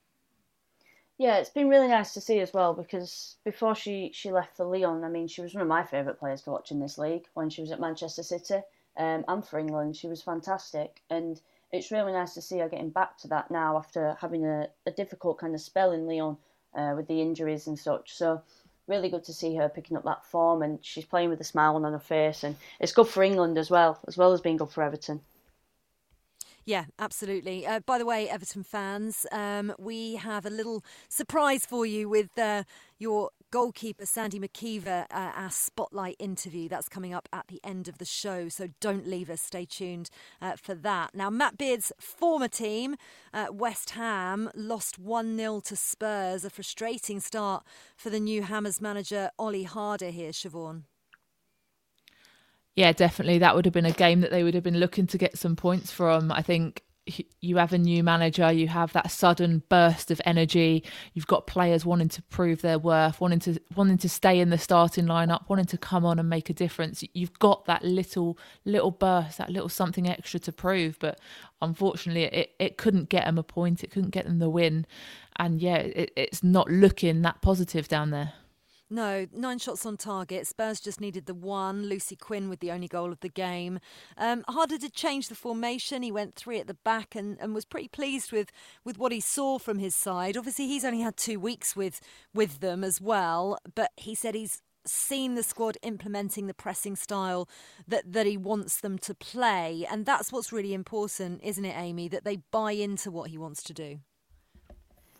Yeah, 1.18 1.38
it's 1.38 1.50
been 1.50 1.70
really 1.70 1.88
nice 1.88 2.14
to 2.14 2.22
see 2.22 2.39
as 2.39 2.54
well 2.54 2.76
because 2.76 3.38
before 3.43 3.74
she, 3.74 4.12
she 4.14 4.32
left 4.32 4.56
for 4.56 4.66
Lyon, 4.66 5.04
I 5.04 5.10
mean, 5.10 5.28
she 5.28 5.41
was 5.41 5.54
one 5.54 5.64
of 5.64 5.68
my 5.68 5.84
favourite 5.84 6.20
players 6.20 6.43
to 6.43 6.52
watch 6.52 6.70
in 6.70 6.80
this 6.80 7.00
league 7.00 7.26
when 7.34 7.50
she 7.50 7.62
was 7.62 7.72
at 7.72 7.80
Manchester 7.80 8.22
City 8.22 8.62
um, 8.98 9.26
and 9.28 9.45
for 9.45 9.58
England. 9.58 9.95
She 9.95 10.08
was 10.08 10.22
fantastic, 10.22 11.02
and 11.10 11.41
it's 11.72 11.91
really 11.91 12.14
nice 12.14 12.36
to 12.36 12.41
see 12.41 12.60
her 12.60 12.70
getting 12.70 12.91
back 12.91 13.18
to 13.20 13.28
that 13.30 13.50
now 13.50 13.78
after 13.78 14.16
having 14.22 14.45
a, 14.45 14.68
a 14.86 14.91
difficult 14.91 15.39
kind 15.39 15.56
of 15.56 15.62
spell 15.62 15.91
in 15.91 16.06
Lyon 16.06 16.38
uh, 16.76 16.93
with 16.95 17.08
the 17.08 17.22
injuries 17.22 17.66
and 17.66 17.80
such. 17.80 18.14
So, 18.14 18.43
really 18.86 19.10
good 19.10 19.24
to 19.26 19.34
see 19.34 19.56
her 19.56 19.70
picking 19.70 19.98
up 19.98 20.04
that 20.04 20.26
form, 20.26 20.62
and 20.62 20.78
she's 20.84 21.06
playing 21.06 21.30
with 21.30 21.41
a 21.41 21.43
smile 21.43 21.76
on 21.76 21.91
her 21.91 22.00
face, 22.00 22.43
and 22.43 22.56
it's 22.80 22.93
good 22.93 23.08
for 23.08 23.24
England 23.24 23.58
as 23.58 23.72
well, 23.72 24.00
as 24.08 24.18
well 24.18 24.34
as 24.34 24.41
being 24.41 24.58
good 24.58 24.70
for 24.70 24.84
Everton. 24.84 25.22
Yeah, 26.68 26.84
absolutely. 26.99 27.65
Uh, 27.65 27.80
by 27.80 27.97
the 27.97 28.05
way, 28.05 28.30
Everton 28.30 28.61
fans, 28.61 29.26
um, 29.32 29.74
we 29.80 30.18
have 30.18 30.45
a 30.45 30.49
little 30.49 30.84
surprise 31.07 31.65
for 31.65 31.86
you 31.86 32.09
with 32.09 32.38
uh, 32.38 32.65
your 32.99 33.30
goalkeeper 33.51 34.05
Sandy 34.05 34.38
MacIver, 34.38 35.05
uh, 35.09 35.32
our 35.34 35.49
spotlight 35.49 36.18
interview. 36.20 36.68
That's 36.68 36.89
coming 36.89 37.13
up 37.13 37.30
at 37.32 37.47
the 37.47 37.61
end 37.63 37.88
of 37.88 37.99
the 37.99 38.05
show, 38.05 38.49
so 38.49 38.68
don't 38.82 39.07
leave 39.07 39.30
us. 39.30 39.39
Stay 39.39 39.63
tuned 39.63 40.09
uh, 40.41 40.57
for 40.57 40.76
that. 40.76 41.15
Now, 41.15 41.30
Matt 41.30 41.57
Beard's 41.57 41.93
former 42.01 42.49
team, 42.49 42.97
uh, 43.34 43.45
West 43.49 43.91
Ham, 43.91 44.51
lost 44.53 44.99
1 44.99 45.38
0 45.38 45.61
to 45.61 45.76
Spurs. 45.78 46.43
A 46.43 46.49
frustrating 46.49 47.22
start 47.22 47.63
for 47.95 48.09
the 48.09 48.20
new 48.20 48.43
Hammers 48.43 48.82
manager, 48.82 49.32
Olli 49.39 49.63
Harder, 49.63 50.09
here, 50.09 50.32
Siobhan 50.32 50.84
yeah, 52.78 52.91
definitely. 52.93 53.39
That 53.39 53.55
would 53.55 53.65
have 53.65 53.73
been 53.73 53.88
a 53.88 53.91
game 53.91 54.21
that 54.21 54.30
they 54.30 54.43
would 54.43 54.53
have 54.53 54.63
been 54.63 54.80
looking 54.80 55.07
to 55.07 55.17
get 55.17 55.36
some 55.36 55.55
points 55.55 55.91
from. 55.91 56.32
I 56.32 56.43
think 56.43 56.84
you 57.41 57.57
have 57.57 57.73
a 57.73 57.78
new 57.80 58.03
manager, 58.03 58.51
you 58.51 58.67
have 58.67 58.93
that 58.93 59.09
sudden 59.09 59.63
burst 59.67 60.11
of 60.11 60.21
energy. 60.25 60.84
You've 61.15 61.25
got 61.25 61.47
players 61.47 61.86
wanting 61.88 62.09
to 62.09 62.21
prove 62.23 62.61
their 62.61 62.78
worth, 62.78 63.19
wanting 63.19 63.39
to 63.39 63.59
wanting 63.75 63.97
to 63.97 64.07
stay 64.07 64.39
in 64.39 64.51
the 64.51 64.59
starting 64.59 65.05
lineup, 65.05 65.49
wanting 65.49 65.65
to 65.65 65.78
come 65.80 66.05
on 66.05 66.19
and 66.19 66.30
make 66.30 66.51
a 66.51 66.53
difference. 66.53 67.03
You've 67.13 67.39
got 67.39 67.65
that 67.65 67.84
little 67.84 68.38
little 68.63 68.91
burst, 68.91 69.39
that 69.39 69.49
little 69.49 69.69
something 69.69 70.07
extra 70.07 70.39
to 70.41 70.51
prove. 70.51 70.99
But 70.99 71.19
unfortunately, 71.63 72.25
it 72.25 72.51
it 72.59 72.78
couldn't 72.78 73.09
get 73.09 73.25
them 73.25 73.39
a 73.39 73.43
point. 73.43 73.84
It 73.84 73.89
couldn't 73.89 74.11
get 74.11 74.25
them 74.25 74.38
the 74.38 74.51
win, 74.51 74.86
and 75.38 75.59
yeah, 75.59 75.78
it, 75.78 76.11
it's 76.15 76.43
not 76.43 76.69
looking 76.69 77.23
that 77.23 77.41
positive 77.41 77.88
down 77.88 78.11
there. 78.11 78.34
No, 78.89 79.27
nine 79.33 79.59
shots 79.59 79.85
on 79.85 79.97
target. 79.97 80.47
Spurs 80.47 80.79
just 80.79 81.01
needed 81.01 81.25
the 81.25 81.33
one. 81.33 81.88
Lucy 81.88 82.15
Quinn 82.15 82.47
with 82.47 82.61
the 82.61 82.71
only 82.71 82.88
goal 82.88 83.11
of 83.11 83.19
the 83.19 83.29
game. 83.29 83.79
Um, 84.17 84.45
harder 84.47 84.77
to 84.77 84.89
change 84.89 85.27
the 85.27 85.35
formation. 85.35 86.03
He 86.03 86.11
went 86.11 86.35
three 86.35 86.59
at 86.59 86.67
the 86.67 86.73
back 86.73 87.13
and, 87.13 87.38
and 87.41 87.53
was 87.53 87.65
pretty 87.65 87.89
pleased 87.89 88.31
with, 88.31 88.49
with 88.85 88.97
what 88.97 89.11
he 89.11 89.19
saw 89.19 89.59
from 89.59 89.79
his 89.79 89.93
side. 89.93 90.38
Obviously, 90.38 90.67
he's 90.67 90.85
only 90.85 91.01
had 91.01 91.17
two 91.17 91.39
weeks 91.39 91.75
with 91.75 91.99
with 92.33 92.59
them 92.61 92.83
as 92.83 93.01
well, 93.01 93.57
but 93.75 93.91
he 93.97 94.15
said 94.15 94.35
he's 94.35 94.61
seen 94.85 95.35
the 95.35 95.43
squad 95.43 95.77
implementing 95.81 96.47
the 96.47 96.53
pressing 96.53 96.95
style 96.95 97.49
that, 97.88 98.13
that 98.13 98.25
he 98.25 98.38
wants 98.38 98.79
them 98.79 98.97
to 98.99 99.13
play. 99.13 99.85
And 99.89 100.05
that's 100.05 100.31
what's 100.31 100.53
really 100.53 100.73
important, 100.73 101.41
isn't 101.43 101.65
it, 101.65 101.75
Amy? 101.77 102.07
That 102.07 102.23
they 102.23 102.38
buy 102.51 102.71
into 102.71 103.11
what 103.11 103.29
he 103.29 103.38
wants 103.38 103.63
to 103.63 103.73
do. 103.73 103.99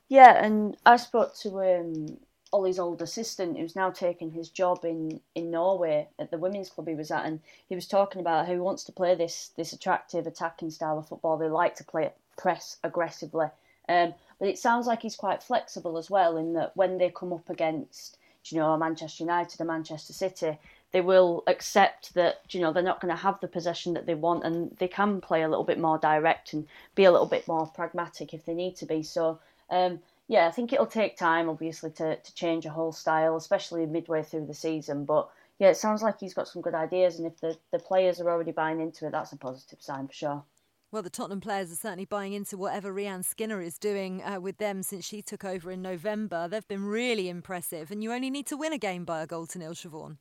Yeah, 0.10 0.42
and 0.42 0.78
I 0.86 0.96
spoke 0.96 1.36
to 1.40 1.80
um, 1.80 2.18
Ollie's 2.54 2.80
old 2.80 3.02
assistant 3.02 3.58
who's 3.58 3.76
now 3.76 3.90
taken 3.90 4.32
his 4.32 4.50
job 4.50 4.86
in, 4.86 5.20
in 5.36 5.52
Norway 5.52 6.08
at 6.18 6.32
the 6.32 6.38
women's 6.38 6.70
club 6.70 6.88
he 6.88 6.96
was 6.96 7.12
at, 7.12 7.26
and 7.26 7.42
he 7.68 7.76
was 7.76 7.88
talking 7.88 8.22
about 8.22 8.46
how 8.46 8.54
he 8.54 8.60
wants 8.60 8.84
to 8.86 8.92
play 8.92 9.16
this 9.16 9.52
this 9.58 9.74
attractive 9.74 10.26
attacking 10.26 10.72
style 10.72 10.98
of 10.98 11.08
football. 11.08 11.38
They 11.38 11.50
like 11.50 11.76
to 11.76 11.84
play 11.84 12.12
press 12.38 12.78
aggressively, 12.84 13.48
um, 13.90 14.14
but 14.40 14.48
it 14.48 14.58
sounds 14.58 14.88
like 14.88 15.02
he's 15.02 15.16
quite 15.16 15.44
flexible 15.44 15.98
as 15.98 16.10
well 16.10 16.38
in 16.38 16.54
that 16.54 16.76
when 16.76 16.98
they 16.98 17.10
come 17.10 17.34
up 17.34 17.50
against 17.50 18.18
you 18.46 18.60
know 18.60 18.78
Manchester 18.78 19.24
United 19.24 19.60
and 19.60 19.68
Manchester 19.68 20.14
City, 20.14 20.58
they 20.94 21.02
will 21.02 21.44
accept 21.48 22.14
that 22.14 22.42
you 22.50 22.62
know 22.62 22.72
they're 22.72 22.84
not 22.84 23.02
going 23.02 23.14
to 23.14 23.22
have 23.22 23.40
the 23.42 23.48
possession 23.48 23.94
that 23.96 24.06
they 24.06 24.16
want, 24.16 24.46
and 24.46 24.76
they 24.78 24.88
can 24.88 25.20
play 25.20 25.42
a 25.42 25.50
little 25.50 25.66
bit 25.66 25.80
more 25.80 25.98
direct 25.98 26.54
and 26.54 26.66
be 26.96 27.04
a 27.04 27.12
little 27.12 27.28
bit 27.28 27.46
more 27.48 27.68
pragmatic 27.68 28.34
if 28.34 28.46
they 28.46 28.54
need 28.54 28.76
to 28.78 28.86
be. 28.86 29.04
So. 29.04 29.40
Um, 29.70 30.00
yeah, 30.28 30.48
I 30.48 30.52
think 30.52 30.74
it'll 30.74 30.86
take 30.86 31.18
time, 31.18 31.50
obviously, 31.50 31.92
to, 31.92 32.18
to 32.18 32.36
change 32.36 32.66
a 32.66 32.70
whole 32.70 32.92
style, 32.92 33.38
especially 33.38 33.86
midway 33.86 34.24
through 34.24 34.48
the 34.48 34.54
season. 34.54 35.06
But 35.06 35.30
yeah, 35.60 35.70
it 35.70 35.78
sounds 35.78 36.02
like 36.02 36.20
he's 36.20 36.34
got 36.34 36.48
some 36.48 36.62
good 36.62 36.76
ideas, 36.76 37.18
and 37.18 37.28
if 37.28 37.40
the, 37.40 37.58
the 37.72 37.80
players 37.80 38.20
are 38.20 38.30
already 38.30 38.52
buying 38.52 38.82
into 38.82 39.08
it, 39.08 39.12
that's 39.12 39.32
a 39.32 39.38
positive 39.38 39.82
sign 39.82 40.08
for 40.08 40.14
sure. 40.14 40.44
Well, 40.92 41.02
the 41.02 41.10
Tottenham 41.10 41.42
players 41.42 41.72
are 41.72 41.76
certainly 41.76 42.06
buying 42.06 42.34
into 42.34 42.58
whatever 42.58 42.94
Rehanne 42.94 43.26
Skinner 43.26 43.62
is 43.62 43.78
doing 43.78 44.24
uh, 44.24 44.40
with 44.40 44.58
them 44.58 44.84
since 44.84 45.06
she 45.06 45.22
took 45.22 45.44
over 45.44 45.70
in 45.72 45.82
November. 45.82 46.48
They've 46.48 46.68
been 46.68 46.86
really 46.86 47.28
impressive, 47.30 47.92
and 47.92 48.04
you 48.04 48.14
only 48.14 48.30
need 48.30 48.48
to 48.48 48.58
win 48.58 48.74
a 48.74 48.78
game 48.78 49.06
by 49.06 49.22
a 49.22 49.28
goal 49.28 49.48
to 49.48 49.60
nil, 49.60 49.74
Siobhan. 49.74 50.18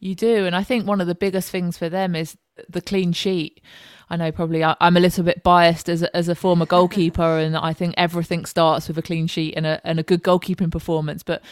You 0.00 0.16
do, 0.16 0.46
and 0.46 0.56
I 0.56 0.64
think 0.64 0.86
one 0.86 1.00
of 1.00 1.06
the 1.06 1.14
biggest 1.14 1.50
things 1.50 1.76
for 1.78 1.88
them 1.88 2.16
is 2.16 2.36
the 2.68 2.80
clean 2.80 3.12
sheet. 3.12 3.60
I 4.10 4.16
know 4.16 4.30
probably 4.30 4.62
I'm 4.62 4.96
a 4.96 5.00
little 5.00 5.24
bit 5.24 5.42
biased 5.42 5.88
as 5.88 6.02
a, 6.02 6.14
as 6.14 6.28
a 6.28 6.34
former 6.34 6.66
goalkeeper, 6.66 7.38
and 7.38 7.56
I 7.56 7.72
think 7.72 7.94
everything 7.96 8.44
starts 8.44 8.88
with 8.88 8.98
a 8.98 9.02
clean 9.02 9.26
sheet 9.26 9.54
and 9.56 9.66
a 9.66 9.80
and 9.84 9.98
a 9.98 10.02
good 10.02 10.22
goalkeeping 10.22 10.70
performance. 10.70 11.22
But 11.22 11.42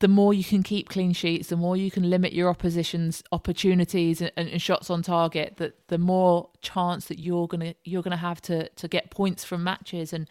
the 0.00 0.08
more 0.08 0.32
you 0.32 0.42
can 0.42 0.62
keep 0.62 0.88
clean 0.88 1.12
sheets, 1.12 1.48
the 1.48 1.56
more 1.56 1.76
you 1.76 1.90
can 1.90 2.08
limit 2.08 2.32
your 2.32 2.48
opposition's 2.48 3.22
opportunities 3.32 4.22
and, 4.22 4.32
and, 4.34 4.62
shots 4.62 4.88
on 4.88 5.02
target. 5.02 5.58
That 5.58 5.88
the 5.88 5.98
more 5.98 6.48
chance 6.62 7.04
that 7.06 7.18
you're 7.18 7.46
gonna 7.46 7.74
you're 7.84 8.02
gonna 8.02 8.16
have 8.16 8.40
to 8.42 8.70
to 8.70 8.88
get 8.88 9.10
points 9.10 9.44
from 9.44 9.62
matches. 9.62 10.14
And 10.14 10.26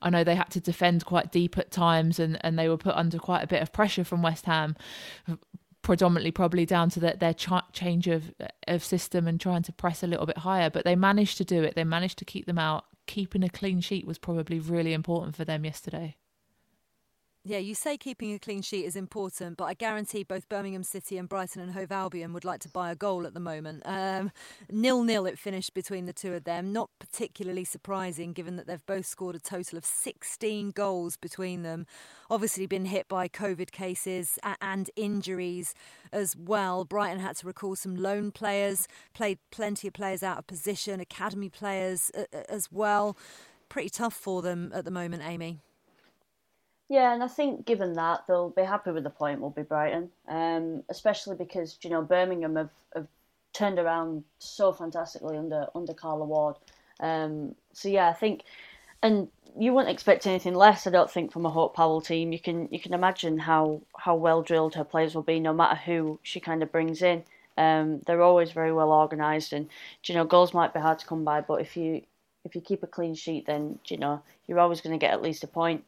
I 0.00 0.08
know 0.08 0.24
they 0.24 0.36
had 0.36 0.50
to 0.52 0.60
defend 0.60 1.04
quite 1.04 1.30
deep 1.30 1.58
at 1.58 1.70
times, 1.70 2.18
and 2.18 2.38
and 2.42 2.58
they 2.58 2.68
were 2.68 2.78
put 2.78 2.94
under 2.94 3.18
quite 3.18 3.42
a 3.42 3.46
bit 3.46 3.60
of 3.60 3.72
pressure 3.74 4.04
from 4.04 4.22
West 4.22 4.46
Ham 4.46 4.74
predominantly 5.90 6.30
probably 6.30 6.64
down 6.64 6.88
to 6.88 7.00
the, 7.00 7.16
their 7.18 7.34
ch- 7.34 7.48
change 7.72 8.06
of 8.06 8.32
of 8.68 8.84
system 8.84 9.26
and 9.26 9.40
trying 9.40 9.64
to 9.64 9.72
press 9.72 10.04
a 10.04 10.06
little 10.06 10.24
bit 10.24 10.38
higher. 10.38 10.70
But 10.70 10.84
they 10.84 10.94
managed 10.94 11.36
to 11.38 11.44
do 11.44 11.64
it. 11.64 11.74
They 11.74 11.82
managed 11.82 12.16
to 12.18 12.24
keep 12.24 12.46
them 12.46 12.60
out. 12.60 12.84
Keeping 13.08 13.42
a 13.42 13.48
clean 13.48 13.80
sheet 13.80 14.06
was 14.06 14.16
probably 14.16 14.60
really 14.60 14.92
important 14.92 15.34
for 15.34 15.44
them 15.44 15.64
yesterday. 15.64 16.14
Yeah, 17.42 17.56
you 17.56 17.74
say 17.74 17.96
keeping 17.96 18.34
a 18.34 18.38
clean 18.38 18.60
sheet 18.60 18.84
is 18.84 18.96
important, 18.96 19.56
but 19.56 19.64
I 19.64 19.72
guarantee 19.72 20.24
both 20.24 20.46
Birmingham 20.50 20.82
City 20.82 21.16
and 21.16 21.26
Brighton 21.26 21.62
and 21.62 21.72
Hove 21.72 21.90
Albion 21.90 22.34
would 22.34 22.44
like 22.44 22.60
to 22.60 22.68
buy 22.68 22.90
a 22.90 22.94
goal 22.94 23.26
at 23.26 23.32
the 23.32 23.40
moment. 23.40 23.82
Um, 23.86 24.30
nil 24.70 25.02
nil 25.04 25.24
it 25.24 25.38
finished 25.38 25.72
between 25.72 26.04
the 26.04 26.12
two 26.12 26.34
of 26.34 26.44
them. 26.44 26.70
Not 26.70 26.90
particularly 26.98 27.64
surprising 27.64 28.34
given 28.34 28.56
that 28.56 28.66
they've 28.66 28.84
both 28.84 29.06
scored 29.06 29.36
a 29.36 29.38
total 29.38 29.78
of 29.78 29.86
16 29.86 30.72
goals 30.72 31.16
between 31.16 31.62
them. 31.62 31.86
Obviously, 32.28 32.66
been 32.66 32.84
hit 32.84 33.08
by 33.08 33.26
COVID 33.26 33.70
cases 33.70 34.38
and 34.60 34.90
injuries 34.94 35.72
as 36.12 36.36
well. 36.36 36.84
Brighton 36.84 37.20
had 37.20 37.36
to 37.36 37.46
recall 37.46 37.74
some 37.74 37.96
loan 37.96 38.32
players, 38.32 38.86
played 39.14 39.38
plenty 39.50 39.88
of 39.88 39.94
players 39.94 40.22
out 40.22 40.36
of 40.36 40.46
position, 40.46 41.00
academy 41.00 41.48
players 41.48 42.10
as 42.50 42.70
well. 42.70 43.16
Pretty 43.70 43.88
tough 43.88 44.14
for 44.14 44.42
them 44.42 44.70
at 44.74 44.84
the 44.84 44.90
moment, 44.90 45.22
Amy. 45.24 45.60
Yeah, 46.90 47.14
and 47.14 47.22
I 47.22 47.28
think 47.28 47.66
given 47.66 47.92
that 47.94 48.24
they'll 48.26 48.50
be 48.50 48.62
happy 48.62 48.90
with 48.90 49.04
the 49.04 49.10
point 49.10 49.40
will 49.40 49.50
be 49.50 49.62
Brighton, 49.62 50.10
um, 50.26 50.82
especially 50.88 51.36
because 51.36 51.78
you 51.82 51.88
know 51.88 52.02
Birmingham 52.02 52.56
have, 52.56 52.70
have 52.96 53.06
turned 53.52 53.78
around 53.78 54.24
so 54.40 54.72
fantastically 54.72 55.36
under 55.36 55.68
under 55.76 55.94
Carla 55.94 56.24
Ward. 56.24 56.56
Um, 56.98 57.54
so 57.72 57.88
yeah, 57.88 58.08
I 58.08 58.12
think, 58.12 58.42
and 59.04 59.28
you 59.56 59.72
wouldn't 59.72 59.92
expect 59.94 60.26
anything 60.26 60.54
less. 60.54 60.84
I 60.84 60.90
don't 60.90 61.08
think 61.08 61.30
from 61.32 61.46
a 61.46 61.50
Hope 61.50 61.76
Powell 61.76 62.00
team. 62.00 62.32
You 62.32 62.40
can 62.40 62.66
you 62.72 62.80
can 62.80 62.92
imagine 62.92 63.38
how 63.38 63.82
how 63.96 64.16
well 64.16 64.42
drilled 64.42 64.74
her 64.74 64.84
players 64.84 65.14
will 65.14 65.22
be, 65.22 65.38
no 65.38 65.52
matter 65.52 65.76
who 65.76 66.18
she 66.24 66.40
kind 66.40 66.60
of 66.60 66.72
brings 66.72 67.02
in. 67.02 67.22
Um, 67.56 68.00
they're 68.06 68.22
always 68.22 68.50
very 68.50 68.72
well 68.72 68.90
organised, 68.90 69.52
and 69.52 69.68
you 70.06 70.16
know 70.16 70.24
goals 70.24 70.52
might 70.52 70.74
be 70.74 70.80
hard 70.80 70.98
to 70.98 71.06
come 71.06 71.22
by, 71.24 71.40
but 71.40 71.60
if 71.60 71.76
you 71.76 72.02
if 72.44 72.56
you 72.56 72.60
keep 72.60 72.82
a 72.82 72.88
clean 72.88 73.14
sheet, 73.14 73.46
then 73.46 73.78
you 73.86 73.96
know 73.96 74.22
you're 74.48 74.58
always 74.58 74.80
going 74.80 74.98
to 74.98 75.06
get 75.06 75.14
at 75.14 75.22
least 75.22 75.44
a 75.44 75.46
point. 75.46 75.84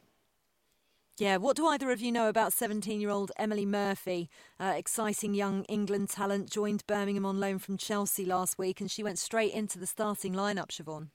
Yeah, 1.19 1.37
what 1.37 1.55
do 1.55 1.67
either 1.67 1.91
of 1.91 2.01
you 2.01 2.11
know 2.11 2.27
about 2.27 2.53
17 2.53 2.99
year 2.99 3.11
old 3.11 3.31
Emily 3.37 3.67
Murphy? 3.67 4.31
Uh, 4.59 4.73
exciting 4.75 5.35
young 5.35 5.63
England 5.65 6.09
talent 6.09 6.49
joined 6.49 6.87
Birmingham 6.87 7.23
on 7.23 7.39
loan 7.39 7.59
from 7.59 7.77
Chelsea 7.77 8.25
last 8.25 8.57
week 8.57 8.81
and 8.81 8.89
she 8.89 9.03
went 9.03 9.19
straight 9.19 9.53
into 9.53 9.77
the 9.77 9.85
starting 9.85 10.33
lineup, 10.33 10.69
Siobhan 10.69 11.09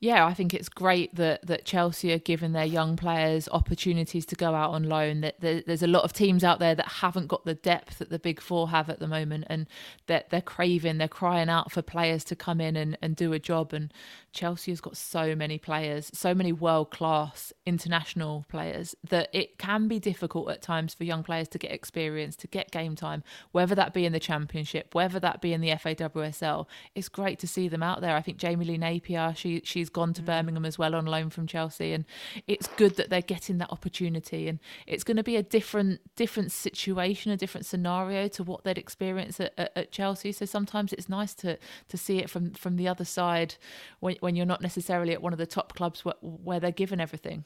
yeah, 0.00 0.26
I 0.26 0.34
think 0.34 0.52
it's 0.52 0.68
great 0.68 1.14
that 1.14 1.46
that 1.46 1.64
Chelsea 1.64 2.12
are 2.12 2.18
giving 2.18 2.52
their 2.52 2.66
young 2.66 2.94
players 2.94 3.48
opportunities 3.50 4.26
to 4.26 4.34
go 4.34 4.54
out 4.54 4.70
on 4.70 4.82
loan. 4.84 5.22
That 5.22 5.40
there's 5.40 5.82
a 5.82 5.86
lot 5.86 6.04
of 6.04 6.12
teams 6.12 6.44
out 6.44 6.58
there 6.58 6.74
that 6.74 6.86
haven't 6.86 7.28
got 7.28 7.46
the 7.46 7.54
depth 7.54 7.98
that 7.98 8.10
the 8.10 8.18
big 8.18 8.40
four 8.40 8.68
have 8.68 8.90
at 8.90 8.98
the 8.98 9.06
moment, 9.06 9.44
and 9.48 9.66
that 10.06 10.28
they're 10.28 10.42
craving, 10.42 10.98
they're 10.98 11.08
crying 11.08 11.48
out 11.48 11.72
for 11.72 11.80
players 11.80 12.22
to 12.24 12.36
come 12.36 12.60
in 12.60 12.76
and, 12.76 12.98
and 13.00 13.16
do 13.16 13.32
a 13.32 13.38
job. 13.38 13.72
And 13.72 13.94
Chelsea 14.32 14.72
has 14.72 14.80
got 14.82 14.96
so 14.96 15.34
many 15.34 15.56
players, 15.56 16.10
so 16.12 16.34
many 16.34 16.52
world 16.52 16.90
class 16.90 17.52
international 17.64 18.44
players 18.48 18.94
that 19.08 19.30
it 19.32 19.58
can 19.58 19.88
be 19.88 19.98
difficult 19.98 20.50
at 20.50 20.60
times 20.60 20.92
for 20.92 21.04
young 21.04 21.22
players 21.22 21.48
to 21.48 21.58
get 21.58 21.72
experience, 21.72 22.36
to 22.36 22.46
get 22.48 22.70
game 22.70 22.94
time, 22.94 23.22
whether 23.52 23.74
that 23.74 23.94
be 23.94 24.04
in 24.04 24.12
the 24.12 24.20
Championship, 24.20 24.94
whether 24.94 25.18
that 25.20 25.40
be 25.40 25.54
in 25.54 25.62
the 25.62 25.70
FAWSL. 25.70 26.66
It's 26.94 27.08
great 27.08 27.38
to 27.38 27.46
see 27.46 27.68
them 27.68 27.82
out 27.82 28.02
there. 28.02 28.16
I 28.16 28.20
think 28.20 28.36
Jamie 28.36 28.66
Lee 28.66 28.76
Napier, 28.76 29.32
she 29.34 29.62
she's 29.64 29.83
gone 29.90 30.12
to 30.14 30.22
mm. 30.22 30.26
Birmingham 30.26 30.64
as 30.64 30.78
well 30.78 30.94
on 30.94 31.06
loan 31.06 31.30
from 31.30 31.46
Chelsea, 31.46 31.92
and 31.92 32.04
it's 32.46 32.66
good 32.66 32.96
that 32.96 33.10
they're 33.10 33.20
getting 33.22 33.58
that 33.58 33.70
opportunity. 33.70 34.48
And 34.48 34.58
it's 34.86 35.04
going 35.04 35.16
to 35.16 35.22
be 35.22 35.36
a 35.36 35.42
different 35.42 36.00
different 36.16 36.52
situation, 36.52 37.32
a 37.32 37.36
different 37.36 37.66
scenario 37.66 38.28
to 38.28 38.42
what 38.42 38.64
they'd 38.64 38.78
experience 38.78 39.40
at, 39.40 39.52
at, 39.58 39.72
at 39.76 39.92
Chelsea. 39.92 40.32
So 40.32 40.44
sometimes 40.46 40.92
it's 40.92 41.08
nice 41.08 41.34
to 41.34 41.58
to 41.88 41.96
see 41.96 42.18
it 42.18 42.30
from 42.30 42.52
from 42.52 42.76
the 42.76 42.88
other 42.88 43.04
side 43.04 43.56
when 44.00 44.16
when 44.20 44.36
you're 44.36 44.46
not 44.46 44.62
necessarily 44.62 45.12
at 45.12 45.22
one 45.22 45.32
of 45.32 45.38
the 45.38 45.46
top 45.46 45.74
clubs 45.74 46.04
where, 46.04 46.14
where 46.20 46.60
they're 46.60 46.70
given 46.70 47.00
everything. 47.00 47.44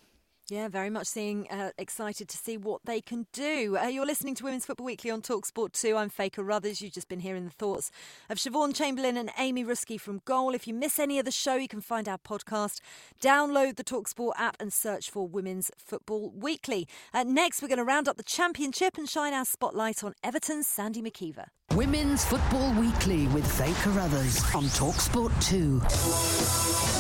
Yeah, 0.51 0.69
very 0.69 0.89
much 0.89 1.07
seeing 1.09 1.47
uh, 1.51 1.73
excited 1.77 2.27
to 2.31 2.39
see 2.39 2.57
what 2.57 2.81
they 2.87 3.03
can 3.03 3.27
do. 3.35 3.77
Uh, 3.77 3.89
you're 3.89 4.07
listening 4.07 4.35
to 4.37 4.45
Women's 4.45 4.65
Football 4.65 4.87
Weekly 4.87 5.11
on 5.11 5.21
Talksport 5.21 5.73
2. 5.73 5.95
I'm 5.95 6.09
Faye 6.09 6.31
Carruthers. 6.31 6.81
You've 6.81 6.95
just 6.95 7.09
been 7.09 7.21
hearing 7.21 7.45
the 7.45 7.51
thoughts 7.51 7.91
of 8.31 8.39
Siobhan 8.39 8.75
Chamberlain 8.75 9.19
and 9.19 9.31
Amy 9.39 9.63
Ruszkai 9.63 10.01
from 10.01 10.23
Goal. 10.25 10.55
If 10.55 10.67
you 10.67 10.73
miss 10.73 10.99
any 10.99 11.19
of 11.19 11.27
the 11.27 11.31
show, 11.31 11.57
you 11.57 11.69
can 11.69 11.83
find 11.83 12.09
our 12.09 12.17
podcast. 12.17 12.81
Download 13.21 13.77
the 13.77 13.85
Talksport 13.85 14.33
app 14.39 14.57
and 14.59 14.73
search 14.73 15.11
for 15.11 15.29
Women's 15.29 15.71
Football 15.77 16.31
Weekly. 16.35 16.89
Uh, 17.13 17.25
next, 17.25 17.61
we're 17.61 17.69
going 17.69 17.77
to 17.77 17.85
round 17.85 18.09
up 18.09 18.17
the 18.17 18.23
championship 18.23 18.97
and 18.97 19.07
shine 19.07 19.35
our 19.35 19.45
spotlight 19.45 20.03
on 20.03 20.15
Everton's 20.25 20.67
Sandy 20.67 21.03
MacIver. 21.03 21.49
Women's 21.75 22.25
Football 22.25 22.73
Weekly 22.81 23.27
with 23.29 23.47
Faye 23.59 23.75
Carruthers 23.83 24.43
on 24.55 24.65
Talksport 24.65 25.31
2. 26.95 26.98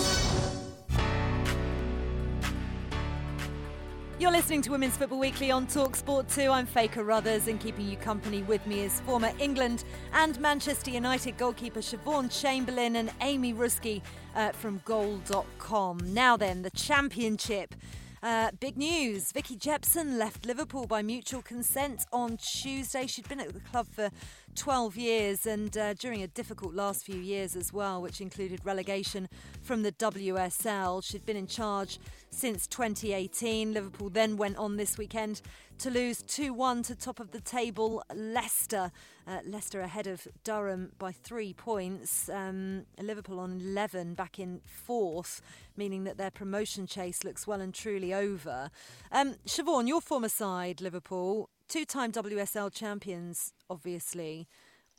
You're 4.21 4.33
listening 4.33 4.63
to 4.63 4.73
Women's 4.73 4.97
Football 4.97 5.21
Weekly 5.21 5.53
on 5.53 5.69
Talksport 5.69 6.35
2. 6.35 6.51
I'm 6.51 6.67
Faye 6.67 6.89
Carruthers, 6.89 7.47
and 7.47 7.61
keeping 7.61 7.89
you 7.89 7.97
company 7.97 8.43
with 8.43 8.67
me 8.67 8.81
is 8.81 8.99
former 9.03 9.31
England 9.39 9.85
and 10.13 10.41
Manchester 10.41 10.91
United 10.91 11.39
goalkeeper 11.39 11.79
Siobhan 11.79 12.29
Chamberlain 12.29 12.97
and 12.97 13.13
Amy 13.21 13.55
Ruszkai 13.55 14.03
uh, 14.35 14.51
from 14.51 14.83
Goal.com. 14.85 16.01
Now 16.03 16.37
then, 16.37 16.63
the 16.63 16.71
championship. 16.71 17.77
Uh, 18.21 18.51
big 18.59 18.77
news 18.77 19.31
Vicky 19.31 19.55
Jepson 19.55 20.19
left 20.19 20.45
Liverpool 20.45 20.89
by 20.89 21.01
mutual 21.01 21.41
consent 21.41 22.05
on 22.13 22.37
Tuesday. 22.39 23.07
She'd 23.07 23.29
been 23.29 23.39
at 23.39 23.53
the 23.53 23.61
club 23.61 23.87
for 23.87 24.11
12 24.59 24.97
years 24.97 25.47
and 25.47 25.79
uh, 25.79 25.95
during 25.95 26.21
a 26.21 26.27
difficult 26.27 26.75
last 26.75 27.07
few 27.07 27.21
years 27.21 27.55
as 27.55 27.73
well, 27.73 28.03
which 28.03 28.21
included 28.21 28.61
relegation 28.65 29.29
from 29.63 29.85
the 29.85 29.93
WSL. 29.93 31.03
She'd 31.05 31.25
been 31.25 31.37
in 31.37 31.47
charge 31.47 32.01
since 32.31 32.67
2018. 32.67 33.73
Liverpool 33.73 34.11
then 34.11 34.37
went 34.37 34.57
on 34.57 34.77
this 34.77 34.99
weekend 34.99 35.43
to 35.79 35.91
lose 35.91 36.23
2 36.23 36.53
1 36.53 36.83
to 36.83 36.97
top 36.97 37.21
of 37.21 37.31
the 37.31 37.41
table 37.41 38.03
Leicester. 38.13 38.91
Uh, 39.29 39.39
Leicester 39.47 39.81
ahead 39.81 40.09
of 40.09 40.27
Durham 40.43 40.91
by 40.99 41.13
three 41.13 41.53
points. 41.53 42.29
Um, 42.29 42.87
Liverpool 43.01 43.39
on 43.39 43.61
11 43.61 44.15
back 44.15 44.41
in 44.41 44.61
fourth, 44.67 45.41
meaning 45.77 46.03
that 46.03 46.19
their 46.19 46.33
promotion 46.33 46.89
chase 46.89 47.23
looks 47.23 47.47
well 47.47 47.61
and 47.61 47.73
truly 47.73 48.13
over. 48.13 48.71
Um, 49.13 49.37
Siobhan, 49.47 49.87
your 49.87 50.01
former 50.01 50.29
side, 50.29 50.81
Liverpool, 50.81 51.49
two 51.69 51.85
time 51.85 52.13
WSL 52.13 52.73
champions, 52.73 53.53
obviously. 53.69 54.49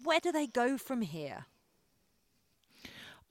Where 0.04 0.20
do 0.20 0.32
they 0.32 0.48
go 0.48 0.78
from 0.78 1.02
here? 1.02 1.46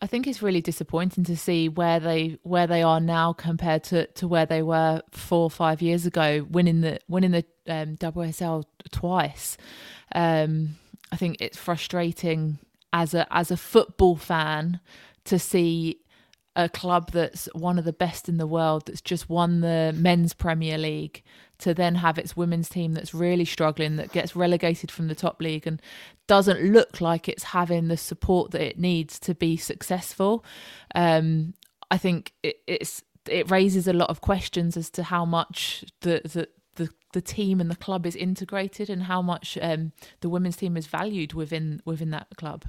I 0.01 0.07
think 0.07 0.27
it's 0.27 0.43
really 0.43 0.61
disappointing 0.61 1.25
to 1.25 1.37
see 1.37 1.69
where 1.69 1.99
they 1.99 2.39
where 2.43 2.67
they 2.67 2.83
are 2.83 3.01
now 3.01 3.33
compared 3.33 3.83
to, 3.85 4.07
to 4.07 4.29
where 4.29 4.47
they 4.47 4.63
were 4.63 5.03
four 5.11 5.43
or 5.43 5.51
five 5.51 5.83
years 5.83 6.07
ago, 6.07 6.47
winning 6.49 6.83
the 6.83 7.01
winning 7.09 7.33
the 7.33 7.45
um, 7.67 7.97
WSL 7.97 8.65
twice. 8.91 9.57
Um, 10.15 10.77
I 11.11 11.17
think 11.17 11.39
it's 11.41 11.59
frustrating 11.59 12.59
as 12.93 13.13
a 13.13 13.27
as 13.35 13.51
a 13.51 13.57
football 13.57 14.17
fan 14.17 14.81
to 15.25 15.39
see 15.39 16.01
a 16.55 16.69
club 16.69 17.13
that's 17.13 17.49
one 17.55 17.79
of 17.79 17.85
the 17.85 17.93
best 17.93 18.29
in 18.29 18.37
the 18.37 18.47
world 18.47 18.87
that's 18.87 19.01
just 19.01 19.29
won 19.29 19.61
the 19.61 19.93
men's 19.97 20.33
Premier 20.33 20.79
League 20.79 21.23
to 21.59 21.75
then 21.75 21.97
have 21.97 22.19
its 22.19 22.37
women's 22.37 22.69
team 22.69 22.93
that's 22.93 23.13
really 23.13 23.45
struggling 23.45 23.97
that 23.97 24.13
gets 24.13 24.37
relegated 24.37 24.91
from 24.91 25.09
the 25.09 25.15
top 25.15 25.41
league 25.41 25.67
and 25.67 25.83
doesn't 26.27 26.63
look 26.73 27.01
like 27.01 27.29
it's 27.29 27.45
having 27.45 27.89
the 27.89 27.97
support 27.97 28.51
that 28.53 28.61
it 28.61 28.79
needs 28.79 29.19
to 29.19 29.35
be 29.35 29.57
successful. 29.57 30.45
Um, 30.95 31.55
I 31.91 31.99
think 31.99 32.33
it, 32.43 32.57
it's 32.67 33.03
it 33.29 33.51
raises 33.51 33.87
a 33.87 33.93
lot 33.93 34.09
of 34.09 34.21
questions 34.21 34.77
as 34.77 34.89
to 34.91 35.03
how 35.03 35.25
much 35.25 35.85
the, 36.01 36.23
the 36.25 36.49
the 37.13 37.21
team 37.21 37.61
and 37.61 37.71
the 37.71 37.77
club 37.77 38.07
is 38.07 38.17
integrated 38.17 38.91
and 38.91 39.05
how 39.05 39.23
much 39.23 39.59
um, 39.61 39.93
the 40.21 40.29
women's 40.29 40.57
team 40.57 40.77
is 40.77 40.87
valued 40.87 41.33
within 41.33 41.81
within 41.85 42.11
that 42.11 42.29
club. 42.37 42.65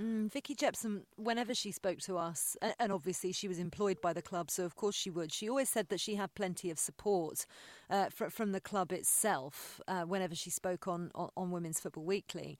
Mm, 0.00 0.32
Vicky 0.32 0.56
Jepson, 0.56 1.04
whenever 1.16 1.54
she 1.54 1.70
spoke 1.70 2.00
to 2.00 2.18
us, 2.18 2.56
and 2.80 2.90
obviously 2.90 3.30
she 3.30 3.46
was 3.46 3.60
employed 3.60 4.00
by 4.00 4.12
the 4.12 4.22
club, 4.22 4.50
so 4.50 4.64
of 4.64 4.74
course 4.74 4.96
she 4.96 5.10
would. 5.10 5.32
She 5.32 5.48
always 5.48 5.68
said 5.68 5.88
that 5.90 6.00
she 6.00 6.16
had 6.16 6.34
plenty 6.34 6.68
of 6.70 6.80
support 6.80 7.46
uh, 7.88 8.08
fr- 8.10 8.28
from 8.28 8.50
the 8.50 8.60
club 8.60 8.92
itself. 8.92 9.80
Uh, 9.86 10.02
whenever 10.02 10.34
she 10.34 10.50
spoke 10.50 10.88
on, 10.88 11.12
on, 11.14 11.30
on 11.36 11.52
Women's 11.52 11.78
Football 11.78 12.04
Weekly, 12.04 12.58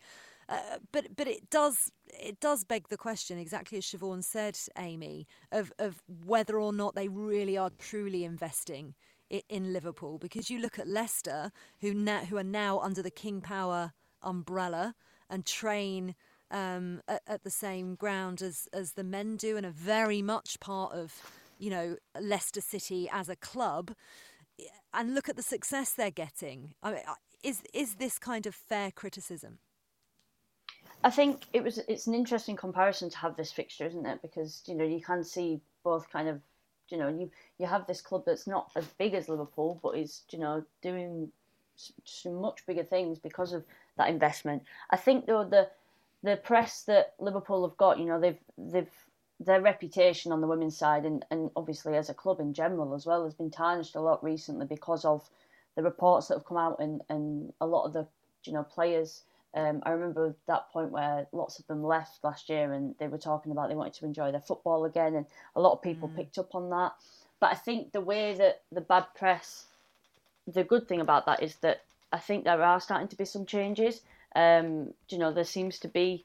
uh, 0.49 0.79
but 0.93 1.17
but 1.17 1.27
it 1.27 1.51
does 1.51 1.91
it 2.09 2.39
does 2.39 2.63
beg 2.63 2.89
the 2.89 2.97
question, 2.97 3.37
exactly 3.37 3.79
as 3.79 3.85
Siobhan 3.87 4.23
said, 4.23 4.57
Amy, 4.79 5.27
of 5.51 5.73
of 5.81 6.05
whether 6.25 6.61
or 6.61 6.73
not 6.73 6.95
they 6.95 7.09
really 7.09 7.59
are 7.59 7.71
truly 7.79 8.23
investing 8.25 8.95
in, 9.29 9.43
in 9.49 9.73
Liverpool. 9.73 10.19
Because 10.19 10.51
you 10.51 10.61
look 10.61 10.79
at 10.79 10.87
Leicester, 10.87 11.51
who 11.81 11.95
na- 11.95 12.27
who 12.27 12.37
are 12.37 12.45
now 12.45 12.79
under 12.79 13.03
the 13.03 13.11
King 13.11 13.41
Power 13.41 13.93
umbrella 14.23 14.95
and 15.29 15.45
train 15.45 16.15
um, 16.55 17.03
at, 17.09 17.23
at, 17.27 17.45
the 17.45 17.51
same 17.51 17.95
ground 17.97 18.41
as 18.41 18.69
as 18.73 18.93
the 18.93 19.05
men 19.05 19.37
do, 19.37 19.57
and 19.57 19.67
are 19.67 19.71
very 19.71 20.23
much 20.23 20.61
part 20.61 20.93
of 20.93 21.13
you 21.59 21.71
know 21.71 21.97
Leicester 22.19 22.61
City 22.61 23.09
as 23.13 23.29
a 23.29 23.37
club. 23.37 23.93
And 24.93 25.15
look 25.15 25.29
at 25.29 25.35
the 25.35 25.43
success 25.43 25.93
they're 25.93 26.11
getting. 26.11 26.75
I 26.83 26.93
mean, 26.93 27.01
is 27.43 27.63
is 27.75 27.97
this 27.97 28.19
kind 28.19 28.47
of 28.47 28.55
fair 28.55 28.91
criticism? 28.91 29.59
I 31.03 31.11
think 31.11 31.47
it 31.53 31.65
was. 31.65 31.79
It's 31.89 32.07
an 32.07 32.15
interesting 32.15 32.57
comparison 32.57 33.11
to 33.11 33.19
have 33.19 33.37
this 33.37 33.53
fixture, 33.53 33.87
isn't 33.87 34.07
it? 34.07 34.23
Because 34.23 34.63
you 34.67 34.75
know 34.75 34.85
you 34.85 35.01
can 35.01 35.25
see 35.25 35.61
both 35.83 36.11
kind 36.11 36.29
of 36.29 36.41
you 36.89 36.99
know, 36.99 37.09
you 37.09 37.31
you 37.59 37.67
have 37.67 37.87
this 37.87 38.01
club 38.01 38.25
that's 38.27 38.47
not 38.47 38.71
as 38.77 38.87
big 38.99 39.15
as 39.15 39.29
Liverpool, 39.29 39.81
but 39.83 39.97
is 39.97 40.23
you 40.31 40.39
know 40.39 40.65
doing 40.83 41.31
much 42.27 42.65
bigger 42.67 42.85
things 42.85 43.19
because 43.19 43.53
of 43.53 43.65
that 43.97 44.09
investment. 44.09 44.63
I 44.91 44.97
think 44.97 45.27
though 45.27 45.45
the 45.45 45.69
the 46.25 46.37
press 46.39 46.83
that 46.85 47.13
Liverpool 47.21 47.69
have 47.69 47.77
got, 47.77 47.99
you 47.99 48.07
know, 48.07 48.19
they've 48.19 48.39
they've 48.57 48.91
their 49.41 49.61
reputation 49.61 50.33
on 50.33 50.41
the 50.41 50.47
women's 50.47 50.77
side 50.77 51.05
and, 51.05 51.25
and 51.31 51.51
obviously 51.57 51.97
as 51.97 52.09
a 52.09 52.15
club 52.15 52.41
in 52.41 52.55
general 52.55 52.95
as 52.95 53.05
well 53.05 53.25
has 53.25 53.35
been 53.35 53.51
tarnished 53.51 53.97
a 53.97 54.01
lot 54.01 54.23
recently 54.23 54.65
because 54.65 55.05
of 55.05 55.29
the 55.75 55.83
reports 55.83 56.29
that 56.29 56.35
have 56.35 56.47
come 56.47 56.57
out 56.57 56.79
and, 56.79 57.03
and 57.09 57.53
a 57.61 57.67
lot 57.67 57.85
of 57.85 57.93
the 57.93 58.07
you 58.45 58.53
know 58.53 58.63
players. 58.63 59.23
Um, 59.55 59.83
I 59.85 59.91
remember 59.91 60.35
that 60.49 60.71
point 60.71 60.91
where 60.91 61.27
lots 61.33 61.59
of 61.59 61.67
them 61.67 61.85
left 61.85 62.25
last 62.25 62.49
year 62.49 62.73
and 62.73 62.95
they 62.99 63.07
were 63.07 63.19
talking 63.19 63.53
about 63.53 63.69
they 63.69 63.77
wanted 63.77 63.95
to 63.95 64.07
enjoy 64.07 64.33
their 64.33 64.41
football 64.41 64.85
again 64.85 65.15
and 65.15 65.27
a 65.55 65.61
lot 65.61 65.73
of 65.73 65.83
people 65.83 66.09
mm. 66.09 66.17
picked 66.17 66.39
up 66.39 66.55
on 66.55 66.71
that. 66.71 66.93
But 67.39 67.53
I 67.53 67.55
think 67.55 67.93
the 67.93 68.01
way 68.01 68.35
that 68.35 68.63
the 68.73 68.81
bad 68.81 69.07
press 69.15 69.67
the 70.47 70.65
good 70.65 70.89
thing 70.89 71.01
about 71.01 71.27
that 71.27 71.43
is 71.43 71.57
that 71.57 71.83
I 72.13 72.19
think 72.19 72.45
there 72.45 72.63
are 72.63 72.81
starting 72.81 73.09
to 73.09 73.17
be 73.17 73.25
some 73.25 73.47
changes 73.47 74.01
um, 74.35 74.93
you 75.09 75.19
know 75.19 75.33
there 75.33 75.45
seems 75.45 75.79
to 75.81 75.89
be 75.89 76.25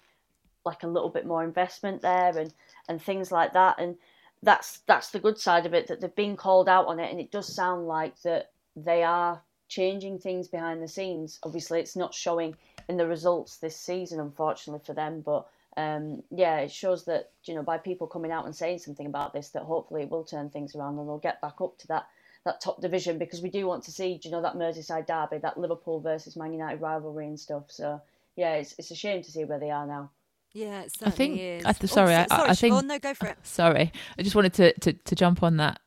like 0.65 0.83
a 0.83 0.87
little 0.87 1.09
bit 1.09 1.25
more 1.25 1.43
investment 1.43 2.01
there 2.01 2.37
and 2.37 2.53
and 2.87 3.01
things 3.01 3.31
like 3.31 3.53
that. 3.53 3.79
And 3.79 3.95
that's 4.43 4.79
that's 4.87 5.11
the 5.11 5.19
good 5.19 5.37
side 5.37 5.65
of 5.65 5.73
it 5.73 5.87
that 5.87 6.01
they've 6.01 6.15
been 6.15 6.35
called 6.35 6.69
out 6.69 6.87
on 6.87 6.99
it. 6.99 7.11
And 7.11 7.19
it 7.19 7.31
does 7.31 7.53
sound 7.53 7.87
like 7.87 8.21
that 8.21 8.51
they 8.75 9.03
are 9.03 9.41
changing 9.67 10.19
things 10.19 10.47
behind 10.47 10.81
the 10.81 10.87
scenes. 10.87 11.39
Obviously 11.43 11.79
it's 11.79 11.95
not 11.95 12.13
showing 12.13 12.55
in 12.87 12.97
the 12.97 13.07
results 13.07 13.57
this 13.57 13.75
season 13.75 14.19
unfortunately 14.19 14.85
for 14.85 14.93
them. 14.93 15.21
But 15.21 15.47
um, 15.77 16.23
yeah 16.31 16.57
it 16.57 16.71
shows 16.71 17.05
that 17.05 17.31
you 17.45 17.55
know 17.55 17.63
by 17.63 17.77
people 17.77 18.07
coming 18.07 18.31
out 18.31 18.45
and 18.45 18.55
saying 18.55 18.79
something 18.79 19.05
about 19.05 19.33
this 19.33 19.49
that 19.49 19.63
hopefully 19.63 20.01
it 20.01 20.09
will 20.09 20.23
turn 20.23 20.49
things 20.49 20.75
around 20.75 20.97
and 20.97 21.07
they'll 21.07 21.19
get 21.19 21.41
back 21.41 21.61
up 21.61 21.77
to 21.77 21.87
that 21.87 22.07
that 22.45 22.61
top 22.61 22.81
division 22.81 23.17
because 23.17 23.41
we 23.41 23.49
do 23.49 23.67
want 23.67 23.83
to 23.83 23.91
see 23.91 24.19
you 24.23 24.31
know 24.31 24.41
that 24.41 24.55
Merseyside 24.55 25.07
derby 25.07 25.39
that 25.39 25.57
Liverpool 25.57 25.99
versus 25.99 26.35
Man 26.35 26.53
United 26.53 26.81
rivalry 26.81 27.27
and 27.27 27.39
stuff 27.39 27.65
so 27.67 28.01
yeah 28.35 28.55
it's, 28.55 28.75
it's 28.77 28.91
a 28.91 28.95
shame 28.95 29.21
to 29.23 29.31
see 29.31 29.43
where 29.43 29.59
they 29.59 29.71
are 29.71 29.85
now 29.85 30.09
yeah, 30.53 30.81
it 30.81 30.91
certainly 30.91 31.13
I 31.13 31.15
think, 31.15 31.39
is. 31.39 31.65
I, 31.65 31.85
sorry, 31.85 32.15
oh, 32.15 32.25
so, 32.27 32.35
I, 32.35 32.49
I 32.49 32.53
think. 32.55 32.73
Siobhan, 32.73 32.85
no, 32.85 32.99
go 32.99 33.13
for 33.13 33.27
it. 33.27 33.37
Sorry, 33.43 33.91
I 34.17 34.23
just 34.23 34.35
wanted 34.35 34.53
to, 34.55 34.73
to, 34.79 34.93
to 34.93 35.15
jump 35.15 35.43
on 35.43 35.57
that 35.57 35.79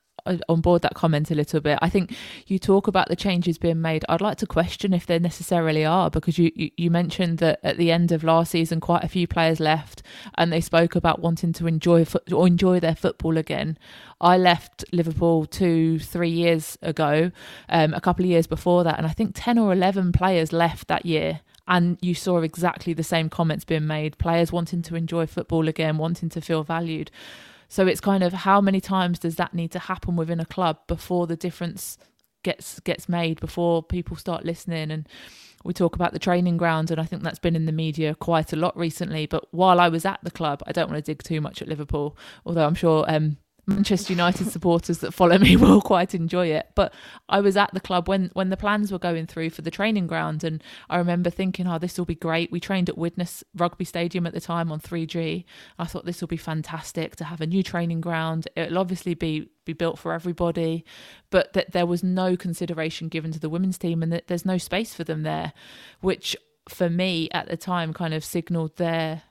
on 0.48 0.60
board 0.60 0.82
that 0.82 0.94
comment 0.94 1.30
a 1.30 1.34
little 1.34 1.60
bit. 1.60 1.78
I 1.82 1.88
think 1.88 2.14
you 2.46 2.58
talk 2.58 2.86
about 2.86 3.08
the 3.08 3.16
changes 3.16 3.58
being 3.58 3.80
made. 3.80 4.04
I'd 4.08 4.20
like 4.20 4.38
to 4.38 4.46
question 4.46 4.92
if 4.92 5.06
there 5.06 5.20
necessarily 5.20 5.84
are 5.84 6.10
because 6.10 6.38
you, 6.38 6.52
you, 6.54 6.70
you, 6.76 6.90
mentioned 6.90 7.38
that 7.38 7.60
at 7.62 7.76
the 7.76 7.90
end 7.90 8.12
of 8.12 8.22
last 8.22 8.52
season, 8.52 8.80
quite 8.80 9.04
a 9.04 9.08
few 9.08 9.26
players 9.26 9.60
left, 9.60 10.02
and 10.36 10.52
they 10.52 10.60
spoke 10.60 10.94
about 10.94 11.20
wanting 11.20 11.52
to 11.54 11.66
enjoy 11.66 12.06
or 12.32 12.46
enjoy 12.46 12.80
their 12.80 12.94
football 12.94 13.36
again. 13.36 13.78
I 14.20 14.36
left 14.36 14.84
Liverpool 14.92 15.46
two, 15.46 15.98
three 15.98 16.30
years 16.30 16.78
ago, 16.82 17.32
um, 17.68 17.94
a 17.94 18.00
couple 18.00 18.24
of 18.24 18.30
years 18.30 18.46
before 18.46 18.84
that, 18.84 18.98
and 18.98 19.06
I 19.06 19.10
think 19.10 19.32
ten 19.34 19.58
or 19.58 19.72
eleven 19.72 20.12
players 20.12 20.52
left 20.52 20.88
that 20.88 21.06
year 21.06 21.40
and 21.68 21.96
you 22.00 22.12
saw 22.12 22.38
exactly 22.38 22.92
the 22.92 23.04
same 23.04 23.28
comments 23.28 23.64
being 23.64 23.86
made 23.86 24.18
players 24.18 24.50
wanting 24.50 24.82
to 24.82 24.96
enjoy 24.96 25.24
football 25.24 25.68
again 25.68 25.96
wanting 25.96 26.28
to 26.28 26.40
feel 26.40 26.64
valued 26.64 27.08
so 27.72 27.86
it's 27.86 28.02
kind 28.02 28.22
of 28.22 28.34
how 28.34 28.60
many 28.60 28.82
times 28.82 29.18
does 29.18 29.36
that 29.36 29.54
need 29.54 29.70
to 29.70 29.78
happen 29.78 30.14
within 30.14 30.40
a 30.40 30.44
club 30.44 30.76
before 30.86 31.26
the 31.26 31.36
difference 31.36 31.96
gets 32.42 32.78
gets 32.80 33.08
made 33.08 33.40
before 33.40 33.82
people 33.82 34.14
start 34.14 34.44
listening? 34.44 34.90
And 34.90 35.08
we 35.64 35.72
talk 35.72 35.94
about 35.94 36.12
the 36.12 36.18
training 36.18 36.58
ground 36.58 36.90
and 36.90 37.00
I 37.00 37.04
think 37.04 37.22
that's 37.22 37.38
been 37.38 37.56
in 37.56 37.64
the 37.64 37.72
media 37.72 38.14
quite 38.14 38.52
a 38.52 38.56
lot 38.56 38.76
recently. 38.76 39.24
But 39.24 39.46
while 39.54 39.80
I 39.80 39.88
was 39.88 40.04
at 40.04 40.20
the 40.22 40.30
club 40.30 40.62
I 40.66 40.72
don't 40.72 40.90
want 40.90 41.02
to 41.02 41.10
dig 41.10 41.22
too 41.22 41.40
much 41.40 41.62
at 41.62 41.68
Liverpool 41.68 42.14
although 42.44 42.66
I'm 42.66 42.74
sure 42.74 43.06
um, 43.08 43.38
Manchester 43.66 44.12
United 44.12 44.50
supporters 44.50 44.98
that 44.98 45.14
follow 45.14 45.38
me 45.38 45.54
will 45.56 45.80
quite 45.80 46.14
enjoy 46.14 46.48
it. 46.48 46.70
But 46.74 46.92
I 47.28 47.40
was 47.40 47.56
at 47.56 47.72
the 47.72 47.80
club 47.80 48.08
when 48.08 48.30
when 48.32 48.50
the 48.50 48.56
plans 48.56 48.90
were 48.90 48.98
going 48.98 49.26
through 49.26 49.50
for 49.50 49.62
the 49.62 49.70
training 49.70 50.08
ground, 50.08 50.42
and 50.42 50.62
I 50.90 50.98
remember 50.98 51.30
thinking, 51.30 51.68
"Oh, 51.68 51.78
this 51.78 51.96
will 51.96 52.04
be 52.04 52.16
great." 52.16 52.50
We 52.50 52.58
trained 52.58 52.88
at 52.88 52.98
Widnes 52.98 53.44
Rugby 53.54 53.84
Stadium 53.84 54.26
at 54.26 54.32
the 54.32 54.40
time 54.40 54.72
on 54.72 54.80
3G. 54.80 55.44
I 55.78 55.84
thought 55.84 56.04
this 56.04 56.20
will 56.20 56.28
be 56.28 56.36
fantastic 56.36 57.14
to 57.16 57.24
have 57.24 57.40
a 57.40 57.46
new 57.46 57.62
training 57.62 58.00
ground. 58.00 58.48
It'll 58.56 58.78
obviously 58.78 59.14
be 59.14 59.50
be 59.64 59.72
built 59.72 59.98
for 59.98 60.12
everybody, 60.12 60.84
but 61.30 61.52
that 61.52 61.70
there 61.70 61.86
was 61.86 62.02
no 62.02 62.36
consideration 62.36 63.08
given 63.08 63.30
to 63.30 63.38
the 63.38 63.48
women's 63.48 63.78
team, 63.78 64.02
and 64.02 64.12
that 64.12 64.26
there's 64.26 64.44
no 64.44 64.58
space 64.58 64.92
for 64.92 65.04
them 65.04 65.22
there, 65.22 65.52
which 66.00 66.36
for 66.68 66.90
me 66.90 67.28
at 67.32 67.48
the 67.48 67.56
time 67.56 67.92
kind 67.92 68.14
of 68.14 68.24
signalled 68.24 68.76
their 68.76 69.22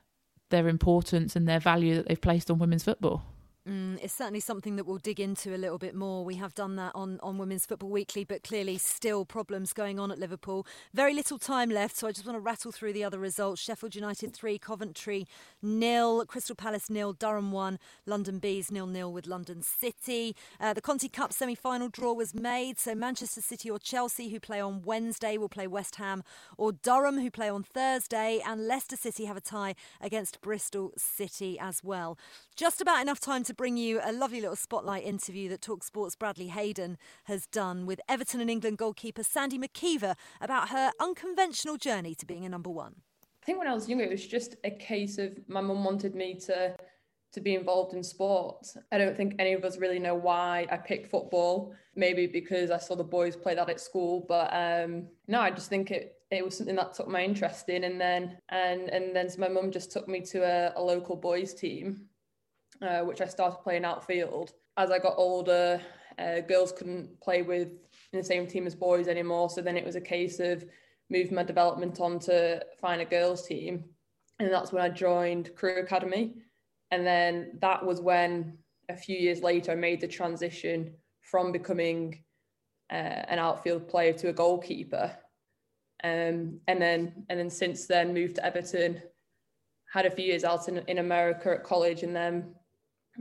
their 0.48 0.68
importance 0.68 1.36
and 1.36 1.46
their 1.48 1.60
value 1.60 1.94
that 1.96 2.08
they've 2.08 2.20
placed 2.20 2.50
on 2.50 2.58
women's 2.58 2.84
football. 2.84 3.24
Mm, 3.68 4.00
it's 4.02 4.12
certainly 4.12 4.40
something 4.40 4.74
that 4.74 4.84
we'll 4.84 4.98
dig 4.98 5.20
into 5.20 5.54
a 5.54 5.56
little 5.56 5.78
bit 5.78 5.94
more. 5.94 6.24
We 6.24 6.34
have 6.34 6.52
done 6.52 6.74
that 6.76 6.90
on, 6.96 7.20
on 7.22 7.38
Women's 7.38 7.64
Football 7.64 7.90
Weekly, 7.90 8.24
but 8.24 8.42
clearly 8.42 8.76
still 8.76 9.24
problems 9.24 9.72
going 9.72 10.00
on 10.00 10.10
at 10.10 10.18
Liverpool. 10.18 10.66
Very 10.92 11.14
little 11.14 11.38
time 11.38 11.70
left, 11.70 11.96
so 11.96 12.08
I 12.08 12.12
just 12.12 12.26
want 12.26 12.34
to 12.34 12.40
rattle 12.40 12.72
through 12.72 12.92
the 12.92 13.04
other 13.04 13.20
results. 13.20 13.62
Sheffield 13.62 13.94
United 13.94 14.34
3, 14.34 14.58
Coventry 14.58 15.28
nil, 15.62 16.26
Crystal 16.26 16.56
Palace 16.56 16.90
nil, 16.90 17.12
Durham 17.12 17.52
1, 17.52 17.78
London 18.04 18.40
Bees 18.40 18.72
nil 18.72 18.88
nil 18.88 19.12
with 19.12 19.28
London 19.28 19.62
City. 19.62 20.34
Uh, 20.58 20.74
the 20.74 20.80
Conti 20.80 21.08
Cup 21.08 21.32
semi 21.32 21.54
final 21.54 21.88
draw 21.88 22.12
was 22.12 22.34
made, 22.34 22.80
so 22.80 22.96
Manchester 22.96 23.40
City 23.40 23.70
or 23.70 23.78
Chelsea, 23.78 24.30
who 24.30 24.40
play 24.40 24.60
on 24.60 24.82
Wednesday, 24.82 25.38
will 25.38 25.48
play 25.48 25.68
West 25.68 25.96
Ham, 25.96 26.24
or 26.58 26.72
Durham, 26.72 27.20
who 27.20 27.30
play 27.30 27.48
on 27.48 27.62
Thursday, 27.62 28.40
and 28.44 28.66
Leicester 28.66 28.96
City 28.96 29.26
have 29.26 29.36
a 29.36 29.40
tie 29.40 29.76
against 30.00 30.40
Bristol 30.40 30.90
City 30.96 31.60
as 31.60 31.84
well. 31.84 32.18
Just 32.56 32.80
about 32.80 33.00
enough 33.00 33.20
time 33.20 33.44
to 33.44 33.51
to 33.52 33.56
bring 33.56 33.76
you 33.76 34.00
a 34.02 34.12
lovely 34.12 34.40
little 34.40 34.56
spotlight 34.56 35.04
interview 35.04 35.46
that 35.50 35.60
Talksport's 35.60 36.16
Bradley 36.16 36.48
Hayden 36.48 36.96
has 37.24 37.44
done 37.46 37.84
with 37.84 38.00
Everton 38.08 38.40
and 38.40 38.48
England 38.48 38.78
goalkeeper 38.78 39.22
Sandy 39.22 39.58
MacIver 39.58 40.14
about 40.40 40.70
her 40.70 40.90
unconventional 40.98 41.76
journey 41.76 42.14
to 42.14 42.24
being 42.24 42.46
a 42.46 42.48
number 42.48 42.70
one. 42.70 43.02
I 43.42 43.44
think 43.44 43.58
when 43.58 43.68
I 43.68 43.74
was 43.74 43.90
younger, 43.90 44.04
it 44.04 44.10
was 44.10 44.26
just 44.26 44.56
a 44.64 44.70
case 44.70 45.18
of 45.18 45.38
my 45.48 45.60
mum 45.60 45.84
wanted 45.84 46.14
me 46.14 46.34
to 46.46 46.74
to 47.32 47.40
be 47.40 47.54
involved 47.54 47.94
in 47.94 48.02
sport. 48.02 48.66
I 48.90 48.98
don't 48.98 49.16
think 49.16 49.34
any 49.38 49.52
of 49.52 49.64
us 49.64 49.78
really 49.78 49.98
know 49.98 50.14
why 50.14 50.66
I 50.70 50.76
picked 50.78 51.10
football. 51.10 51.74
Maybe 51.94 52.26
because 52.26 52.70
I 52.70 52.78
saw 52.78 52.94
the 52.94 53.04
boys 53.04 53.36
play 53.36 53.54
that 53.54 53.68
at 53.68 53.80
school, 53.80 54.24
but 54.28 54.50
um, 54.54 55.08
no, 55.28 55.40
I 55.40 55.50
just 55.50 55.68
think 55.68 55.90
it 55.90 56.14
it 56.30 56.42
was 56.42 56.56
something 56.56 56.76
that 56.76 56.94
took 56.94 57.08
my 57.08 57.22
interest 57.22 57.68
in, 57.68 57.84
and 57.84 58.00
then 58.00 58.38
and 58.48 58.88
and 58.88 59.14
then 59.14 59.28
so 59.28 59.40
my 59.40 59.48
mum 59.48 59.70
just 59.70 59.92
took 59.92 60.08
me 60.08 60.22
to 60.22 60.42
a, 60.42 60.72
a 60.74 60.82
local 60.82 61.16
boys 61.16 61.52
team, 61.52 62.08
uh, 62.80 63.00
which 63.00 63.20
I 63.20 63.26
started 63.26 63.62
playing 63.62 63.84
outfield. 63.84 64.52
As 64.76 64.90
I 64.90 64.98
got 64.98 65.14
older, 65.16 65.80
uh, 66.18 66.40
girls 66.40 66.72
couldn't 66.72 67.20
play 67.20 67.42
with 67.42 67.68
in 68.12 68.18
the 68.18 68.24
same 68.24 68.46
team 68.46 68.66
as 68.66 68.74
boys 68.74 69.08
anymore. 69.08 69.50
So 69.50 69.60
then 69.60 69.76
it 69.76 69.84
was 69.84 69.96
a 69.96 70.00
case 70.00 70.40
of 70.40 70.64
moving 71.10 71.34
my 71.34 71.42
development 71.42 72.00
on 72.00 72.18
to 72.20 72.64
find 72.80 73.00
a 73.00 73.04
girls 73.06 73.46
team. 73.46 73.84
And 74.38 74.52
that's 74.52 74.72
when 74.72 74.82
I 74.82 74.88
joined 74.88 75.54
Crewe 75.54 75.80
Academy. 75.80 76.34
And 76.90 77.06
then 77.06 77.58
that 77.60 77.84
was 77.84 78.00
when 78.00 78.58
a 78.88 78.96
few 78.96 79.16
years 79.16 79.42
later 79.42 79.72
I 79.72 79.76
made 79.76 80.00
the 80.00 80.08
transition 80.08 80.94
from 81.20 81.52
becoming 81.52 82.22
uh, 82.90 83.24
an 83.28 83.38
outfield 83.38 83.88
player 83.88 84.12
to 84.14 84.28
a 84.28 84.32
goalkeeper. 84.32 85.16
Um, 86.04 86.60
and 86.66 86.82
then 86.82 87.24
and 87.28 87.38
then 87.38 87.48
since 87.48 87.86
then 87.86 88.12
moved 88.12 88.36
to 88.36 88.44
Everton, 88.44 89.00
had 89.92 90.06
a 90.06 90.10
few 90.10 90.24
years 90.24 90.44
out 90.44 90.68
in, 90.68 90.78
in 90.88 90.98
America 90.98 91.50
at 91.50 91.64
college 91.64 92.02
and 92.02 92.14
then 92.14 92.54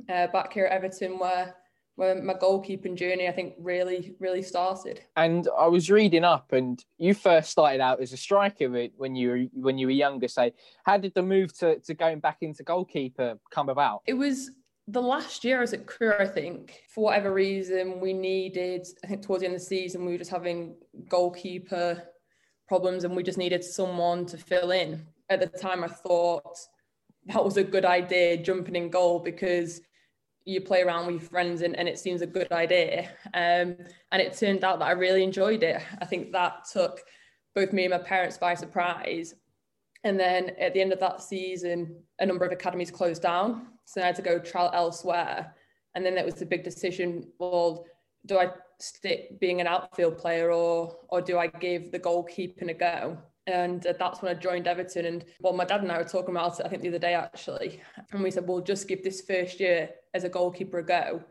uh, 0.09 0.27
back 0.27 0.53
here 0.53 0.65
at 0.65 0.71
Everton 0.71 1.19
where 1.19 1.55
where 1.95 2.21
my 2.21 2.33
goalkeeping 2.33 2.95
journey 2.95 3.27
I 3.27 3.31
think 3.31 3.55
really 3.59 4.15
really 4.19 4.41
started. 4.41 5.01
And 5.15 5.47
I 5.57 5.67
was 5.67 5.91
reading 5.91 6.23
up, 6.23 6.53
and 6.53 6.83
you 6.97 7.13
first 7.13 7.51
started 7.51 7.81
out 7.81 8.01
as 8.01 8.13
a 8.13 8.17
striker 8.17 8.69
when 8.97 9.15
you 9.15 9.29
were 9.29 9.43
when 9.53 9.77
you 9.77 9.87
were 9.87 9.91
younger. 9.91 10.27
So 10.27 10.51
how 10.85 10.97
did 10.97 11.13
the 11.13 11.21
move 11.21 11.53
to 11.59 11.79
to 11.79 11.93
going 11.93 12.19
back 12.19 12.37
into 12.41 12.63
goalkeeper 12.63 13.37
come 13.51 13.69
about? 13.69 14.01
It 14.07 14.13
was 14.13 14.51
the 14.87 15.01
last 15.01 15.43
year 15.43 15.61
as 15.61 15.73
a 15.73 15.77
career, 15.77 16.17
I 16.19 16.27
think, 16.27 16.81
for 16.93 17.05
whatever 17.05 17.33
reason, 17.33 17.99
we 17.99 18.13
needed, 18.13 18.85
I 19.03 19.07
think 19.07 19.21
towards 19.21 19.41
the 19.41 19.47
end 19.47 19.55
of 19.55 19.61
the 19.61 19.65
season, 19.65 20.05
we 20.05 20.11
were 20.11 20.17
just 20.17 20.31
having 20.31 20.75
goalkeeper 21.07 22.03
problems 22.67 23.03
and 23.03 23.15
we 23.15 23.23
just 23.23 23.37
needed 23.37 23.63
someone 23.63 24.25
to 24.25 24.37
fill 24.37 24.71
in. 24.71 25.05
At 25.29 25.39
the 25.39 25.47
time, 25.47 25.83
I 25.83 25.87
thought 25.87 26.57
that 27.27 27.43
was 27.43 27.57
a 27.57 27.63
good 27.63 27.85
idea 27.85 28.37
jumping 28.37 28.75
in 28.75 28.89
goal 28.89 29.19
because 29.19 29.81
you 30.45 30.61
play 30.61 30.81
around 30.81 31.05
with 31.05 31.21
your 31.21 31.29
friends 31.29 31.61
and, 31.61 31.75
and 31.75 31.87
it 31.87 31.99
seems 31.99 32.21
a 32.21 32.27
good 32.27 32.51
idea. 32.51 33.09
Um, 33.33 33.77
and 34.11 34.21
it 34.21 34.37
turned 34.37 34.63
out 34.63 34.79
that 34.79 34.87
I 34.87 34.91
really 34.91 35.23
enjoyed 35.23 35.63
it. 35.63 35.81
I 35.99 36.05
think 36.05 36.31
that 36.31 36.65
took 36.71 36.99
both 37.53 37.73
me 37.73 37.85
and 37.85 37.91
my 37.91 37.99
parents 37.99 38.37
by 38.37 38.55
surprise. 38.55 39.35
And 40.03 40.19
then 40.19 40.51
at 40.59 40.73
the 40.73 40.81
end 40.81 40.93
of 40.93 40.99
that 40.99 41.21
season, 41.21 41.95
a 42.19 42.25
number 42.25 42.45
of 42.45 42.51
academies 42.51 42.89
closed 42.89 43.21
down. 43.21 43.67
So 43.85 44.01
I 44.01 44.05
had 44.05 44.15
to 44.15 44.21
go 44.21 44.39
trial 44.39 44.71
elsewhere. 44.73 45.53
And 45.93 46.05
then 46.05 46.17
it 46.17 46.25
was 46.25 46.35
the 46.35 46.45
big 46.45 46.63
decision 46.63 47.27
well, 47.37 47.85
do 48.25 48.39
I 48.39 48.51
stick 48.79 49.39
being 49.39 49.61
an 49.61 49.67
outfield 49.67 50.17
player 50.17 50.51
or 50.51 50.95
or 51.09 51.21
do 51.21 51.37
I 51.37 51.47
give 51.47 51.91
the 51.91 51.99
goalkeeping 51.99 52.69
a 52.69 52.73
go? 52.73 53.17
And 53.47 53.85
uh, 53.85 53.93
that's 53.97 54.21
when 54.21 54.35
I 54.35 54.39
joined 54.39 54.67
Everton. 54.67 55.05
And 55.05 55.25
well, 55.39 55.53
my 55.53 55.65
dad 55.65 55.81
and 55.81 55.91
I 55.91 55.97
were 55.97 56.03
talking 56.03 56.35
about 56.35 56.59
it, 56.59 56.65
I 56.65 56.69
think, 56.69 56.81
the 56.81 56.89
other 56.89 56.99
day 56.99 57.13
actually. 57.13 57.81
And 58.11 58.21
we 58.21 58.31
said, 58.31 58.47
we'll 58.47 58.61
just 58.61 58.87
give 58.87 59.03
this 59.03 59.21
first 59.21 59.59
year 59.59 59.89
as 60.13 60.23
a 60.23 60.29
goalkeeper 60.29 60.79
a 60.79 60.85
go. 60.85 61.23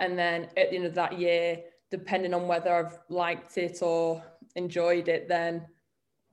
And 0.00 0.18
then 0.18 0.44
at 0.56 0.70
the 0.70 0.76
end 0.76 0.86
of 0.86 0.94
that 0.94 1.18
year, 1.18 1.58
depending 1.90 2.34
on 2.34 2.46
whether 2.46 2.72
I've 2.72 2.98
liked 3.08 3.58
it 3.58 3.82
or 3.82 4.22
enjoyed 4.54 5.08
it, 5.08 5.28
then 5.28 5.66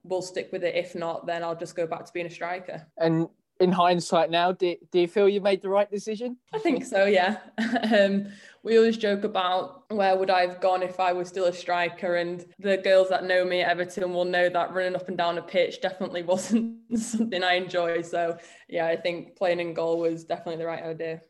we'll 0.04 0.22
stick 0.22 0.50
with 0.52 0.64
it. 0.64 0.74
If 0.74 0.94
not, 0.94 1.26
then 1.26 1.42
I'll 1.42 1.56
just 1.56 1.76
go 1.76 1.86
back 1.86 2.04
to 2.06 2.12
being 2.12 2.26
a 2.26 2.30
striker. 2.30 2.86
And 2.96 3.28
in 3.60 3.72
hindsight 3.72 4.30
now, 4.30 4.52
do, 4.52 4.76
do 4.92 5.00
you 5.00 5.08
feel 5.08 5.28
you 5.28 5.40
made 5.40 5.62
the 5.62 5.68
right 5.68 5.90
decision? 5.90 6.36
I 6.52 6.58
think 6.58 6.84
so, 6.84 7.06
yeah. 7.06 7.38
um, 7.92 8.28
we 8.66 8.76
always 8.76 8.96
joke 8.96 9.22
about 9.22 9.84
where 9.92 10.18
would 10.18 10.28
I 10.28 10.40
have 10.40 10.60
gone 10.60 10.82
if 10.82 10.98
I 10.98 11.12
was 11.12 11.28
still 11.28 11.44
a 11.44 11.52
striker, 11.52 12.16
and 12.16 12.44
the 12.58 12.76
girls 12.76 13.08
that 13.10 13.22
know 13.22 13.44
me 13.44 13.62
at 13.62 13.70
Everton 13.70 14.12
will 14.12 14.24
know 14.24 14.48
that 14.48 14.74
running 14.74 14.96
up 14.96 15.06
and 15.06 15.16
down 15.16 15.38
a 15.38 15.42
pitch 15.42 15.80
definitely 15.80 16.22
wasn't 16.24 16.76
something 16.98 17.44
I 17.44 17.54
enjoy. 17.54 18.02
So, 18.02 18.36
yeah, 18.68 18.86
I 18.86 18.96
think 18.96 19.36
playing 19.36 19.60
in 19.60 19.72
goal 19.72 20.00
was 20.00 20.24
definitely 20.24 20.56
the 20.56 20.66
right 20.66 20.82
idea. 20.82 21.20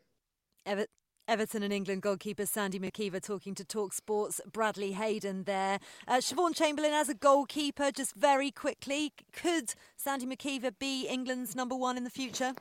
Ever- 0.65 0.87
Everton 1.27 1.61
and 1.61 1.71
England 1.71 2.01
goalkeeper 2.01 2.47
Sandy 2.47 2.79
MacIver 2.79 3.21
talking 3.21 3.53
to 3.53 3.63
Talk 3.63 3.93
Sports 3.93 4.41
Bradley 4.51 4.93
Hayden 4.93 5.43
there. 5.43 5.79
Uh, 6.07 6.17
Siobhan 6.17 6.55
Chamberlain 6.55 6.93
as 6.93 7.07
a 7.07 7.13
goalkeeper, 7.13 7.91
just 7.91 8.15
very 8.15 8.49
quickly, 8.49 9.13
could 9.31 9.75
Sandy 9.95 10.25
MacIver 10.25 10.71
be 10.79 11.05
England's 11.07 11.55
number 11.55 11.75
one 11.75 11.97
in 11.97 12.03
the 12.03 12.09
future? 12.09 12.53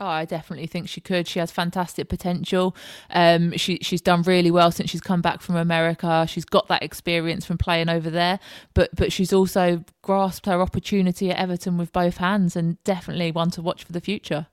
Oh, 0.00 0.06
I 0.06 0.24
definitely 0.24 0.68
think 0.68 0.88
she 0.88 1.00
could. 1.00 1.26
She 1.26 1.40
has 1.40 1.50
fantastic 1.50 2.08
potential. 2.08 2.76
Um, 3.10 3.56
she 3.56 3.78
she's 3.82 4.00
done 4.00 4.22
really 4.22 4.50
well 4.50 4.70
since 4.70 4.90
she's 4.90 5.00
come 5.00 5.20
back 5.20 5.40
from 5.40 5.56
America. 5.56 6.24
She's 6.28 6.44
got 6.44 6.68
that 6.68 6.84
experience 6.84 7.44
from 7.44 7.58
playing 7.58 7.88
over 7.88 8.08
there, 8.08 8.38
but 8.74 8.94
but 8.94 9.12
she's 9.12 9.32
also 9.32 9.84
grasped 10.02 10.46
her 10.46 10.60
opportunity 10.60 11.30
at 11.30 11.38
Everton 11.38 11.78
with 11.78 11.92
both 11.92 12.18
hands, 12.18 12.54
and 12.54 12.82
definitely 12.84 13.32
one 13.32 13.50
to 13.50 13.62
watch 13.62 13.82
for 13.82 13.92
the 13.92 14.00
future. 14.00 14.46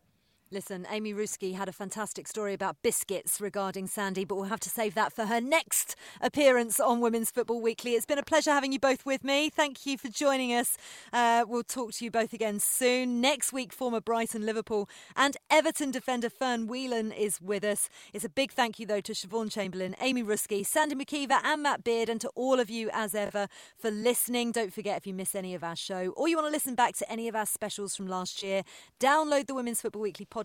Listen, 0.55 0.87
Amy 0.89 1.13
Ruszkai 1.13 1.53
had 1.53 1.67
a 1.67 1.73
fantastic 1.73 2.29
story 2.29 2.53
about 2.53 2.81
biscuits 2.81 3.41
regarding 3.41 3.87
Sandy, 3.87 4.23
but 4.23 4.35
we'll 4.35 4.45
have 4.45 4.61
to 4.61 4.69
save 4.69 4.95
that 4.95 5.11
for 5.11 5.25
her 5.25 5.41
next 5.41 5.97
appearance 6.21 6.79
on 6.79 7.01
Women's 7.01 7.29
Football 7.29 7.59
Weekly. 7.61 7.91
It's 7.95 8.05
been 8.05 8.17
a 8.17 8.23
pleasure 8.23 8.51
having 8.51 8.71
you 8.71 8.79
both 8.79 9.05
with 9.05 9.25
me. 9.25 9.49
Thank 9.49 9.85
you 9.85 9.97
for 9.97 10.07
joining 10.07 10.53
us. 10.53 10.77
Uh, 11.11 11.43
we'll 11.45 11.63
talk 11.63 11.91
to 11.95 12.05
you 12.05 12.09
both 12.09 12.31
again 12.31 12.61
soon. 12.61 13.19
Next 13.19 13.51
week, 13.51 13.73
former 13.73 13.99
Brighton, 13.99 14.45
Liverpool, 14.45 14.87
and 15.17 15.35
Everton 15.49 15.91
defender 15.91 16.29
Fern 16.29 16.67
Whelan 16.67 17.11
is 17.11 17.41
with 17.41 17.65
us. 17.65 17.89
It's 18.13 18.23
a 18.23 18.29
big 18.29 18.53
thank 18.53 18.79
you, 18.79 18.85
though, 18.85 19.01
to 19.01 19.11
Siobhan 19.11 19.51
Chamberlain, 19.51 19.93
Amy 19.99 20.23
Ruszkai, 20.23 20.65
Sandy 20.65 20.95
MacIver, 20.95 21.41
and 21.43 21.63
Matt 21.63 21.83
Beard, 21.83 22.07
and 22.07 22.21
to 22.21 22.29
all 22.33 22.61
of 22.61 22.69
you, 22.69 22.89
as 22.93 23.13
ever, 23.13 23.49
for 23.77 23.91
listening. 23.91 24.53
Don't 24.53 24.71
forget, 24.71 24.95
if 24.95 25.05
you 25.05 25.13
miss 25.13 25.35
any 25.35 25.53
of 25.53 25.65
our 25.65 25.75
show 25.75 26.13
or 26.15 26.29
you 26.29 26.37
want 26.37 26.47
to 26.47 26.53
listen 26.53 26.75
back 26.75 26.95
to 26.95 27.11
any 27.11 27.27
of 27.27 27.35
our 27.35 27.45
specials 27.45 27.93
from 27.93 28.07
last 28.07 28.41
year, 28.41 28.63
download 29.01 29.47
the 29.47 29.53
Women's 29.53 29.81
Football 29.81 30.03
Weekly 30.03 30.25
podcast 30.25 30.44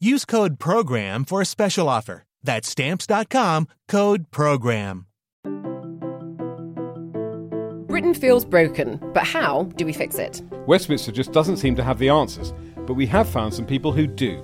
Use 0.00 0.24
code 0.24 0.60
PROGRAM 0.60 1.24
for 1.24 1.40
a 1.40 1.44
special 1.44 1.88
offer. 1.88 2.22
That's 2.44 2.68
stamps.com 2.68 3.66
code 3.88 4.30
PROGRAM. 4.30 5.06
Britain 7.88 8.14
feels 8.14 8.44
broken, 8.44 9.00
but 9.12 9.24
how 9.24 9.64
do 9.74 9.84
we 9.84 9.92
fix 9.92 10.16
it? 10.16 10.40
Westminster 10.68 11.10
just 11.10 11.32
doesn't 11.32 11.56
seem 11.56 11.74
to 11.74 11.82
have 11.82 11.98
the 11.98 12.10
answers, 12.10 12.52
but 12.86 12.94
we 12.94 13.06
have 13.06 13.28
found 13.28 13.52
some 13.52 13.66
people 13.66 13.90
who 13.90 14.06
do. 14.06 14.40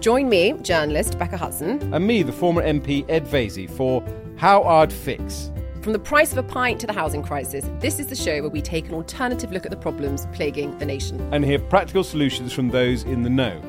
Join 0.00 0.28
me, 0.28 0.54
journalist 0.62 1.16
Becca 1.20 1.36
Hudson, 1.36 1.94
and 1.94 2.04
me, 2.04 2.24
the 2.24 2.32
former 2.32 2.62
MP 2.62 3.04
Ed 3.08 3.26
Vaizey, 3.26 3.70
for 3.70 4.02
How 4.38 4.64
I'd 4.64 4.92
Fix. 4.92 5.52
From 5.82 5.92
the 5.92 6.00
price 6.00 6.32
of 6.32 6.38
a 6.38 6.42
pint 6.42 6.80
to 6.80 6.88
the 6.88 6.92
housing 6.92 7.22
crisis, 7.22 7.70
this 7.78 8.00
is 8.00 8.08
the 8.08 8.16
show 8.16 8.40
where 8.40 8.50
we 8.50 8.60
take 8.60 8.88
an 8.88 8.94
alternative 8.94 9.52
look 9.52 9.64
at 9.64 9.70
the 9.70 9.76
problems 9.76 10.26
plaguing 10.32 10.76
the 10.78 10.84
nation. 10.84 11.20
And 11.32 11.44
hear 11.44 11.60
practical 11.60 12.02
solutions 12.02 12.52
from 12.52 12.70
those 12.70 13.04
in 13.04 13.22
the 13.22 13.30
know. 13.30 13.62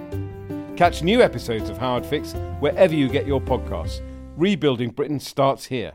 Catch 0.82 1.04
new 1.04 1.22
episodes 1.22 1.70
of 1.70 1.78
How 1.78 1.96
I'd 1.96 2.04
Fix 2.08 2.34
wherever 2.60 2.96
you 2.96 3.08
get 3.08 3.28
your 3.28 3.40
podcasts. 3.40 4.02
Rebuilding 4.36 4.90
Britain 4.90 5.20
starts 5.20 5.66
here. 5.66 5.92